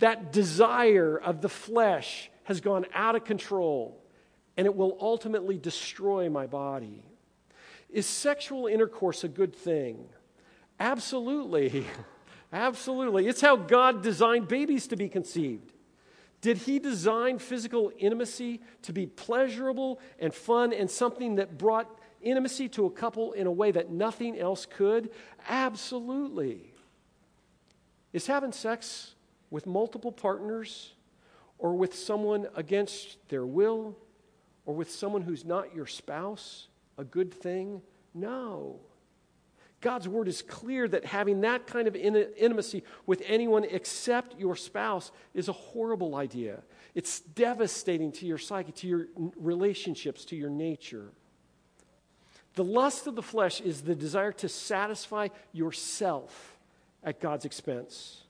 That 0.00 0.34
desire 0.34 1.16
of 1.16 1.40
the 1.40 1.48
flesh 1.48 2.30
has 2.44 2.60
gone 2.60 2.84
out 2.92 3.16
of 3.16 3.24
control 3.24 4.04
and 4.58 4.66
it 4.66 4.76
will 4.76 4.98
ultimately 5.00 5.56
destroy 5.56 6.28
my 6.28 6.46
body. 6.46 7.06
Is 7.88 8.04
sexual 8.04 8.66
intercourse 8.66 9.24
a 9.24 9.28
good 9.28 9.56
thing? 9.56 10.10
Absolutely. 10.78 11.86
Absolutely. 12.52 13.26
It's 13.26 13.40
how 13.40 13.56
God 13.56 14.02
designed 14.02 14.48
babies 14.48 14.86
to 14.88 14.96
be 14.96 15.08
conceived. 15.08 15.72
Did 16.40 16.58
he 16.58 16.78
design 16.78 17.38
physical 17.38 17.92
intimacy 17.98 18.60
to 18.82 18.92
be 18.92 19.06
pleasurable 19.06 20.00
and 20.18 20.32
fun 20.32 20.72
and 20.72 20.90
something 20.90 21.36
that 21.36 21.58
brought 21.58 21.88
intimacy 22.22 22.68
to 22.70 22.86
a 22.86 22.90
couple 22.90 23.32
in 23.32 23.46
a 23.46 23.52
way 23.52 23.70
that 23.72 23.90
nothing 23.90 24.38
else 24.38 24.64
could? 24.64 25.10
Absolutely. 25.48 26.72
Is 28.12 28.26
having 28.26 28.52
sex 28.52 29.14
with 29.50 29.66
multiple 29.66 30.12
partners 30.12 30.92
or 31.58 31.74
with 31.74 31.94
someone 31.94 32.46
against 32.54 33.18
their 33.28 33.44
will 33.44 33.96
or 34.64 34.74
with 34.74 34.90
someone 34.90 35.22
who's 35.22 35.44
not 35.44 35.74
your 35.74 35.86
spouse 35.86 36.68
a 36.96 37.04
good 37.04 37.34
thing? 37.34 37.82
No. 38.14 38.80
God's 39.80 40.08
word 40.08 40.26
is 40.26 40.42
clear 40.42 40.88
that 40.88 41.04
having 41.04 41.42
that 41.42 41.66
kind 41.66 41.86
of 41.86 41.94
intimacy 41.94 42.82
with 43.06 43.22
anyone 43.26 43.64
except 43.64 44.38
your 44.38 44.56
spouse 44.56 45.12
is 45.34 45.48
a 45.48 45.52
horrible 45.52 46.16
idea. 46.16 46.62
It's 46.94 47.20
devastating 47.20 48.10
to 48.12 48.26
your 48.26 48.38
psyche, 48.38 48.72
to 48.72 48.88
your 48.88 49.06
relationships, 49.36 50.24
to 50.26 50.36
your 50.36 50.50
nature. 50.50 51.12
The 52.54 52.64
lust 52.64 53.06
of 53.06 53.14
the 53.14 53.22
flesh 53.22 53.60
is 53.60 53.82
the 53.82 53.94
desire 53.94 54.32
to 54.32 54.48
satisfy 54.48 55.28
yourself 55.52 56.58
at 57.04 57.20
God's 57.20 57.44
expense. 57.44 58.24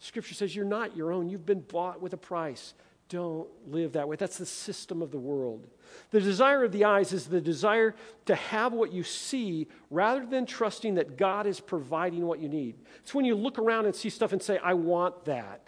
Scripture 0.00 0.34
says 0.34 0.56
you're 0.56 0.64
not 0.64 0.96
your 0.96 1.12
own, 1.12 1.28
you've 1.28 1.46
been 1.46 1.60
bought 1.60 2.00
with 2.00 2.12
a 2.12 2.16
price. 2.16 2.74
Don't 3.10 3.48
live 3.66 3.92
that 3.92 4.08
way. 4.08 4.14
That's 4.14 4.38
the 4.38 4.46
system 4.46 5.02
of 5.02 5.10
the 5.10 5.18
world. 5.18 5.66
The 6.12 6.20
desire 6.20 6.62
of 6.62 6.70
the 6.70 6.84
eyes 6.84 7.12
is 7.12 7.26
the 7.26 7.40
desire 7.40 7.96
to 8.26 8.36
have 8.36 8.72
what 8.72 8.92
you 8.92 9.02
see 9.02 9.66
rather 9.90 10.24
than 10.24 10.46
trusting 10.46 10.94
that 10.94 11.16
God 11.16 11.44
is 11.48 11.58
providing 11.58 12.24
what 12.24 12.38
you 12.38 12.48
need. 12.48 12.76
It's 13.00 13.12
when 13.12 13.24
you 13.24 13.34
look 13.34 13.58
around 13.58 13.86
and 13.86 13.96
see 13.96 14.10
stuff 14.10 14.32
and 14.32 14.40
say, 14.40 14.58
I 14.58 14.74
want 14.74 15.24
that. 15.24 15.60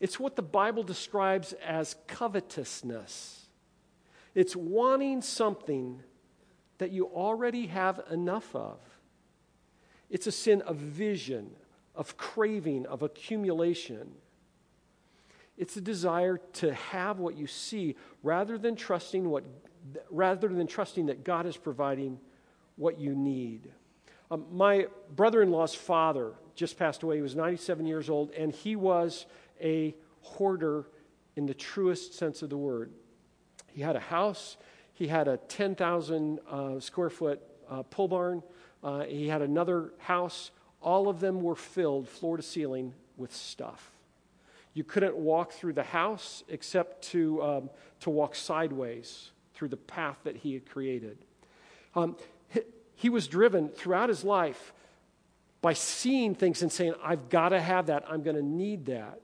It's 0.00 0.20
what 0.20 0.36
the 0.36 0.42
Bible 0.42 0.82
describes 0.82 1.54
as 1.66 1.96
covetousness. 2.08 3.46
It's 4.34 4.54
wanting 4.54 5.22
something 5.22 6.02
that 6.76 6.90
you 6.90 7.06
already 7.06 7.68
have 7.68 8.02
enough 8.10 8.54
of. 8.54 8.78
It's 10.10 10.26
a 10.26 10.32
sin 10.32 10.60
of 10.62 10.76
vision, 10.76 11.52
of 11.94 12.18
craving, 12.18 12.84
of 12.84 13.02
accumulation. 13.02 14.12
It's 15.62 15.76
a 15.76 15.80
desire 15.80 16.40
to 16.54 16.74
have 16.74 17.20
what 17.20 17.36
you 17.36 17.46
see 17.46 17.94
rather 18.24 18.58
than 18.58 18.74
trusting 18.74 19.30
what 19.30 19.44
rather 20.10 20.48
than 20.48 20.66
trusting 20.66 21.06
that 21.06 21.22
God 21.22 21.46
is 21.46 21.56
providing 21.56 22.18
what 22.74 22.98
you 22.98 23.14
need. 23.14 23.70
Um, 24.32 24.44
my 24.50 24.88
brother-in-law's 25.14 25.76
father 25.76 26.32
just 26.56 26.76
passed 26.76 27.04
away. 27.04 27.14
He 27.14 27.22
was 27.22 27.36
97 27.36 27.86
years 27.86 28.10
old 28.10 28.32
and 28.32 28.52
he 28.52 28.74
was 28.74 29.26
a 29.60 29.94
hoarder 30.22 30.86
in 31.36 31.46
the 31.46 31.54
truest 31.54 32.14
sense 32.14 32.42
of 32.42 32.50
the 32.50 32.58
word. 32.58 32.90
He 33.68 33.82
had 33.82 33.94
a 33.94 34.00
house, 34.00 34.56
he 34.94 35.06
had 35.06 35.28
a 35.28 35.36
10,000 35.36 36.40
uh, 36.50 36.80
square 36.80 37.08
foot 37.08 37.40
uh, 37.70 37.84
pole 37.84 38.08
barn, 38.08 38.42
uh, 38.82 39.04
he 39.04 39.28
had 39.28 39.42
another 39.42 39.92
house. 39.98 40.50
All 40.80 41.08
of 41.08 41.20
them 41.20 41.40
were 41.40 41.54
filled 41.54 42.08
floor 42.08 42.36
to 42.36 42.42
ceiling 42.42 42.94
with 43.16 43.32
stuff. 43.32 43.91
You 44.74 44.84
couldn't 44.84 45.16
walk 45.16 45.52
through 45.52 45.74
the 45.74 45.82
house 45.82 46.44
except 46.48 47.02
to, 47.10 47.42
um, 47.42 47.70
to 48.00 48.10
walk 48.10 48.34
sideways 48.34 49.30
through 49.54 49.68
the 49.68 49.76
path 49.76 50.18
that 50.24 50.36
he 50.36 50.54
had 50.54 50.68
created. 50.68 51.18
Um, 51.94 52.16
he, 52.94 53.10
was 53.10 53.28
driven 53.28 53.68
throughout 53.68 54.08
his 54.08 54.24
life 54.24 54.72
by 55.60 55.74
seeing 55.74 56.34
things 56.34 56.62
and 56.62 56.72
saying, 56.72 56.94
I've 57.02 57.28
got 57.28 57.50
to 57.50 57.60
have 57.60 57.86
that, 57.86 58.04
I'm 58.08 58.22
going 58.22 58.36
to 58.36 58.42
need 58.42 58.86
that. 58.86 59.20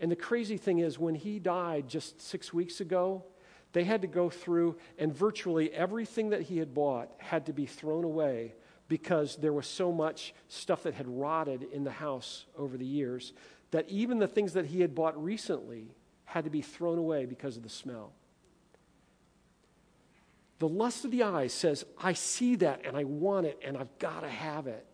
And 0.00 0.10
the 0.10 0.16
crazy 0.16 0.56
thing 0.56 0.78
is, 0.78 0.98
when 0.98 1.14
he 1.14 1.38
died 1.38 1.88
just 1.88 2.20
six 2.20 2.52
weeks 2.52 2.80
ago, 2.80 3.24
they 3.72 3.84
had 3.84 4.02
to 4.02 4.08
go 4.08 4.30
through, 4.30 4.76
and 4.98 5.14
virtually 5.14 5.72
everything 5.72 6.30
that 6.30 6.42
he 6.42 6.58
had 6.58 6.74
bought 6.74 7.10
had 7.18 7.46
to 7.46 7.52
be 7.52 7.66
thrown 7.66 8.04
away 8.04 8.54
because 8.88 9.36
there 9.36 9.52
was 9.52 9.66
so 9.66 9.92
much 9.92 10.34
stuff 10.48 10.82
that 10.82 10.94
had 10.94 11.06
rotted 11.06 11.62
in 11.72 11.84
the 11.84 11.90
house 11.90 12.46
over 12.58 12.76
the 12.76 12.84
years 12.84 13.32
that 13.70 13.88
even 13.88 14.18
the 14.18 14.26
things 14.26 14.52
that 14.54 14.66
he 14.66 14.80
had 14.80 14.94
bought 14.94 15.22
recently 15.22 15.88
had 16.24 16.44
to 16.44 16.50
be 16.50 16.62
thrown 16.62 16.98
away 16.98 17.24
because 17.26 17.56
of 17.56 17.62
the 17.62 17.68
smell. 17.68 18.12
The 20.58 20.68
lust 20.68 21.04
of 21.04 21.10
the 21.10 21.22
eyes 21.22 21.52
says, 21.52 21.84
I 22.02 22.12
see 22.12 22.56
that 22.56 22.82
and 22.84 22.96
I 22.96 23.04
want 23.04 23.46
it 23.46 23.58
and 23.64 23.76
I've 23.76 23.98
got 23.98 24.20
to 24.20 24.28
have 24.28 24.66
it. 24.66 24.86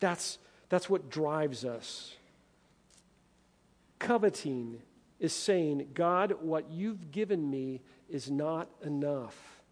That's, 0.00 0.38
that's 0.68 0.90
what 0.90 1.08
drives 1.08 1.64
us. 1.64 2.14
Coveting 3.98 4.82
is 5.18 5.32
saying, 5.32 5.88
God, 5.94 6.34
what 6.40 6.70
you've 6.70 7.10
given 7.10 7.50
me 7.50 7.80
is 8.10 8.30
not 8.30 8.68
enough. 8.84 9.62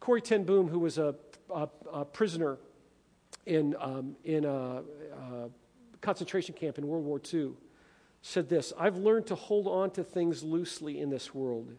Corrie 0.00 0.20
ten 0.20 0.44
Boom, 0.44 0.68
who 0.68 0.80
was 0.80 0.98
a, 0.98 1.14
a, 1.52 1.68
a 1.92 2.04
prisoner 2.04 2.58
in, 3.46 3.74
um, 3.80 4.16
in 4.24 4.44
a, 4.44 4.48
a 4.48 5.48
concentration 6.06 6.54
camp 6.54 6.78
in 6.78 6.86
World 6.86 7.04
War 7.04 7.20
II, 7.32 7.50
said 8.22 8.48
this 8.48 8.72
I've 8.78 8.96
learned 8.96 9.26
to 9.26 9.34
hold 9.34 9.66
on 9.66 9.90
to 9.90 10.04
things 10.04 10.44
loosely 10.44 11.00
in 11.00 11.10
this 11.10 11.34
world 11.34 11.72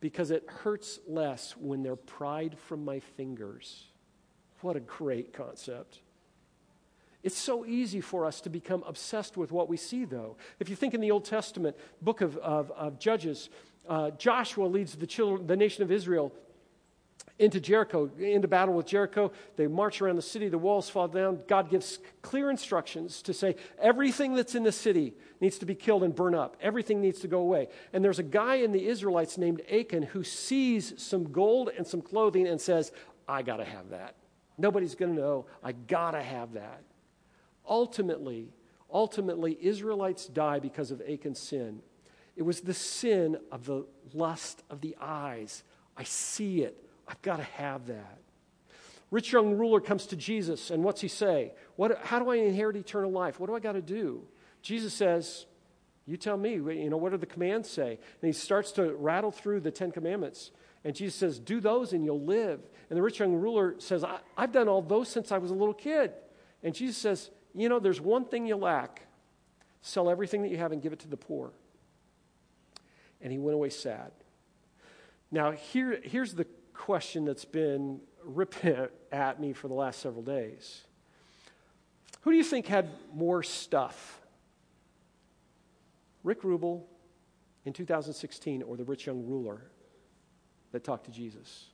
because 0.00 0.30
it 0.30 0.48
hurts 0.48 1.00
less 1.06 1.54
when 1.54 1.82
they're 1.82 1.94
pried 1.94 2.56
from 2.58 2.82
my 2.82 2.98
fingers. 2.98 3.84
What 4.62 4.76
a 4.76 4.80
great 4.80 5.34
concept. 5.34 6.00
It's 7.22 7.36
so 7.36 7.66
easy 7.66 8.00
for 8.00 8.24
us 8.24 8.40
to 8.42 8.48
become 8.48 8.82
obsessed 8.86 9.36
with 9.36 9.52
what 9.52 9.68
we 9.68 9.76
see, 9.76 10.06
though. 10.06 10.38
If 10.60 10.70
you 10.70 10.76
think 10.76 10.94
in 10.94 11.02
the 11.02 11.10
Old 11.10 11.26
Testament 11.26 11.76
book 12.00 12.22
of, 12.22 12.38
of, 12.38 12.70
of 12.70 12.98
Judges, 12.98 13.50
uh, 13.86 14.12
Joshua 14.12 14.64
leads 14.64 14.94
the, 14.96 15.06
children, 15.06 15.46
the 15.46 15.56
nation 15.56 15.82
of 15.82 15.92
Israel 15.92 16.32
into 17.38 17.60
Jericho, 17.60 18.10
into 18.18 18.48
battle 18.48 18.74
with 18.74 18.86
Jericho. 18.86 19.30
They 19.56 19.66
march 19.66 20.02
around 20.02 20.16
the 20.16 20.22
city, 20.22 20.48
the 20.48 20.58
walls 20.58 20.90
fall 20.90 21.08
down. 21.08 21.40
God 21.46 21.70
gives 21.70 21.98
clear 22.20 22.50
instructions 22.50 23.22
to 23.22 23.32
say 23.32 23.56
everything 23.80 24.34
that's 24.34 24.54
in 24.54 24.64
the 24.64 24.72
city 24.72 25.14
needs 25.40 25.58
to 25.58 25.66
be 25.66 25.74
killed 25.74 26.02
and 26.02 26.14
burned 26.14 26.34
up. 26.34 26.56
Everything 26.60 27.00
needs 27.00 27.20
to 27.20 27.28
go 27.28 27.38
away. 27.38 27.68
And 27.92 28.04
there's 28.04 28.18
a 28.18 28.24
guy 28.24 28.56
in 28.56 28.72
the 28.72 28.86
Israelites 28.86 29.38
named 29.38 29.62
Achan 29.70 30.02
who 30.02 30.24
sees 30.24 30.94
some 31.00 31.30
gold 31.30 31.70
and 31.76 31.86
some 31.86 32.02
clothing 32.02 32.48
and 32.48 32.60
says, 32.60 32.90
I 33.28 33.42
got 33.42 33.58
to 33.58 33.64
have 33.64 33.90
that. 33.90 34.16
Nobody's 34.56 34.96
going 34.96 35.14
to 35.14 35.20
know. 35.20 35.46
I 35.62 35.72
got 35.72 36.12
to 36.12 36.22
have 36.22 36.54
that. 36.54 36.82
Ultimately, 37.68 38.48
ultimately, 38.92 39.56
Israelites 39.60 40.26
die 40.26 40.58
because 40.58 40.90
of 40.90 41.00
Achan's 41.06 41.38
sin. 41.38 41.82
It 42.34 42.42
was 42.42 42.62
the 42.62 42.74
sin 42.74 43.36
of 43.52 43.66
the 43.66 43.84
lust 44.12 44.64
of 44.70 44.80
the 44.80 44.96
eyes. 45.00 45.62
I 45.96 46.04
see 46.04 46.62
it. 46.62 46.87
I've 47.08 47.20
got 47.22 47.36
to 47.36 47.44
have 47.44 47.86
that. 47.86 48.18
Rich 49.10 49.32
young 49.32 49.56
ruler 49.56 49.80
comes 49.80 50.06
to 50.06 50.16
Jesus, 50.16 50.70
and 50.70 50.84
what's 50.84 51.00
he 51.00 51.08
say? 51.08 51.52
What, 51.76 51.98
how 52.04 52.18
do 52.18 52.30
I 52.30 52.36
inherit 52.36 52.76
eternal 52.76 53.10
life? 53.10 53.40
What 53.40 53.46
do 53.46 53.56
I 53.56 53.60
got 53.60 53.72
to 53.72 53.82
do? 53.82 54.22
Jesus 54.60 54.92
says, 54.92 55.46
You 56.06 56.18
tell 56.18 56.36
me. 56.36 56.54
You 56.54 56.90
know, 56.90 56.98
what 56.98 57.12
do 57.12 57.18
the 57.18 57.26
commands 57.26 57.70
say? 57.70 57.98
And 58.20 58.26
he 58.26 58.32
starts 58.32 58.72
to 58.72 58.92
rattle 58.94 59.30
through 59.30 59.60
the 59.60 59.70
Ten 59.70 59.92
Commandments. 59.92 60.50
And 60.84 60.94
Jesus 60.94 61.14
says, 61.14 61.38
Do 61.38 61.60
those 61.60 61.94
and 61.94 62.04
you'll 62.04 62.22
live. 62.22 62.60
And 62.90 62.98
the 62.98 63.02
rich 63.02 63.18
young 63.18 63.34
ruler 63.34 63.76
says, 63.78 64.04
I, 64.04 64.18
have 64.36 64.52
done 64.52 64.68
all 64.68 64.82
those 64.82 65.08
since 65.08 65.32
I 65.32 65.38
was 65.38 65.50
a 65.50 65.54
little 65.54 65.74
kid. 65.74 66.12
And 66.62 66.74
Jesus 66.74 66.98
says, 66.98 67.30
You 67.54 67.70
know, 67.70 67.78
there's 67.78 68.00
one 68.00 68.26
thing 68.26 68.46
you 68.46 68.56
lack 68.56 69.02
sell 69.80 70.10
everything 70.10 70.42
that 70.42 70.50
you 70.50 70.58
have 70.58 70.72
and 70.72 70.82
give 70.82 70.92
it 70.92 70.98
to 71.00 71.08
the 71.08 71.16
poor. 71.16 71.50
And 73.20 73.32
he 73.32 73.38
went 73.38 73.54
away 73.54 73.70
sad. 73.70 74.12
Now, 75.30 75.52
here, 75.52 76.00
here's 76.02 76.34
the 76.34 76.46
question 76.78 77.24
that's 77.24 77.44
been 77.44 78.00
ripped 78.24 78.64
at 79.12 79.40
me 79.40 79.52
for 79.52 79.68
the 79.68 79.74
last 79.74 80.00
several 80.00 80.22
days. 80.22 80.82
Who 82.22 82.30
do 82.30 82.36
you 82.36 82.44
think 82.44 82.66
had 82.66 82.88
more 83.12 83.42
stuff? 83.42 84.20
Rick 86.22 86.42
Rubel 86.42 86.84
in 87.64 87.72
2016 87.72 88.62
or 88.62 88.76
the 88.76 88.84
rich 88.84 89.06
young 89.06 89.26
ruler 89.26 89.62
that 90.72 90.84
talked 90.84 91.04
to 91.06 91.10
Jesus? 91.10 91.66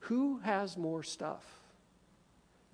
Who 0.00 0.38
has 0.38 0.76
more 0.76 1.02
stuff? 1.02 1.44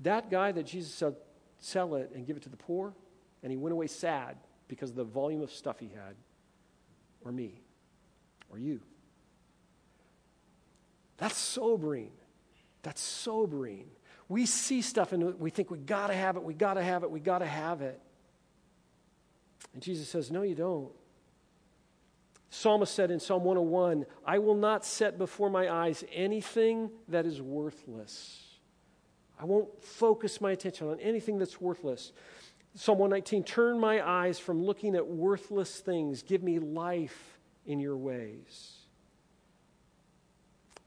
That 0.00 0.30
guy 0.30 0.52
that 0.52 0.64
Jesus 0.64 0.92
said, 0.92 1.16
sell 1.60 1.94
it 1.94 2.10
and 2.14 2.26
give 2.26 2.36
it 2.36 2.42
to 2.42 2.48
the 2.48 2.56
poor, 2.56 2.94
and 3.42 3.50
he 3.50 3.56
went 3.56 3.72
away 3.72 3.86
sad 3.86 4.36
because 4.68 4.90
of 4.90 4.96
the 4.96 5.04
volume 5.04 5.42
of 5.42 5.50
stuff 5.50 5.78
he 5.78 5.88
had, 5.88 6.14
or 7.24 7.32
me, 7.32 7.60
or 8.50 8.58
you. 8.58 8.80
That's 11.16 11.36
sobering. 11.36 12.10
That's 12.82 13.00
sobering. 13.00 13.86
We 14.28 14.46
see 14.46 14.82
stuff 14.82 15.12
and 15.12 15.38
we 15.38 15.50
think 15.50 15.70
we 15.70 15.78
got 15.78 16.08
to 16.08 16.14
have 16.14 16.36
it, 16.36 16.42
we 16.42 16.54
got 16.54 16.74
to 16.74 16.82
have 16.82 17.02
it, 17.02 17.10
we 17.10 17.20
got 17.20 17.38
to 17.38 17.46
have 17.46 17.82
it. 17.82 18.00
And 19.72 19.82
Jesus 19.82 20.08
says, 20.08 20.30
No, 20.30 20.42
you 20.42 20.54
don't. 20.54 20.92
Psalmist 22.50 22.94
said 22.94 23.10
in 23.10 23.18
Psalm 23.18 23.42
101, 23.42 24.06
I 24.24 24.38
will 24.38 24.54
not 24.54 24.84
set 24.84 25.18
before 25.18 25.50
my 25.50 25.68
eyes 25.68 26.04
anything 26.12 26.88
that 27.08 27.26
is 27.26 27.42
worthless. 27.42 28.44
I 29.40 29.44
won't 29.44 29.82
focus 29.82 30.40
my 30.40 30.52
attention 30.52 30.88
on 30.88 31.00
anything 31.00 31.38
that's 31.38 31.60
worthless. 31.60 32.12
Psalm 32.76 32.98
119, 32.98 33.42
turn 33.42 33.80
my 33.80 34.08
eyes 34.08 34.38
from 34.38 34.62
looking 34.62 34.94
at 34.94 35.06
worthless 35.06 35.80
things. 35.80 36.22
Give 36.22 36.44
me 36.44 36.60
life 36.60 37.38
in 37.66 37.80
your 37.80 37.96
ways. 37.96 38.83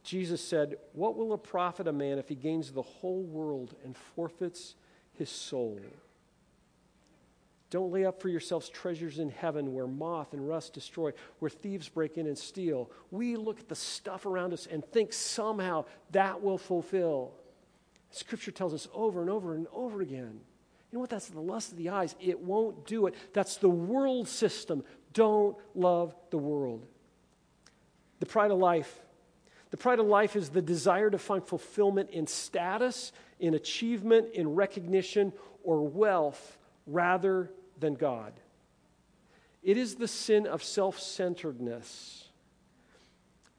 Jesus 0.08 0.39
said, 0.39 0.78
What 0.93 1.17
will 1.17 1.34
it 1.34 1.43
profit 1.43 1.86
a 1.86 1.91
man 1.91 2.17
if 2.17 2.30
he 2.30 2.36
gains 2.36 2.72
the 2.72 2.82
whole 2.82 3.24
world 3.24 3.76
and 3.84 3.93
forfeits 4.15 4.76
his 5.12 5.30
soul? 5.30 5.82
Don't 7.70 7.91
lay 7.91 8.06
up 8.06 8.22
for 8.22 8.30
yourselves 8.30 8.70
treasures 8.70 9.20
in 9.20 9.30
heaven 9.30 9.74
where 9.74 9.86
moth 9.86 10.32
and 10.32 10.48
rust 10.48 10.74
destroy, 10.74 11.12
where 11.39 11.50
thieves 11.50 11.89
break 11.89 12.17
in 12.17 12.26
and 12.26 12.38
steal. 12.38 12.89
We 13.12 13.36
look 13.36 13.60
at 13.60 13.67
the 13.67 13.76
stuff 13.76 14.26
around 14.26 14.54
us 14.54 14.65
and 14.65 14.86
think 14.86 15.12
somehow 15.12 15.84
that 16.12 16.41
will 16.41 16.58
fulfill. 16.58 17.34
Scripture 18.10 18.52
tells 18.52 18.74
us 18.74 18.88
over 18.93 19.20
and 19.20 19.30
over 19.30 19.56
and 19.56 19.67
over 19.74 20.02
again. 20.02 20.39
You 20.89 20.96
know 20.96 21.00
what? 21.02 21.10
That's 21.10 21.28
the 21.28 21.41
lust 21.41 21.74
of 21.74 21.78
the 21.78 21.89
eyes. 21.89 22.15
It 22.22 22.39
won't 22.39 22.86
do 22.86 23.08
it. 23.08 23.15
That's 23.34 23.58
the 23.58 23.67
world 23.67 24.30
system. 24.30 24.86
Don't 25.12 25.58
love 25.76 26.15
the 26.30 26.38
world. 26.38 26.86
The 28.22 28.26
pride 28.26 28.52
of 28.52 28.58
life. 28.58 29.02
The 29.71 29.77
pride 29.77 29.99
of 29.99 30.06
life 30.08 30.36
is 30.36 30.49
the 30.49 30.62
desire 30.62 31.10
to 31.10 31.17
find 31.17 31.43
fulfillment 31.43 32.10
in 32.12 32.27
status, 32.27 33.12
in 33.39 33.53
achievement, 33.53 34.34
in 34.34 34.56
recognition, 34.56 35.34
or 35.63 35.88
wealth 35.88 36.58
rather 36.86 37.51
than 37.80 37.95
God. 37.95 38.34
It 39.62 39.77
is 39.77 39.95
the 39.95 40.08
sin 40.08 40.47
of 40.47 40.63
self 40.63 40.99
centeredness. 40.99 42.30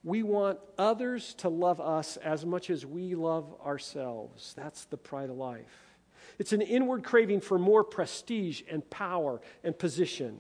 We 0.05 0.23
want 0.23 0.59
others 0.79 1.35
to 1.35 1.49
love 1.49 1.81
us 1.81 2.16
as 2.18 2.47
much 2.47 2.71
as 2.71 2.87
we 2.87 3.14
love 3.14 3.55
ourselves. 3.64 4.55
That's 4.57 4.85
the 4.87 4.97
pride 4.97 5.29
of 5.29 5.37
life. 5.37 5.97
It's 6.38 6.53
an 6.53 6.62
inward 6.62 7.05
craving 7.05 7.40
for 7.40 7.59
more 7.59 7.85
prestige 7.85 8.62
and 8.71 8.88
power 8.88 9.40
and 9.64 9.79
position. 9.79 10.38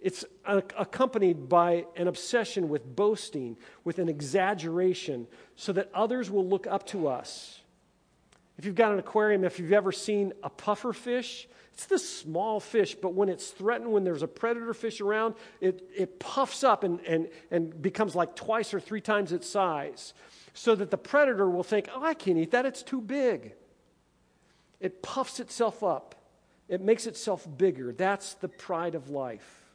It's 0.00 0.24
accompanied 0.46 1.48
by 1.48 1.86
an 1.96 2.06
obsession 2.06 2.68
with 2.68 2.94
boasting, 2.94 3.56
with 3.82 3.98
an 3.98 4.08
exaggeration, 4.08 5.26
so 5.56 5.72
that 5.72 5.90
others 5.92 6.30
will 6.30 6.46
look 6.46 6.66
up 6.68 6.86
to 6.88 7.08
us. 7.08 7.60
If 8.58 8.64
you've 8.64 8.76
got 8.76 8.92
an 8.92 8.98
aquarium, 8.98 9.44
if 9.44 9.58
you've 9.58 9.72
ever 9.72 9.92
seen 9.92 10.32
a 10.42 10.50
puffer 10.50 10.92
fish, 10.92 11.48
it's 11.72 11.86
this 11.86 12.08
small 12.08 12.58
fish, 12.58 12.96
but 12.96 13.14
when 13.14 13.28
it's 13.28 13.50
threatened, 13.50 13.92
when 13.92 14.02
there's 14.02 14.24
a 14.24 14.28
predator 14.28 14.74
fish 14.74 15.00
around, 15.00 15.34
it, 15.60 15.88
it 15.96 16.18
puffs 16.18 16.64
up 16.64 16.82
and, 16.82 17.00
and, 17.00 17.28
and 17.52 17.80
becomes 17.80 18.16
like 18.16 18.34
twice 18.34 18.74
or 18.74 18.80
three 18.80 19.00
times 19.00 19.30
its 19.30 19.48
size. 19.48 20.12
So 20.54 20.74
that 20.74 20.90
the 20.90 20.98
predator 20.98 21.48
will 21.48 21.62
think, 21.62 21.88
oh, 21.94 22.02
I 22.02 22.14
can't 22.14 22.36
eat 22.36 22.50
that, 22.50 22.66
it's 22.66 22.82
too 22.82 23.00
big. 23.00 23.54
It 24.80 25.02
puffs 25.02 25.38
itself 25.38 25.84
up, 25.84 26.16
it 26.68 26.80
makes 26.80 27.06
itself 27.06 27.46
bigger. 27.56 27.92
That's 27.92 28.34
the 28.34 28.48
pride 28.48 28.96
of 28.96 29.08
life. 29.08 29.67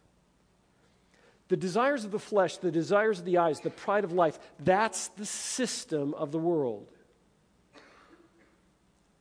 The 1.53 1.57
desires 1.57 2.03
of 2.03 2.09
the 2.09 2.17
flesh, 2.17 2.57
the 2.57 2.71
desires 2.71 3.19
of 3.19 3.25
the 3.25 3.37
eyes, 3.37 3.59
the 3.59 3.69
pride 3.69 4.03
of 4.03 4.11
life, 4.11 4.39
that's 4.57 5.09
the 5.09 5.25
system 5.27 6.15
of 6.15 6.31
the 6.31 6.39
world. 6.39 6.87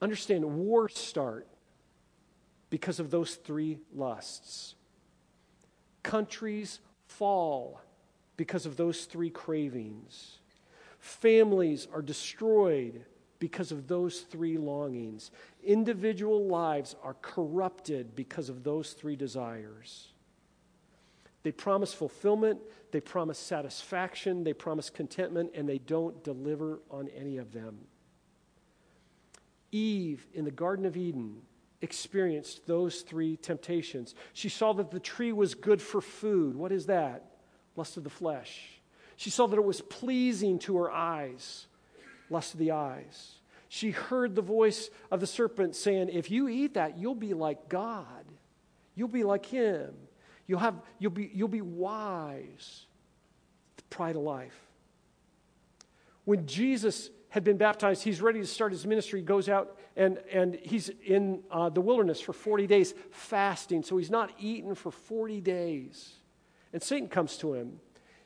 Understand, 0.00 0.42
wars 0.42 0.96
start 0.96 1.46
because 2.70 2.98
of 3.00 3.10
those 3.10 3.34
three 3.34 3.80
lusts. 3.94 4.76
Countries 6.02 6.80
fall 7.04 7.82
because 8.38 8.64
of 8.64 8.78
those 8.78 9.04
three 9.04 9.28
cravings. 9.28 10.38
Families 11.00 11.86
are 11.92 12.00
destroyed 12.00 13.04
because 13.40 13.72
of 13.72 13.88
those 13.88 14.20
three 14.20 14.56
longings. 14.56 15.32
Individual 15.62 16.46
lives 16.46 16.96
are 17.04 17.16
corrupted 17.20 18.16
because 18.16 18.48
of 18.48 18.64
those 18.64 18.94
three 18.94 19.16
desires. 19.16 20.11
They 21.42 21.52
promise 21.52 21.92
fulfillment, 21.92 22.60
they 22.92 23.00
promise 23.00 23.38
satisfaction, 23.38 24.44
they 24.44 24.52
promise 24.52 24.90
contentment, 24.90 25.50
and 25.54 25.68
they 25.68 25.78
don't 25.78 26.22
deliver 26.22 26.80
on 26.90 27.08
any 27.08 27.38
of 27.38 27.52
them. 27.52 27.78
Eve 29.72 30.26
in 30.34 30.44
the 30.44 30.50
Garden 30.50 30.84
of 30.84 30.96
Eden 30.96 31.42
experienced 31.80 32.66
those 32.66 33.00
three 33.00 33.36
temptations. 33.36 34.14
She 34.32 34.48
saw 34.48 34.72
that 34.74 34.90
the 34.90 35.00
tree 35.00 35.32
was 35.32 35.54
good 35.54 35.82
for 35.82 36.00
food. 36.00 36.54
What 36.54 36.70
is 36.70 36.86
that? 36.86 37.24
Lust 37.74 37.96
of 37.96 38.04
the 38.04 38.10
flesh. 38.10 38.80
She 39.16 39.30
saw 39.30 39.46
that 39.48 39.56
it 39.56 39.64
was 39.64 39.80
pleasing 39.80 40.58
to 40.60 40.76
her 40.78 40.90
eyes. 40.90 41.66
Lust 42.30 42.54
of 42.54 42.60
the 42.60 42.70
eyes. 42.70 43.36
She 43.68 43.90
heard 43.90 44.34
the 44.34 44.42
voice 44.42 44.90
of 45.10 45.20
the 45.20 45.26
serpent 45.26 45.74
saying, 45.74 46.10
If 46.10 46.30
you 46.30 46.48
eat 46.48 46.74
that, 46.74 46.98
you'll 46.98 47.14
be 47.14 47.34
like 47.34 47.68
God. 47.68 48.24
You'll 48.94 49.08
be 49.08 49.24
like 49.24 49.46
Him. 49.46 49.94
You'll, 50.46 50.60
have, 50.60 50.74
you'll, 50.98 51.12
be, 51.12 51.30
you'll 51.32 51.48
be 51.48 51.60
wise. 51.60 52.86
The 53.76 53.82
pride 53.84 54.16
of 54.16 54.22
life. 54.22 54.58
When 56.24 56.46
Jesus 56.46 57.10
had 57.30 57.44
been 57.44 57.56
baptized, 57.56 58.04
he's 58.04 58.20
ready 58.20 58.40
to 58.40 58.46
start 58.46 58.72
his 58.72 58.86
ministry, 58.86 59.20
he 59.20 59.26
goes 59.26 59.48
out 59.48 59.78
and, 59.96 60.18
and 60.30 60.54
he's 60.62 60.90
in 61.04 61.42
uh, 61.50 61.68
the 61.68 61.80
wilderness 61.80 62.20
for 62.20 62.32
40 62.32 62.66
days 62.66 62.94
fasting. 63.10 63.82
So 63.82 63.96
he's 63.96 64.10
not 64.10 64.30
eaten 64.38 64.74
for 64.74 64.90
40 64.90 65.40
days. 65.40 66.14
And 66.72 66.82
Satan 66.82 67.08
comes 67.08 67.36
to 67.38 67.54
him. 67.54 67.80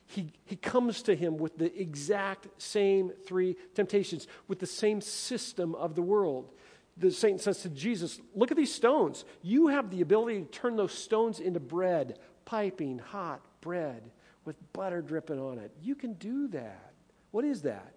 He, 0.06 0.32
he 0.44 0.54
comes 0.54 1.02
to 1.02 1.16
him 1.16 1.36
with 1.36 1.58
the 1.58 1.80
exact 1.80 2.46
same 2.58 3.10
three 3.26 3.56
temptations, 3.74 4.28
with 4.46 4.60
the 4.60 4.66
same 4.66 5.00
system 5.00 5.74
of 5.74 5.96
the 5.96 6.02
world. 6.02 6.52
The 6.96 7.10
Satan 7.10 7.38
says 7.38 7.60
to 7.62 7.68
Jesus, 7.68 8.20
Look 8.34 8.50
at 8.50 8.56
these 8.56 8.72
stones. 8.72 9.24
You 9.42 9.68
have 9.68 9.90
the 9.90 10.00
ability 10.00 10.40
to 10.40 10.46
turn 10.46 10.76
those 10.76 10.92
stones 10.92 11.40
into 11.40 11.60
bread, 11.60 12.18
piping 12.44 12.98
hot 12.98 13.40
bread 13.60 14.02
with 14.44 14.56
butter 14.72 15.02
dripping 15.02 15.40
on 15.40 15.58
it. 15.58 15.72
You 15.82 15.94
can 15.94 16.14
do 16.14 16.48
that. 16.48 16.92
What 17.32 17.44
is 17.44 17.62
that? 17.62 17.92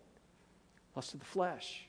lust 0.99 1.13
of 1.13 1.21
the 1.21 1.25
flesh. 1.25 1.88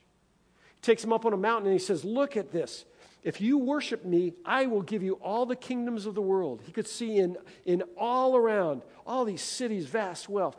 He 0.75 0.81
takes 0.81 1.03
him 1.03 1.11
up 1.11 1.25
on 1.25 1.33
a 1.33 1.37
mountain 1.37 1.69
and 1.69 1.77
he 1.77 1.85
says, 1.85 2.05
Look 2.05 2.37
at 2.37 2.51
this. 2.51 2.85
If 3.23 3.41
you 3.41 3.57
worship 3.57 4.05
me, 4.05 4.33
I 4.45 4.67
will 4.67 4.81
give 4.81 5.03
you 5.03 5.15
all 5.15 5.45
the 5.45 5.55
kingdoms 5.55 6.05
of 6.05 6.15
the 6.15 6.21
world. 6.21 6.61
He 6.65 6.71
could 6.71 6.87
see 6.87 7.17
in, 7.17 7.35
in 7.65 7.83
all 7.97 8.37
around, 8.37 8.83
all 9.05 9.25
these 9.25 9.41
cities, 9.41 9.85
vast 9.85 10.29
wealth. 10.29 10.55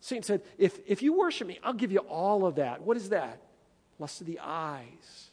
Satan 0.00 0.22
said, 0.22 0.42
if, 0.58 0.78
if 0.86 1.02
you 1.02 1.14
worship 1.14 1.48
me, 1.48 1.58
I'll 1.64 1.72
give 1.72 1.90
you 1.90 2.00
all 2.00 2.46
of 2.46 2.56
that. 2.56 2.82
What 2.82 2.98
is 2.98 3.08
that? 3.08 3.40
Lust 3.98 4.20
of 4.20 4.26
the 4.26 4.38
eyes. 4.40 5.30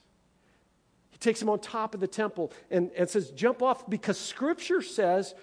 Takes 1.21 1.41
him 1.41 1.49
on 1.49 1.59
top 1.59 1.93
of 1.93 2.01
the 2.01 2.07
temple 2.07 2.51
and, 2.69 2.91
and 2.97 3.09
says, 3.09 3.31
Jump 3.31 3.61
off 3.61 3.89
because 3.89 4.19
scripture 4.19 4.81
says 4.81 5.33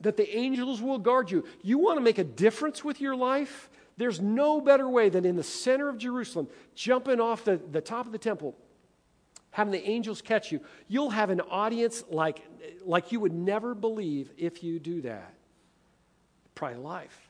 that 0.00 0.16
the 0.16 0.36
angels 0.36 0.82
will 0.82 0.98
guard 0.98 1.30
you. 1.30 1.44
You 1.62 1.78
want 1.78 1.98
to 1.98 2.02
make 2.02 2.18
a 2.18 2.24
difference 2.24 2.82
with 2.82 3.00
your 3.00 3.14
life? 3.14 3.70
There's 3.98 4.20
no 4.20 4.60
better 4.60 4.88
way 4.88 5.08
than 5.08 5.24
in 5.24 5.36
the 5.36 5.44
center 5.44 5.88
of 5.88 5.98
Jerusalem, 5.98 6.48
jumping 6.74 7.20
off 7.20 7.44
the, 7.44 7.60
the 7.70 7.80
top 7.80 8.06
of 8.06 8.12
the 8.12 8.18
temple, 8.18 8.56
having 9.50 9.70
the 9.72 9.88
angels 9.88 10.20
catch 10.20 10.50
you. 10.50 10.60
You'll 10.88 11.10
have 11.10 11.30
an 11.30 11.40
audience 11.42 12.02
like, 12.10 12.42
like 12.84 13.12
you 13.12 13.20
would 13.20 13.32
never 13.32 13.74
believe 13.74 14.30
if 14.36 14.64
you 14.64 14.80
do 14.80 15.02
that. 15.02 15.32
Of 16.60 16.78
life. 16.78 17.28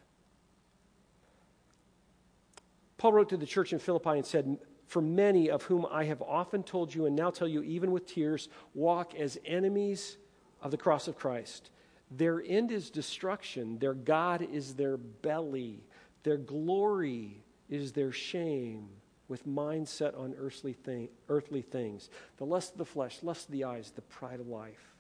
Paul 2.96 3.12
wrote 3.12 3.31
to 3.31 3.37
the 3.37 3.46
church 3.46 3.72
in 3.72 3.81
Philippi 3.81 4.11
and 4.11 4.24
said, 4.24 4.57
For 4.87 5.03
many 5.03 5.51
of 5.51 5.64
whom 5.64 5.87
I 5.90 6.05
have 6.05 6.22
often 6.22 6.62
told 6.62 6.94
you 6.94 7.07
and 7.07 7.16
now 7.16 7.31
tell 7.31 7.49
you, 7.49 7.62
even 7.62 7.90
with 7.90 8.07
tears, 8.07 8.49
walk 8.75 9.14
as 9.14 9.38
enemies 9.44 10.16
of 10.62 10.70
the 10.70 10.77
cross 10.77 11.09
of 11.09 11.16
Christ. 11.16 11.70
Their 12.11 12.42
end 12.46 12.70
is 12.70 12.90
destruction, 12.90 13.79
their 13.79 13.94
God 13.94 14.42
is 14.42 14.75
their 14.75 14.96
belly, 14.96 15.83
their 16.22 16.37
glory 16.37 17.42
is 17.68 17.92
their 17.92 18.12
shame, 18.12 18.88
with 19.29 19.44
mind 19.44 19.88
set 19.88 20.14
on 20.14 20.35
earthly, 20.38 20.72
thing, 20.72 21.09
earthly 21.29 21.62
things. 21.62 22.11
The 22.37 22.46
lust 22.46 22.72
of 22.72 22.79
the 22.79 22.85
flesh, 22.85 23.18
lust 23.22 23.46
of 23.46 23.53
the 23.53 23.64
eyes, 23.64 23.90
the 23.90 24.03
pride 24.03 24.38
of 24.38 24.46
life. 24.46 24.96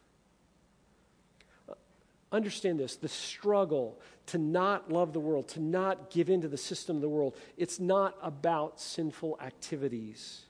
Understand 2.32 2.80
this 2.80 2.96
the 2.96 3.08
struggle 3.08 4.00
to 4.26 4.38
not 4.38 4.90
love 4.90 5.12
the 5.12 5.20
world, 5.20 5.48
to 5.48 5.60
not 5.60 6.10
give 6.10 6.28
into 6.28 6.48
the 6.48 6.56
system 6.56 6.96
of 6.96 7.02
the 7.02 7.08
world, 7.08 7.36
it's 7.56 7.78
not 7.78 8.16
about 8.20 8.80
sinful 8.80 9.38
activities. 9.40 10.42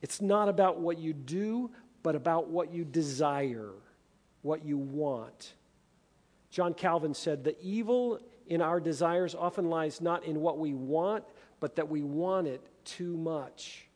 It's 0.00 0.20
not 0.20 0.48
about 0.48 0.80
what 0.80 0.98
you 0.98 1.12
do, 1.12 1.70
but 2.02 2.14
about 2.14 2.48
what 2.48 2.72
you 2.72 2.84
desire, 2.84 3.70
what 4.42 4.64
you 4.64 4.76
want. 4.76 5.54
John 6.50 6.74
Calvin 6.74 7.14
said, 7.14 7.44
The 7.44 7.56
evil 7.60 8.20
in 8.46 8.60
our 8.60 8.80
desires 8.80 9.34
often 9.34 9.70
lies 9.70 10.00
not 10.00 10.24
in 10.24 10.40
what 10.40 10.58
we 10.58 10.74
want, 10.74 11.24
but 11.60 11.76
that 11.76 11.88
we 11.88 12.02
want 12.02 12.46
it 12.46 12.60
too 12.84 13.16
much. 13.16 13.86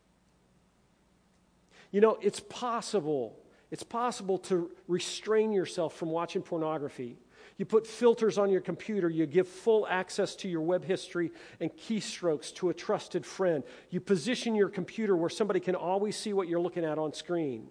You 1.91 2.01
know, 2.01 2.19
it's 2.21 2.41
possible 2.41 3.39
it's 3.71 3.83
possible 3.83 4.39
to 4.39 4.71
restrain 4.87 5.53
yourself 5.53 5.95
from 5.95 6.11
watching 6.11 6.43
pornography. 6.43 7.19
You 7.59 7.65
put 7.65 7.87
filters 7.87 8.39
on 8.39 8.51
your 8.51 8.61
computer. 8.61 9.11
You 9.11 9.27
give 9.27 9.49
full 9.49 9.87
access 9.89 10.37
to 10.37 10.49
your 10.49 10.61
web 10.61 10.85
history 10.85 11.33
and 11.61 11.71
keystrokes 11.73 12.55
to 12.55 12.71
a 12.71 12.75
trusted 12.75 13.27
friend. 13.27 13.65
You 13.91 14.01
position 14.01 14.55
your 14.55 14.69
computer 14.69 15.17
where 15.17 15.29
somebody 15.29 15.61
can 15.61 15.75
always 15.75 16.17
see 16.17 16.33
what 16.33 16.49
you're 16.49 16.61
looking 16.61 16.85
at 16.85 16.99
on 16.99 17.13
screen. 17.13 17.69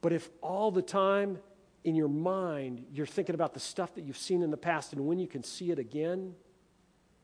But 0.00 0.12
if 0.12 0.28
all 0.42 0.70
the 0.70 0.82
time 0.82 1.38
in 1.84 1.94
your 1.94 2.08
mind 2.08 2.84
you're 2.92 3.06
thinking 3.06 3.34
about 3.34 3.54
the 3.54 3.60
stuff 3.60 3.94
that 3.94 4.04
you've 4.04 4.18
seen 4.18 4.42
in 4.42 4.50
the 4.50 4.56
past 4.56 4.92
and 4.92 5.06
when 5.06 5.18
you 5.18 5.28
can 5.28 5.42
see 5.42 5.70
it 5.70 5.78
again, 5.78 6.34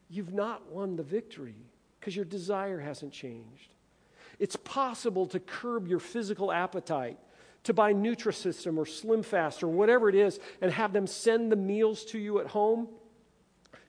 you've 0.08 0.32
not 0.32 0.70
won 0.70 0.96
the 0.96 1.02
victory 1.02 1.56
because 1.98 2.14
your 2.14 2.24
desire 2.24 2.78
hasn't 2.78 3.12
changed. 3.12 3.72
It's 4.38 4.56
possible 4.56 5.26
to 5.26 5.40
curb 5.40 5.88
your 5.88 5.98
physical 5.98 6.52
appetite, 6.52 7.18
to 7.64 7.72
buy 7.72 7.94
Nutrisystem 7.94 8.76
or 8.76 8.84
SlimFast 8.84 9.62
or 9.62 9.68
whatever 9.68 10.08
it 10.08 10.14
is, 10.14 10.38
and 10.60 10.70
have 10.72 10.92
them 10.92 11.06
send 11.06 11.50
the 11.50 11.56
meals 11.56 12.04
to 12.06 12.18
you 12.18 12.38
at 12.40 12.46
home. 12.48 12.88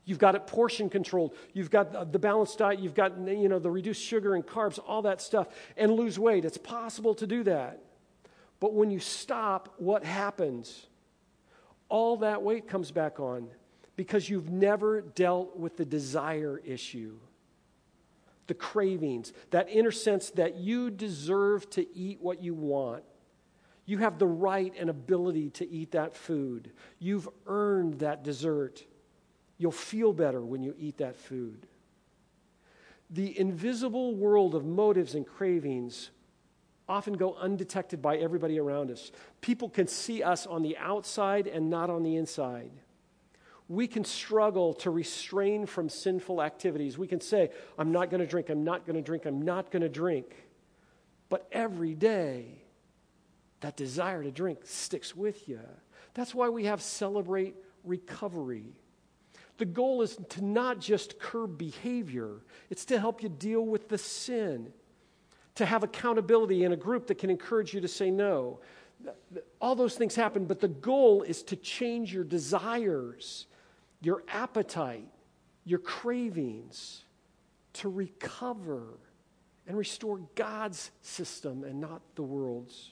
You've 0.05 0.19
got 0.19 0.35
it 0.35 0.47
portion 0.47 0.89
controlled. 0.89 1.35
You've 1.53 1.69
got 1.69 2.13
the 2.13 2.19
balanced 2.19 2.59
diet. 2.59 2.79
You've 2.79 2.95
got 2.95 3.17
you 3.27 3.49
know, 3.49 3.59
the 3.59 3.69
reduced 3.69 4.01
sugar 4.01 4.35
and 4.35 4.45
carbs, 4.45 4.79
all 4.87 5.01
that 5.01 5.21
stuff, 5.21 5.49
and 5.75 5.91
lose 5.91 6.17
weight. 6.17 6.45
It's 6.45 6.57
possible 6.57 7.13
to 7.15 7.27
do 7.27 7.43
that. 7.43 7.83
But 8.61 8.73
when 8.73 8.89
you 8.89 8.99
stop, 8.99 9.75
what 9.77 10.05
happens? 10.05 10.87
All 11.89 12.17
that 12.17 12.41
weight 12.41 12.67
comes 12.67 12.89
back 12.89 13.19
on 13.19 13.49
because 13.97 14.29
you've 14.29 14.49
never 14.49 15.01
dealt 15.01 15.57
with 15.57 15.75
the 15.75 15.85
desire 15.85 16.61
issue 16.65 17.17
the 18.47 18.53
cravings, 18.53 19.33
that 19.51 19.69
inner 19.69 19.91
sense 19.91 20.31
that 20.31 20.55
you 20.55 20.89
deserve 20.89 21.69
to 21.71 21.85
eat 21.95 22.19
what 22.21 22.41
you 22.41 22.53
want. 22.53 23.03
You 23.85 23.99
have 23.99 24.19
the 24.19 24.27
right 24.27 24.73
and 24.77 24.89
ability 24.89 25.49
to 25.51 25.69
eat 25.69 25.91
that 25.91 26.15
food. 26.15 26.71
You've 26.99 27.29
earned 27.45 27.99
that 27.99 28.23
dessert. 28.23 28.83
You'll 29.57 29.71
feel 29.71 30.11
better 30.13 30.41
when 30.41 30.61
you 30.61 30.75
eat 30.77 30.97
that 30.97 31.15
food. 31.15 31.67
The 33.09 33.39
invisible 33.39 34.15
world 34.15 34.55
of 34.55 34.65
motives 34.65 35.15
and 35.15 35.25
cravings 35.25 36.09
often 36.89 37.13
go 37.13 37.35
undetected 37.35 38.01
by 38.01 38.17
everybody 38.17 38.59
around 38.59 38.91
us. 38.91 39.11
People 39.39 39.69
can 39.69 39.87
see 39.87 40.23
us 40.23 40.45
on 40.45 40.63
the 40.63 40.77
outside 40.77 41.47
and 41.47 41.69
not 41.69 41.89
on 41.89 42.03
the 42.03 42.15
inside 42.17 42.71
we 43.69 43.87
can 43.87 44.05
struggle 44.05 44.73
to 44.75 44.89
restrain 44.89 45.65
from 45.65 45.89
sinful 45.89 46.41
activities. 46.41 46.97
We 46.97 47.07
can 47.07 47.19
say, 47.19 47.51
I'm 47.77 47.91
not 47.91 48.09
going 48.09 48.21
to 48.21 48.27
drink, 48.27 48.49
I'm 48.49 48.63
not 48.63 48.85
going 48.85 48.95
to 48.95 49.01
drink, 49.01 49.25
I'm 49.25 49.41
not 49.41 49.71
going 49.71 49.81
to 49.81 49.89
drink. 49.89 50.35
But 51.29 51.47
every 51.51 51.93
day, 51.93 52.61
that 53.59 53.75
desire 53.75 54.23
to 54.23 54.31
drink 54.31 54.59
sticks 54.63 55.15
with 55.15 55.49
you. 55.49 55.59
That's 56.13 56.33
why 56.33 56.49
we 56.49 56.65
have 56.65 56.81
Celebrate 56.81 57.55
Recovery. 57.83 58.75
The 59.57 59.65
goal 59.65 60.01
is 60.01 60.17
to 60.29 60.45
not 60.45 60.79
just 60.79 61.19
curb 61.19 61.57
behavior, 61.57 62.43
it's 62.69 62.85
to 62.85 62.99
help 62.99 63.21
you 63.21 63.29
deal 63.29 63.65
with 63.65 63.89
the 63.89 63.97
sin, 63.97 64.71
to 65.55 65.65
have 65.65 65.83
accountability 65.83 66.63
in 66.63 66.71
a 66.71 66.77
group 66.77 67.07
that 67.07 67.17
can 67.17 67.29
encourage 67.29 67.73
you 67.73 67.81
to 67.81 67.87
say 67.87 68.11
no. 68.11 68.59
All 69.59 69.75
those 69.75 69.95
things 69.95 70.15
happen, 70.15 70.45
but 70.45 70.59
the 70.59 70.67
goal 70.67 71.23
is 71.23 71.43
to 71.43 71.55
change 71.55 72.13
your 72.13 72.23
desires 72.23 73.47
your 74.01 74.23
appetite, 74.27 75.07
your 75.63 75.79
cravings 75.79 77.03
to 77.73 77.89
recover 77.89 78.83
and 79.67 79.77
restore 79.77 80.19
God's 80.35 80.91
system 81.01 81.63
and 81.63 81.79
not 81.79 82.01
the 82.15 82.23
world's. 82.23 82.91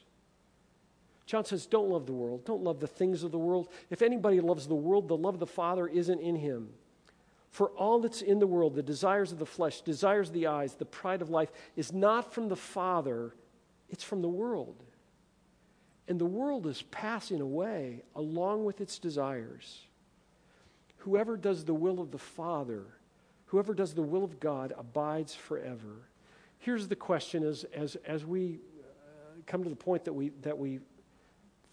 John 1.25 1.45
says, 1.45 1.65
Don't 1.65 1.89
love 1.89 2.05
the 2.05 2.13
world. 2.13 2.45
Don't 2.45 2.63
love 2.63 2.79
the 2.79 2.87
things 2.87 3.23
of 3.23 3.31
the 3.31 3.39
world. 3.39 3.69
If 3.89 4.01
anybody 4.01 4.39
loves 4.39 4.67
the 4.67 4.75
world, 4.75 5.07
the 5.07 5.17
love 5.17 5.35
of 5.35 5.39
the 5.39 5.47
Father 5.47 5.87
isn't 5.87 6.19
in 6.19 6.35
him. 6.35 6.69
For 7.49 7.69
all 7.69 7.99
that's 7.99 8.21
in 8.21 8.39
the 8.39 8.47
world, 8.47 8.75
the 8.75 8.83
desires 8.83 9.31
of 9.31 9.39
the 9.39 9.45
flesh, 9.45 9.81
desires 9.81 10.27
of 10.27 10.33
the 10.33 10.47
eyes, 10.47 10.75
the 10.75 10.85
pride 10.85 11.21
of 11.21 11.29
life, 11.29 11.51
is 11.75 11.93
not 11.93 12.33
from 12.33 12.49
the 12.49 12.55
Father, 12.55 13.33
it's 13.89 14.03
from 14.03 14.21
the 14.21 14.27
world. 14.27 14.83
And 16.07 16.19
the 16.19 16.25
world 16.25 16.67
is 16.67 16.81
passing 16.83 17.41
away 17.41 18.03
along 18.13 18.65
with 18.65 18.81
its 18.81 18.99
desires. 18.99 19.87
Whoever 21.05 21.37
does 21.37 21.63
the 21.63 21.73
will 21.75 21.99
of 22.01 22.09
the 22.09 22.17
Father, 22.17 22.81
whoever 23.45 23.75
does 23.75 23.93
the 23.93 24.01
will 24.01 24.23
of 24.23 24.39
God, 24.39 24.73
abides 24.75 25.35
forever. 25.35 26.09
Here's 26.57 26.87
the 26.87 26.95
question 26.95 27.43
as, 27.43 27.63
as, 27.75 27.95
as 28.07 28.25
we 28.25 28.57
uh, 28.81 29.41
come 29.45 29.63
to 29.63 29.69
the 29.69 29.75
point 29.75 30.05
that 30.05 30.13
we, 30.13 30.29
that 30.41 30.57
we 30.57 30.79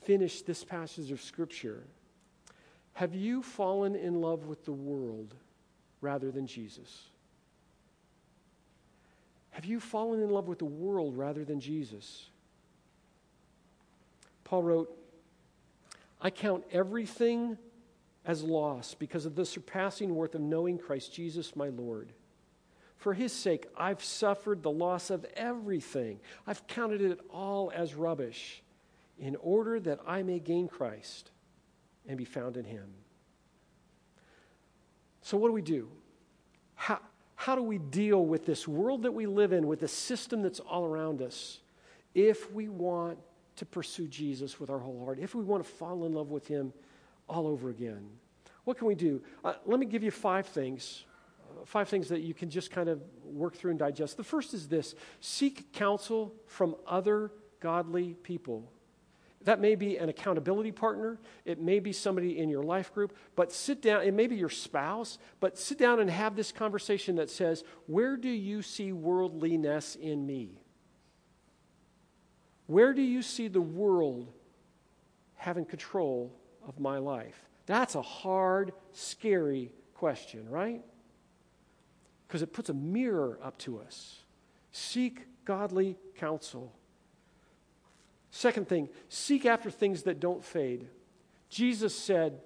finish 0.02 0.42
this 0.42 0.64
passage 0.64 1.10
of 1.10 1.22
Scripture. 1.22 1.84
Have 2.92 3.14
you 3.14 3.42
fallen 3.42 3.96
in 3.96 4.20
love 4.20 4.44
with 4.44 4.66
the 4.66 4.72
world 4.72 5.34
rather 6.02 6.30
than 6.30 6.46
Jesus? 6.46 7.04
Have 9.52 9.64
you 9.64 9.80
fallen 9.80 10.20
in 10.20 10.28
love 10.28 10.46
with 10.46 10.58
the 10.58 10.66
world 10.66 11.16
rather 11.16 11.42
than 11.42 11.58
Jesus? 11.58 12.26
Paul 14.44 14.62
wrote, 14.62 14.98
I 16.20 16.28
count 16.28 16.64
everything 16.70 17.56
as 18.24 18.42
loss 18.42 18.94
because 18.94 19.26
of 19.26 19.34
the 19.34 19.44
surpassing 19.44 20.14
worth 20.14 20.34
of 20.34 20.40
knowing 20.40 20.78
Christ 20.78 21.12
Jesus 21.12 21.56
my 21.56 21.68
Lord. 21.68 22.12
For 22.96 23.14
his 23.14 23.32
sake, 23.32 23.66
I've 23.76 24.02
suffered 24.02 24.62
the 24.62 24.70
loss 24.70 25.10
of 25.10 25.24
everything. 25.34 26.20
I've 26.46 26.66
counted 26.68 27.00
it 27.00 27.18
all 27.30 27.72
as 27.74 27.94
rubbish 27.94 28.62
in 29.18 29.36
order 29.36 29.80
that 29.80 29.98
I 30.06 30.22
may 30.22 30.38
gain 30.38 30.68
Christ 30.68 31.32
and 32.06 32.16
be 32.16 32.24
found 32.24 32.56
in 32.56 32.64
him. 32.64 32.88
So, 35.22 35.36
what 35.36 35.48
do 35.48 35.52
we 35.52 35.62
do? 35.62 35.88
How, 36.74 37.00
how 37.34 37.56
do 37.56 37.62
we 37.62 37.78
deal 37.78 38.24
with 38.24 38.46
this 38.46 38.68
world 38.68 39.02
that 39.02 39.12
we 39.12 39.26
live 39.26 39.52
in, 39.52 39.66
with 39.66 39.80
the 39.80 39.88
system 39.88 40.42
that's 40.42 40.60
all 40.60 40.84
around 40.84 41.22
us, 41.22 41.58
if 42.14 42.52
we 42.52 42.68
want 42.68 43.18
to 43.56 43.66
pursue 43.66 44.06
Jesus 44.06 44.60
with 44.60 44.70
our 44.70 44.78
whole 44.78 45.04
heart, 45.04 45.18
if 45.18 45.34
we 45.34 45.42
want 45.42 45.64
to 45.64 45.68
fall 45.68 46.04
in 46.04 46.12
love 46.12 46.30
with 46.30 46.46
him 46.46 46.72
all 47.28 47.46
over 47.46 47.70
again. 47.70 48.08
What 48.64 48.78
can 48.78 48.86
we 48.86 48.94
do? 48.94 49.22
Uh, 49.44 49.54
let 49.64 49.80
me 49.80 49.86
give 49.86 50.02
you 50.02 50.10
five 50.10 50.46
things. 50.46 51.04
Uh, 51.50 51.64
five 51.64 51.88
things 51.88 52.08
that 52.08 52.20
you 52.20 52.34
can 52.34 52.50
just 52.50 52.70
kind 52.70 52.88
of 52.88 53.02
work 53.24 53.56
through 53.56 53.70
and 53.70 53.78
digest. 53.78 54.16
The 54.16 54.24
first 54.24 54.54
is 54.54 54.68
this 54.68 54.94
seek 55.20 55.72
counsel 55.72 56.34
from 56.46 56.76
other 56.86 57.32
godly 57.60 58.14
people. 58.22 58.70
That 59.44 59.60
may 59.60 59.74
be 59.74 59.96
an 59.96 60.08
accountability 60.08 60.70
partner. 60.70 61.18
It 61.44 61.60
may 61.60 61.80
be 61.80 61.92
somebody 61.92 62.38
in 62.38 62.48
your 62.48 62.62
life 62.62 62.94
group. 62.94 63.16
But 63.34 63.52
sit 63.52 63.82
down, 63.82 64.02
it 64.02 64.14
may 64.14 64.28
be 64.28 64.36
your 64.36 64.48
spouse, 64.48 65.18
but 65.40 65.58
sit 65.58 65.78
down 65.78 65.98
and 65.98 66.08
have 66.08 66.36
this 66.36 66.52
conversation 66.52 67.16
that 67.16 67.28
says, 67.28 67.64
Where 67.86 68.16
do 68.16 68.28
you 68.28 68.62
see 68.62 68.92
worldliness 68.92 69.96
in 69.96 70.24
me? 70.24 70.60
Where 72.66 72.92
do 72.94 73.02
you 73.02 73.22
see 73.22 73.48
the 73.48 73.60
world 73.60 74.32
having 75.34 75.64
control 75.64 76.32
of 76.66 76.80
my 76.80 76.98
life? 76.98 77.48
That's 77.66 77.94
a 77.94 78.02
hard, 78.02 78.72
scary 78.92 79.72
question, 79.94 80.48
right? 80.48 80.82
Because 82.26 82.42
it 82.42 82.52
puts 82.52 82.70
a 82.70 82.74
mirror 82.74 83.38
up 83.42 83.58
to 83.58 83.78
us. 83.78 84.20
Seek 84.72 85.26
godly 85.44 85.96
counsel. 86.16 86.72
Second 88.30 88.68
thing, 88.68 88.88
seek 89.08 89.44
after 89.44 89.70
things 89.70 90.04
that 90.04 90.18
don't 90.18 90.42
fade. 90.42 90.88
Jesus 91.50 91.94
said, 91.94 92.40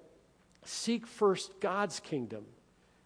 Seek 0.63 1.07
first 1.07 1.61
God's 1.61 2.01
kingdom, 2.01 2.45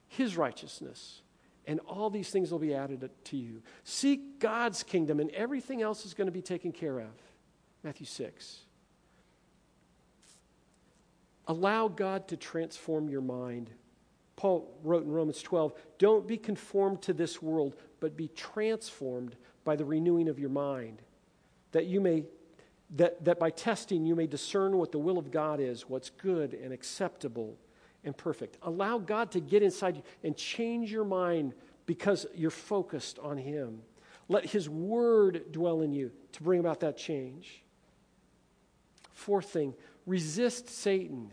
his 0.08 0.36
righteousness, 0.36 1.22
and 1.68 1.80
all 1.82 2.10
these 2.10 2.32
things 2.32 2.52
will 2.52 2.58
be 2.58 2.74
added 2.74 3.08
to 3.26 3.38
you. 3.38 3.62
Seek 3.84 4.40
God's 4.40 4.82
kingdom, 4.82 5.20
and 5.20 5.30
everything 5.30 5.84
else 5.84 6.06
is 6.06 6.16
going 6.16 6.26
to 6.26 6.32
be 6.32 6.42
taken 6.42 6.72
care 6.72 7.00
of. 7.00 7.12
Matthew 7.84 8.08
6. 8.08 8.62
Allow 11.52 11.90
God 11.90 12.30
to 12.30 12.38
transform 12.38 13.10
your 13.10 13.20
mind. 13.20 13.72
Paul 14.38 14.74
wrote 14.86 15.04
in 15.04 15.12
Romans 15.12 15.42
12 15.42 15.74
Don't 15.98 16.26
be 16.26 16.38
conformed 16.38 17.02
to 17.02 17.14
this 17.14 17.42
world, 17.42 17.76
but 18.00 18.16
be 18.16 18.30
transformed 18.30 19.36
by 19.66 19.76
the 19.76 19.84
renewing 19.84 20.30
of 20.30 20.40
your 20.40 20.50
mind, 20.50 21.02
that 21.74 21.88
you 21.88 22.00
may 22.00 22.24
that, 22.96 23.26
that 23.26 23.38
by 23.38 23.50
testing 23.50 24.06
you 24.06 24.16
may 24.16 24.28
discern 24.28 24.78
what 24.78 24.94
the 24.94 24.98
will 24.98 25.18
of 25.18 25.30
God 25.30 25.60
is, 25.60 25.90
what's 25.90 26.10
good 26.10 26.54
and 26.54 26.72
acceptable 26.72 27.58
and 28.06 28.16
perfect. 28.16 28.58
Allow 28.62 29.00
God 29.00 29.30
to 29.32 29.42
get 29.42 29.62
inside 29.62 29.98
you 29.98 30.04
and 30.24 30.38
change 30.38 30.90
your 30.90 31.04
mind 31.04 31.54
because 31.86 32.26
you're 32.34 32.50
focused 32.50 33.20
on 33.20 33.38
Him. 33.38 33.82
Let 34.30 34.46
His 34.46 34.70
Word 34.70 35.52
dwell 35.52 35.82
in 35.82 35.92
you 35.92 36.14
to 36.32 36.44
bring 36.44 36.62
about 36.62 36.80
that 36.80 36.96
change. 36.96 37.62
Fourth 39.12 39.50
thing, 39.50 39.74
resist 40.06 40.70
Satan. 40.70 41.32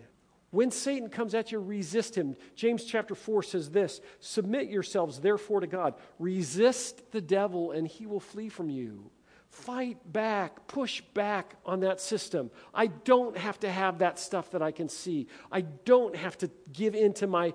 When 0.51 0.71
Satan 0.71 1.11
comes 1.11 1.35
at 1.35 1.53
you, 1.53 1.59
resist 1.59 2.17
him. 2.17 2.35
James 2.55 2.85
chapter 2.85 3.15
4 3.15 3.43
says 3.43 3.71
this 3.71 4.01
Submit 4.21 4.69
yourselves, 4.69 5.21
therefore, 5.21 5.61
to 5.61 5.67
God. 5.67 5.95
Resist 6.19 7.13
the 7.13 7.21
devil, 7.21 7.73
and 7.73 7.87
he 7.87 8.07
will 8.07 8.21
flee 8.21 8.49
from 8.49 8.71
you. 8.71 9.11
Fight 9.51 9.99
back, 10.11 10.67
push 10.67 11.01
back 11.15 11.57
on 11.65 11.81
that 11.81 12.01
system. 12.01 12.51
I 12.75 12.87
don't 12.87 13.37
have 13.37 13.59
to 13.61 13.71
have 13.71 13.99
that 13.99 14.19
stuff 14.19 14.51
that 14.51 14.63
I 14.63 14.73
can 14.73 14.89
see. 14.89 15.27
I 15.51 15.63
don't 15.63 16.15
have 16.15 16.37
to 16.39 16.51
give 16.73 16.95
in 16.95 17.13
to 17.15 17.27
my, 17.27 17.55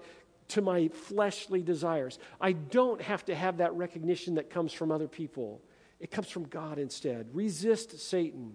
to 0.49 0.61
my 0.61 0.89
fleshly 0.89 1.61
desires. 1.61 2.19
I 2.41 2.53
don't 2.53 3.01
have 3.01 3.25
to 3.25 3.35
have 3.35 3.57
that 3.57 3.73
recognition 3.73 4.35
that 4.35 4.49
comes 4.49 4.73
from 4.73 4.91
other 4.91 5.07
people. 5.07 5.61
It 5.99 6.11
comes 6.11 6.29
from 6.29 6.43
God 6.45 6.79
instead. 6.79 7.27
Resist 7.33 7.99
Satan. 7.99 8.53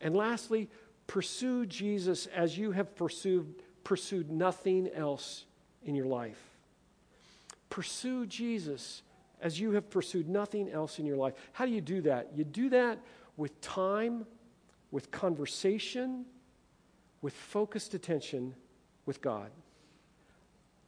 And 0.00 0.16
lastly, 0.16 0.68
pursue 1.12 1.66
Jesus 1.66 2.24
as 2.28 2.56
you 2.56 2.70
have 2.72 2.96
pursued, 2.96 3.56
pursued 3.84 4.30
nothing 4.30 4.88
else 4.94 5.44
in 5.84 5.94
your 5.94 6.06
life. 6.06 6.42
Pursue 7.68 8.24
Jesus 8.24 9.02
as 9.38 9.60
you 9.60 9.72
have 9.72 9.90
pursued 9.90 10.26
nothing 10.26 10.70
else 10.70 10.98
in 10.98 11.04
your 11.04 11.18
life. 11.18 11.34
How 11.52 11.66
do 11.66 11.70
you 11.70 11.82
do 11.82 12.00
that? 12.00 12.30
You 12.34 12.44
do 12.44 12.70
that 12.70 12.98
with 13.36 13.60
time, 13.60 14.24
with 14.90 15.10
conversation, 15.10 16.24
with 17.20 17.34
focused 17.34 17.92
attention 17.92 18.54
with 19.04 19.20
God. 19.20 19.50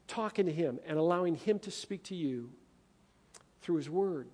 Talking 0.06 0.46
to 0.46 0.52
Him 0.52 0.80
and 0.86 0.96
allowing 0.98 1.34
Him 1.34 1.58
to 1.58 1.70
speak 1.70 2.02
to 2.04 2.14
you 2.14 2.48
through 3.60 3.76
His 3.76 3.90
Word, 3.90 4.28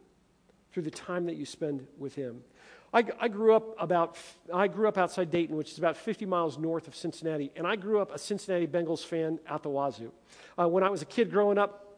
through 0.70 0.84
the 0.84 0.90
time 0.92 1.26
that 1.26 1.34
you 1.34 1.44
spend 1.44 1.84
with 1.98 2.14
Him. 2.14 2.44
I, 2.92 3.04
I, 3.20 3.28
grew 3.28 3.54
up 3.54 3.76
about 3.78 4.16
I 4.52 4.66
grew 4.66 4.88
up 4.88 4.98
outside 4.98 5.30
Dayton, 5.30 5.56
which 5.56 5.70
is 5.70 5.78
about 5.78 5.96
50 5.96 6.26
miles 6.26 6.58
north 6.58 6.88
of 6.88 6.96
Cincinnati, 6.96 7.52
and 7.54 7.66
I 7.66 7.76
grew 7.76 8.00
up 8.00 8.12
a 8.12 8.18
Cincinnati 8.18 8.66
Bengals 8.66 9.04
fan 9.04 9.38
out 9.46 9.62
the 9.62 9.68
wazoo. 9.68 10.12
Uh, 10.58 10.68
when 10.68 10.82
I 10.82 10.90
was 10.90 11.02
a 11.02 11.06
kid 11.06 11.30
growing 11.30 11.56
up, 11.56 11.90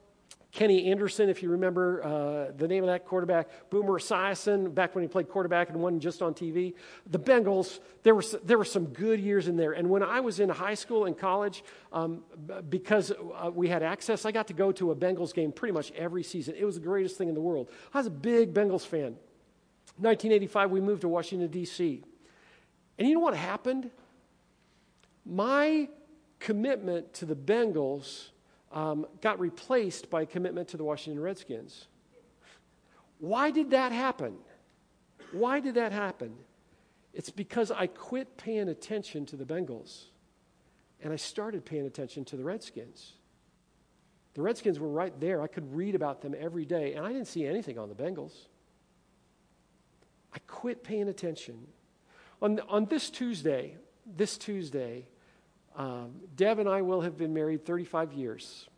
Kenny 0.52 0.90
Anderson, 0.90 1.30
if 1.30 1.42
you 1.42 1.48
remember 1.48 2.04
uh, 2.04 2.52
the 2.54 2.68
name 2.68 2.84
of 2.84 2.88
that 2.88 3.06
quarterback, 3.06 3.48
Boomer 3.70 3.98
Esiason, 3.98 4.74
back 4.74 4.94
when 4.94 5.02
he 5.02 5.08
played 5.08 5.30
quarterback 5.30 5.70
and 5.70 5.80
wasn't 5.80 6.02
just 6.02 6.20
on 6.20 6.34
TV. 6.34 6.74
The 7.10 7.18
Bengals, 7.18 7.80
there 8.02 8.14
were, 8.14 8.24
there 8.44 8.58
were 8.58 8.64
some 8.66 8.88
good 8.88 9.18
years 9.18 9.48
in 9.48 9.56
there. 9.56 9.72
And 9.72 9.88
when 9.88 10.02
I 10.02 10.20
was 10.20 10.40
in 10.40 10.50
high 10.50 10.74
school 10.74 11.06
and 11.06 11.16
college, 11.16 11.64
um, 11.90 12.22
because 12.68 13.10
uh, 13.12 13.50
we 13.50 13.68
had 13.68 13.82
access, 13.82 14.26
I 14.26 14.30
got 14.30 14.46
to 14.48 14.52
go 14.52 14.72
to 14.72 14.90
a 14.90 14.94
Bengals 14.94 15.32
game 15.32 15.52
pretty 15.52 15.72
much 15.72 15.90
every 15.92 16.22
season. 16.22 16.54
It 16.58 16.66
was 16.66 16.74
the 16.74 16.82
greatest 16.82 17.16
thing 17.16 17.28
in 17.28 17.34
the 17.34 17.40
world. 17.40 17.70
I 17.94 17.98
was 17.98 18.06
a 18.06 18.10
big 18.10 18.52
Bengals 18.52 18.84
fan. 18.84 19.16
1985, 20.02 20.70
we 20.70 20.80
moved 20.80 21.02
to 21.02 21.08
Washington, 21.08 21.48
D.C. 21.48 22.02
And 22.98 23.08
you 23.08 23.14
know 23.14 23.20
what 23.20 23.36
happened? 23.36 23.90
My 25.24 25.88
commitment 26.40 27.14
to 27.14 27.26
the 27.26 27.36
Bengals 27.36 28.28
um, 28.72 29.06
got 29.20 29.38
replaced 29.38 30.10
by 30.10 30.22
a 30.22 30.26
commitment 30.26 30.68
to 30.68 30.76
the 30.76 30.84
Washington 30.84 31.22
Redskins. 31.22 31.86
Why 33.18 33.50
did 33.50 33.70
that 33.70 33.92
happen? 33.92 34.36
Why 35.30 35.60
did 35.60 35.74
that 35.74 35.92
happen? 35.92 36.34
It's 37.14 37.30
because 37.30 37.70
I 37.70 37.86
quit 37.86 38.36
paying 38.36 38.68
attention 38.68 39.26
to 39.26 39.36
the 39.36 39.44
Bengals 39.44 40.06
and 41.02 41.12
I 41.12 41.16
started 41.16 41.64
paying 41.64 41.86
attention 41.86 42.24
to 42.26 42.36
the 42.36 42.44
Redskins. 42.44 43.12
The 44.34 44.42
Redskins 44.42 44.78
were 44.78 44.88
right 44.88 45.18
there. 45.20 45.42
I 45.42 45.46
could 45.46 45.74
read 45.74 45.94
about 45.94 46.22
them 46.22 46.34
every 46.38 46.64
day, 46.64 46.94
and 46.94 47.04
I 47.04 47.12
didn't 47.12 47.26
see 47.26 47.44
anything 47.44 47.78
on 47.78 47.88
the 47.88 47.94
Bengals. 47.94 48.46
I 50.34 50.38
quit 50.46 50.82
paying 50.82 51.08
attention. 51.08 51.66
On, 52.40 52.60
on 52.68 52.86
this 52.86 53.10
Tuesday, 53.10 53.76
this 54.06 54.36
Tuesday, 54.36 55.06
um, 55.76 56.12
Deb 56.36 56.58
and 56.58 56.68
I 56.68 56.82
will 56.82 57.00
have 57.00 57.16
been 57.16 57.32
married 57.32 57.64
35 57.64 58.12
years. 58.12 58.68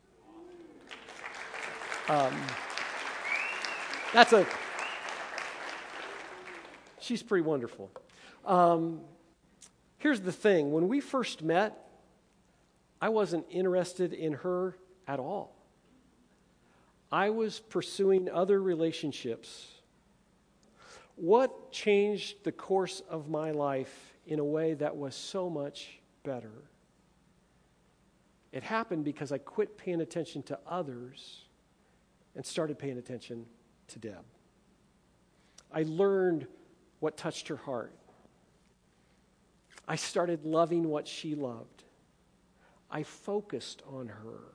Um, 2.09 2.35
that's 4.13 4.33
a. 4.33 4.47
She's 7.01 7.23
pretty 7.23 7.43
wonderful. 7.43 7.91
Um, 8.45 9.01
here's 9.99 10.21
the 10.21 10.33
thing 10.33 10.73
when 10.73 10.89
we 10.89 11.01
first 11.01 11.43
met, 11.43 11.89
I 13.01 13.09
wasn't 13.09 13.47
interested 13.51 14.13
in 14.13 14.35
her 14.35 14.77
at 15.09 15.19
all. 15.19 15.55
I 17.11 17.31
was 17.31 17.61
pursuing 17.61 18.29
other 18.29 18.61
relationships. 18.61 19.74
What 21.17 21.71
changed 21.71 22.45
the 22.45 22.53
course 22.53 23.03
of 23.09 23.29
my 23.29 23.53
life 23.53 24.15
in 24.27 24.39
a 24.39 24.45
way 24.45 24.75
that 24.75 24.97
was 24.97 25.15
so 25.15 25.49
much 25.49 25.99
better? 26.23 26.53
It 28.53 28.63
happened 28.63 29.05
because 29.05 29.33
I 29.33 29.39
quit 29.39 29.77
paying 29.77 30.01
attention 30.01 30.43
to 30.45 30.59
others 30.67 31.43
and 32.37 32.45
started 32.45 32.79
paying 32.79 32.99
attention 32.99 33.47
to 33.89 33.99
Deb. 33.99 34.25
I 35.73 35.83
learned 35.83 36.47
what 37.01 37.17
touched 37.17 37.49
her 37.49 37.57
heart. 37.57 37.93
I 39.87 39.97
started 39.97 40.45
loving 40.45 40.89
what 40.89 41.07
she 41.07 41.35
loved. 41.35 41.85
I 42.91 43.03
focused 43.03 43.83
on 43.93 44.09
her. 44.09 44.54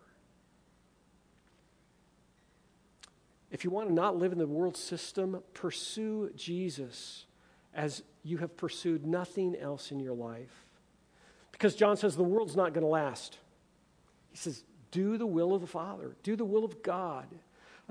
If 3.51 3.63
you 3.63 3.69
want 3.69 3.89
to 3.89 3.93
not 3.93 4.17
live 4.17 4.31
in 4.31 4.37
the 4.37 4.47
world 4.47 4.77
system, 4.77 5.41
pursue 5.53 6.31
Jesus 6.35 7.25
as 7.73 8.03
you 8.23 8.37
have 8.37 8.55
pursued 8.57 9.05
nothing 9.05 9.55
else 9.55 9.91
in 9.91 9.99
your 9.99 10.13
life. 10.13 10.65
Because 11.51 11.75
John 11.75 11.97
says 11.97 12.15
the 12.15 12.23
world's 12.23 12.55
not 12.55 12.73
going 12.73 12.83
to 12.83 12.89
last. 12.89 13.37
He 14.31 14.37
says, 14.37 14.63
do 14.91 15.17
the 15.17 15.25
will 15.25 15.53
of 15.53 15.61
the 15.61 15.67
Father, 15.67 16.15
do 16.23 16.35
the 16.35 16.45
will 16.45 16.63
of 16.63 16.81
God. 16.83 17.27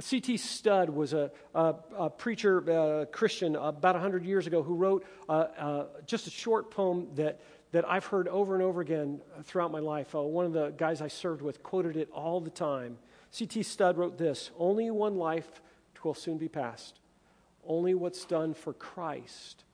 C.T. 0.00 0.36
Studd 0.36 0.90
was 0.90 1.12
a, 1.12 1.32
a, 1.54 1.74
a 1.96 2.10
preacher, 2.10 2.58
a 2.58 3.06
Christian, 3.06 3.56
about 3.56 3.96
100 3.96 4.24
years 4.24 4.46
ago, 4.46 4.62
who 4.62 4.74
wrote 4.76 5.04
uh, 5.28 5.32
uh, 5.32 5.86
just 6.06 6.28
a 6.28 6.30
short 6.30 6.70
poem 6.70 7.08
that, 7.16 7.40
that 7.72 7.88
I've 7.88 8.06
heard 8.06 8.28
over 8.28 8.54
and 8.54 8.62
over 8.62 8.80
again 8.80 9.20
throughout 9.42 9.72
my 9.72 9.80
life. 9.80 10.14
Uh, 10.14 10.22
one 10.22 10.46
of 10.46 10.52
the 10.52 10.70
guys 10.70 11.02
I 11.02 11.08
served 11.08 11.42
with 11.42 11.64
quoted 11.64 11.96
it 11.96 12.08
all 12.12 12.40
the 12.40 12.50
time. 12.50 12.96
C.T. 13.30 13.62
Studd 13.62 13.98
wrote 13.98 14.18
this 14.18 14.50
Only 14.58 14.90
one 14.90 15.16
life 15.16 15.60
will 16.04 16.14
soon 16.14 16.38
be 16.38 16.48
past. 16.48 17.00
Only 17.66 17.94
what's 17.94 18.24
done 18.24 18.54
for 18.54 18.72
Christ 18.72 19.64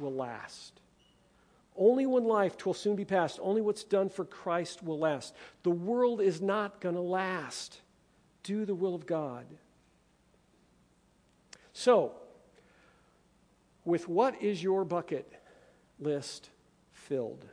will 0.00 0.14
last. 0.14 0.80
Only 1.76 2.06
one 2.06 2.24
life 2.24 2.64
will 2.64 2.74
soon 2.74 2.96
be 2.96 3.04
past. 3.04 3.38
Only 3.42 3.60
what's 3.60 3.84
done 3.84 4.08
for 4.08 4.24
Christ 4.24 4.82
will 4.82 4.98
last. 4.98 5.34
The 5.62 5.70
world 5.70 6.20
is 6.20 6.40
not 6.40 6.80
going 6.80 6.94
to 6.94 7.00
last. 7.00 7.80
Do 8.42 8.64
the 8.64 8.74
will 8.74 8.94
of 8.94 9.06
God. 9.06 9.46
So, 11.72 12.12
with 13.84 14.08
what 14.08 14.40
is 14.40 14.62
your 14.62 14.84
bucket 14.84 15.30
list 15.98 16.50
filled? 16.92 17.44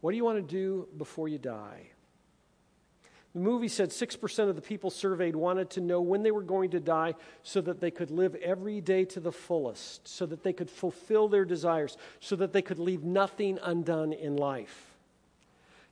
What 0.00 0.12
do 0.12 0.16
you 0.16 0.24
want 0.24 0.38
to 0.38 0.54
do 0.54 0.88
before 0.96 1.28
you 1.28 1.38
die? 1.38 1.90
The 3.34 3.40
movie 3.40 3.68
said 3.68 3.90
6% 3.90 4.48
of 4.48 4.56
the 4.56 4.62
people 4.62 4.90
surveyed 4.90 5.36
wanted 5.36 5.70
to 5.70 5.80
know 5.80 6.00
when 6.00 6.22
they 6.22 6.32
were 6.32 6.42
going 6.42 6.70
to 6.70 6.80
die 6.80 7.14
so 7.44 7.60
that 7.60 7.80
they 7.80 7.92
could 7.92 8.10
live 8.10 8.34
every 8.36 8.80
day 8.80 9.04
to 9.04 9.20
the 9.20 9.30
fullest, 9.30 10.08
so 10.08 10.26
that 10.26 10.42
they 10.42 10.52
could 10.52 10.68
fulfill 10.68 11.28
their 11.28 11.44
desires, 11.44 11.96
so 12.18 12.34
that 12.36 12.52
they 12.52 12.62
could 12.62 12.80
leave 12.80 13.04
nothing 13.04 13.58
undone 13.62 14.12
in 14.12 14.36
life. 14.36 14.96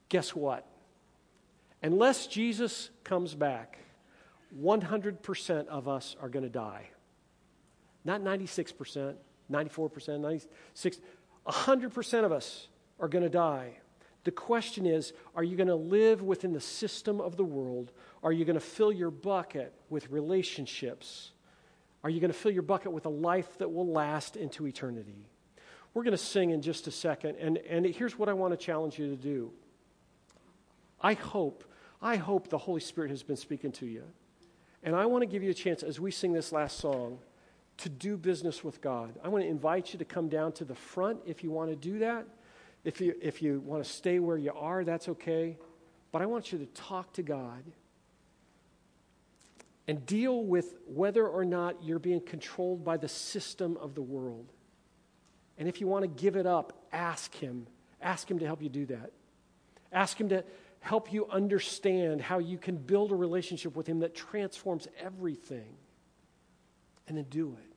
Guess 0.08 0.34
what? 0.34 0.66
Unless 1.80 2.26
Jesus 2.26 2.90
comes 3.04 3.34
back, 3.36 3.78
100% 4.60 5.66
of 5.68 5.86
us 5.86 6.16
are 6.20 6.28
going 6.28 6.42
to 6.42 6.48
die. 6.48 6.88
Not 8.04 8.20
96%, 8.22 9.14
94%, 9.50 10.20
96, 10.20 10.98
100% 11.46 12.24
of 12.24 12.32
us 12.32 12.68
are 12.98 13.08
going 13.08 13.22
to 13.22 13.30
die. 13.30 13.74
The 14.24 14.30
question 14.30 14.86
is 14.86 15.12
are 15.34 15.42
you 15.42 15.56
going 15.56 15.68
to 15.68 15.74
live 15.74 16.22
within 16.22 16.52
the 16.52 16.60
system 16.60 17.20
of 17.20 17.36
the 17.36 17.44
world? 17.44 17.92
Are 18.22 18.32
you 18.32 18.44
going 18.44 18.54
to 18.54 18.60
fill 18.60 18.92
your 18.92 19.10
bucket 19.10 19.72
with 19.88 20.10
relationships? 20.10 21.32
Are 22.04 22.10
you 22.10 22.20
going 22.20 22.32
to 22.32 22.38
fill 22.38 22.52
your 22.52 22.62
bucket 22.62 22.92
with 22.92 23.06
a 23.06 23.10
life 23.10 23.58
that 23.58 23.72
will 23.72 23.86
last 23.86 24.36
into 24.36 24.66
eternity? 24.66 25.26
We're 25.94 26.04
going 26.04 26.12
to 26.12 26.18
sing 26.18 26.50
in 26.50 26.62
just 26.62 26.86
a 26.86 26.90
second, 26.90 27.36
and, 27.36 27.58
and 27.58 27.84
here's 27.86 28.18
what 28.18 28.28
I 28.28 28.32
want 28.32 28.52
to 28.52 28.56
challenge 28.56 28.98
you 28.98 29.08
to 29.08 29.16
do. 29.16 29.50
I 31.00 31.14
hope, 31.14 31.64
I 32.00 32.16
hope 32.16 32.48
the 32.48 32.58
Holy 32.58 32.80
Spirit 32.80 33.10
has 33.10 33.22
been 33.22 33.36
speaking 33.36 33.72
to 33.72 33.86
you. 33.86 34.04
And 34.82 34.94
I 34.94 35.06
want 35.06 35.22
to 35.22 35.26
give 35.26 35.42
you 35.42 35.50
a 35.50 35.54
chance 35.54 35.82
as 35.82 35.98
we 35.98 36.10
sing 36.10 36.32
this 36.32 36.52
last 36.52 36.78
song 36.78 37.18
to 37.78 37.88
do 37.88 38.16
business 38.16 38.62
with 38.62 38.80
God. 38.80 39.14
I 39.22 39.28
want 39.28 39.44
to 39.44 39.48
invite 39.48 39.92
you 39.92 39.98
to 39.98 40.04
come 40.04 40.28
down 40.28 40.52
to 40.52 40.64
the 40.64 40.74
front 40.74 41.20
if 41.26 41.42
you 41.42 41.50
want 41.50 41.70
to 41.70 41.76
do 41.76 41.98
that. 42.00 42.26
If 42.84 43.00
you, 43.00 43.14
if 43.20 43.42
you 43.42 43.60
want 43.60 43.84
to 43.84 43.90
stay 43.90 44.18
where 44.18 44.36
you 44.36 44.52
are, 44.52 44.84
that's 44.84 45.08
okay. 45.08 45.58
But 46.12 46.22
I 46.22 46.26
want 46.26 46.52
you 46.52 46.58
to 46.58 46.66
talk 46.66 47.12
to 47.14 47.22
God 47.22 47.62
and 49.86 50.04
deal 50.04 50.44
with 50.44 50.74
whether 50.86 51.26
or 51.26 51.44
not 51.44 51.82
you're 51.82 51.98
being 51.98 52.20
controlled 52.20 52.84
by 52.84 52.96
the 52.96 53.08
system 53.08 53.76
of 53.78 53.94
the 53.94 54.02
world. 54.02 54.46
And 55.56 55.68
if 55.68 55.80
you 55.80 55.86
want 55.86 56.02
to 56.02 56.08
give 56.08 56.36
it 56.36 56.46
up, 56.46 56.84
ask 56.92 57.34
Him. 57.34 57.66
Ask 58.00 58.30
Him 58.30 58.38
to 58.38 58.46
help 58.46 58.62
you 58.62 58.68
do 58.68 58.86
that. 58.86 59.10
Ask 59.92 60.20
Him 60.20 60.28
to 60.28 60.44
help 60.80 61.12
you 61.12 61.26
understand 61.30 62.20
how 62.20 62.38
you 62.38 62.58
can 62.58 62.76
build 62.76 63.10
a 63.10 63.16
relationship 63.16 63.74
with 63.74 63.86
Him 63.86 64.00
that 64.00 64.14
transforms 64.14 64.86
everything. 65.00 65.74
And 67.08 67.16
then 67.16 67.24
do 67.30 67.56
it. 67.58 67.72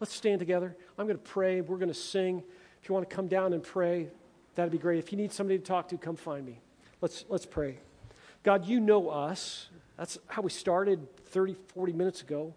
Let's 0.00 0.14
stand 0.14 0.38
together. 0.38 0.74
I'm 0.96 1.06
going 1.06 1.18
to 1.18 1.22
pray. 1.22 1.60
We're 1.60 1.76
going 1.76 1.88
to 1.88 1.94
sing. 1.94 2.42
If 2.82 2.88
you 2.88 2.94
want 2.94 3.08
to 3.08 3.14
come 3.14 3.28
down 3.28 3.52
and 3.52 3.62
pray, 3.62 4.08
that'd 4.54 4.72
be 4.72 4.78
great. 4.78 4.98
If 4.98 5.12
you 5.12 5.18
need 5.18 5.32
somebody 5.32 5.58
to 5.58 5.64
talk 5.64 5.88
to, 5.88 5.98
come 5.98 6.16
find 6.16 6.44
me. 6.44 6.60
Let's, 7.00 7.24
let's 7.28 7.46
pray. 7.46 7.78
God, 8.42 8.66
you 8.66 8.80
know 8.80 9.08
us. 9.08 9.68
That's 9.96 10.18
how 10.26 10.42
we 10.42 10.50
started 10.50 11.06
30, 11.26 11.56
40 11.74 11.92
minutes 11.92 12.22
ago. 12.22 12.54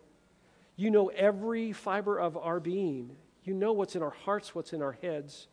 You 0.76 0.92
know 0.92 1.10
every 1.10 1.74
fiber 1.74 2.20
of 2.20 2.38
our 2.38 2.60
being. 2.60 3.16
You 3.44 3.54
know 3.54 3.72
what's 3.74 3.96
in 3.96 4.04
our 4.04 4.12
hearts, 4.26 4.56
what's 4.56 4.74
in 4.74 4.82
our 4.82 4.94
heads. 5.02 5.48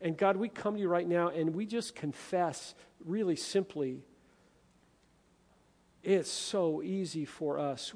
And 0.00 0.16
God, 0.16 0.36
we 0.36 0.48
come 0.48 0.74
to 0.74 0.80
you 0.80 0.88
right 0.88 1.06
now 1.06 1.28
and 1.28 1.54
we 1.54 1.66
just 1.66 1.94
confess 1.94 2.74
really 3.04 3.36
simply 3.36 4.02
it's 6.04 6.30
so 6.30 6.82
easy 6.82 7.24
for 7.24 7.58
us. 7.58 7.94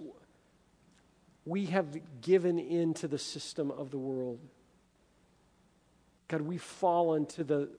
We 1.44 1.66
have 1.66 1.98
given 2.22 2.58
in 2.58 2.94
to 2.94 3.08
the 3.08 3.18
system 3.18 3.70
of 3.70 3.90
the 3.90 3.98
world. 3.98 4.38
God, 6.28 6.42
we've 6.42 6.62
fallen 6.62 7.24
to 7.26 7.42
the, 7.42 7.70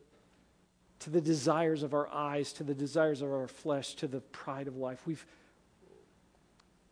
to 1.00 1.12
the 1.12 1.22
desires 1.22 1.84
of 1.84 1.94
our 1.94 2.12
eyes, 2.12 2.52
to 2.54 2.64
the 2.64 2.74
desires 2.74 3.22
of 3.22 3.32
our 3.32 3.48
flesh, 3.48 3.94
to 3.96 4.08
the 4.08 4.22
pride 4.22 4.68
of 4.68 4.76
life. 4.76 5.06
We've, 5.06 5.24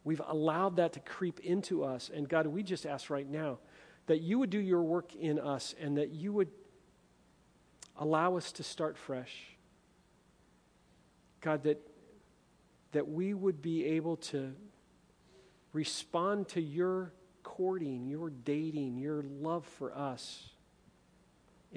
we've 0.03 0.21
allowed 0.27 0.75
that 0.75 0.93
to 0.93 0.99
creep 0.99 1.39
into 1.39 1.83
us. 1.83 2.11
And 2.13 2.29
God, 2.29 2.45
we 2.45 2.61
just 2.61 2.85
ask 2.85 3.09
right 3.09 3.27
now 3.27 3.57
that 4.05 4.21
you 4.21 4.37
would 4.37 4.51
do 4.51 4.59
your 4.59 4.83
work 4.83 5.15
in 5.15 5.39
us 5.39 5.73
and 5.81 5.97
that 5.97 6.11
you 6.11 6.31
would 6.31 6.49
allow 7.97 8.37
us 8.37 8.51
to 8.53 8.63
start 8.63 8.95
fresh. 8.95 9.33
God, 11.41 11.63
that, 11.63 11.81
that 12.91 13.07
we 13.07 13.33
would 13.33 13.63
be 13.63 13.83
able 13.85 14.17
to 14.17 14.53
respond 15.73 16.49
to 16.49 16.61
your 16.61 17.13
courting, 17.41 18.05
your 18.05 18.29
dating, 18.29 18.97
your 18.97 19.23
love 19.23 19.65
for 19.65 19.91
us 19.97 20.49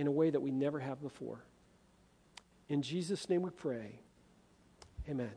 in 0.01 0.07
a 0.07 0.11
way 0.11 0.31
that 0.31 0.41
we 0.41 0.51
never 0.51 0.79
have 0.79 1.03
before. 1.03 1.45
In 2.71 2.81
Jesus' 2.81 3.29
name 3.29 3.43
we 3.43 3.51
pray. 3.51 4.01
Amen. 5.07 5.31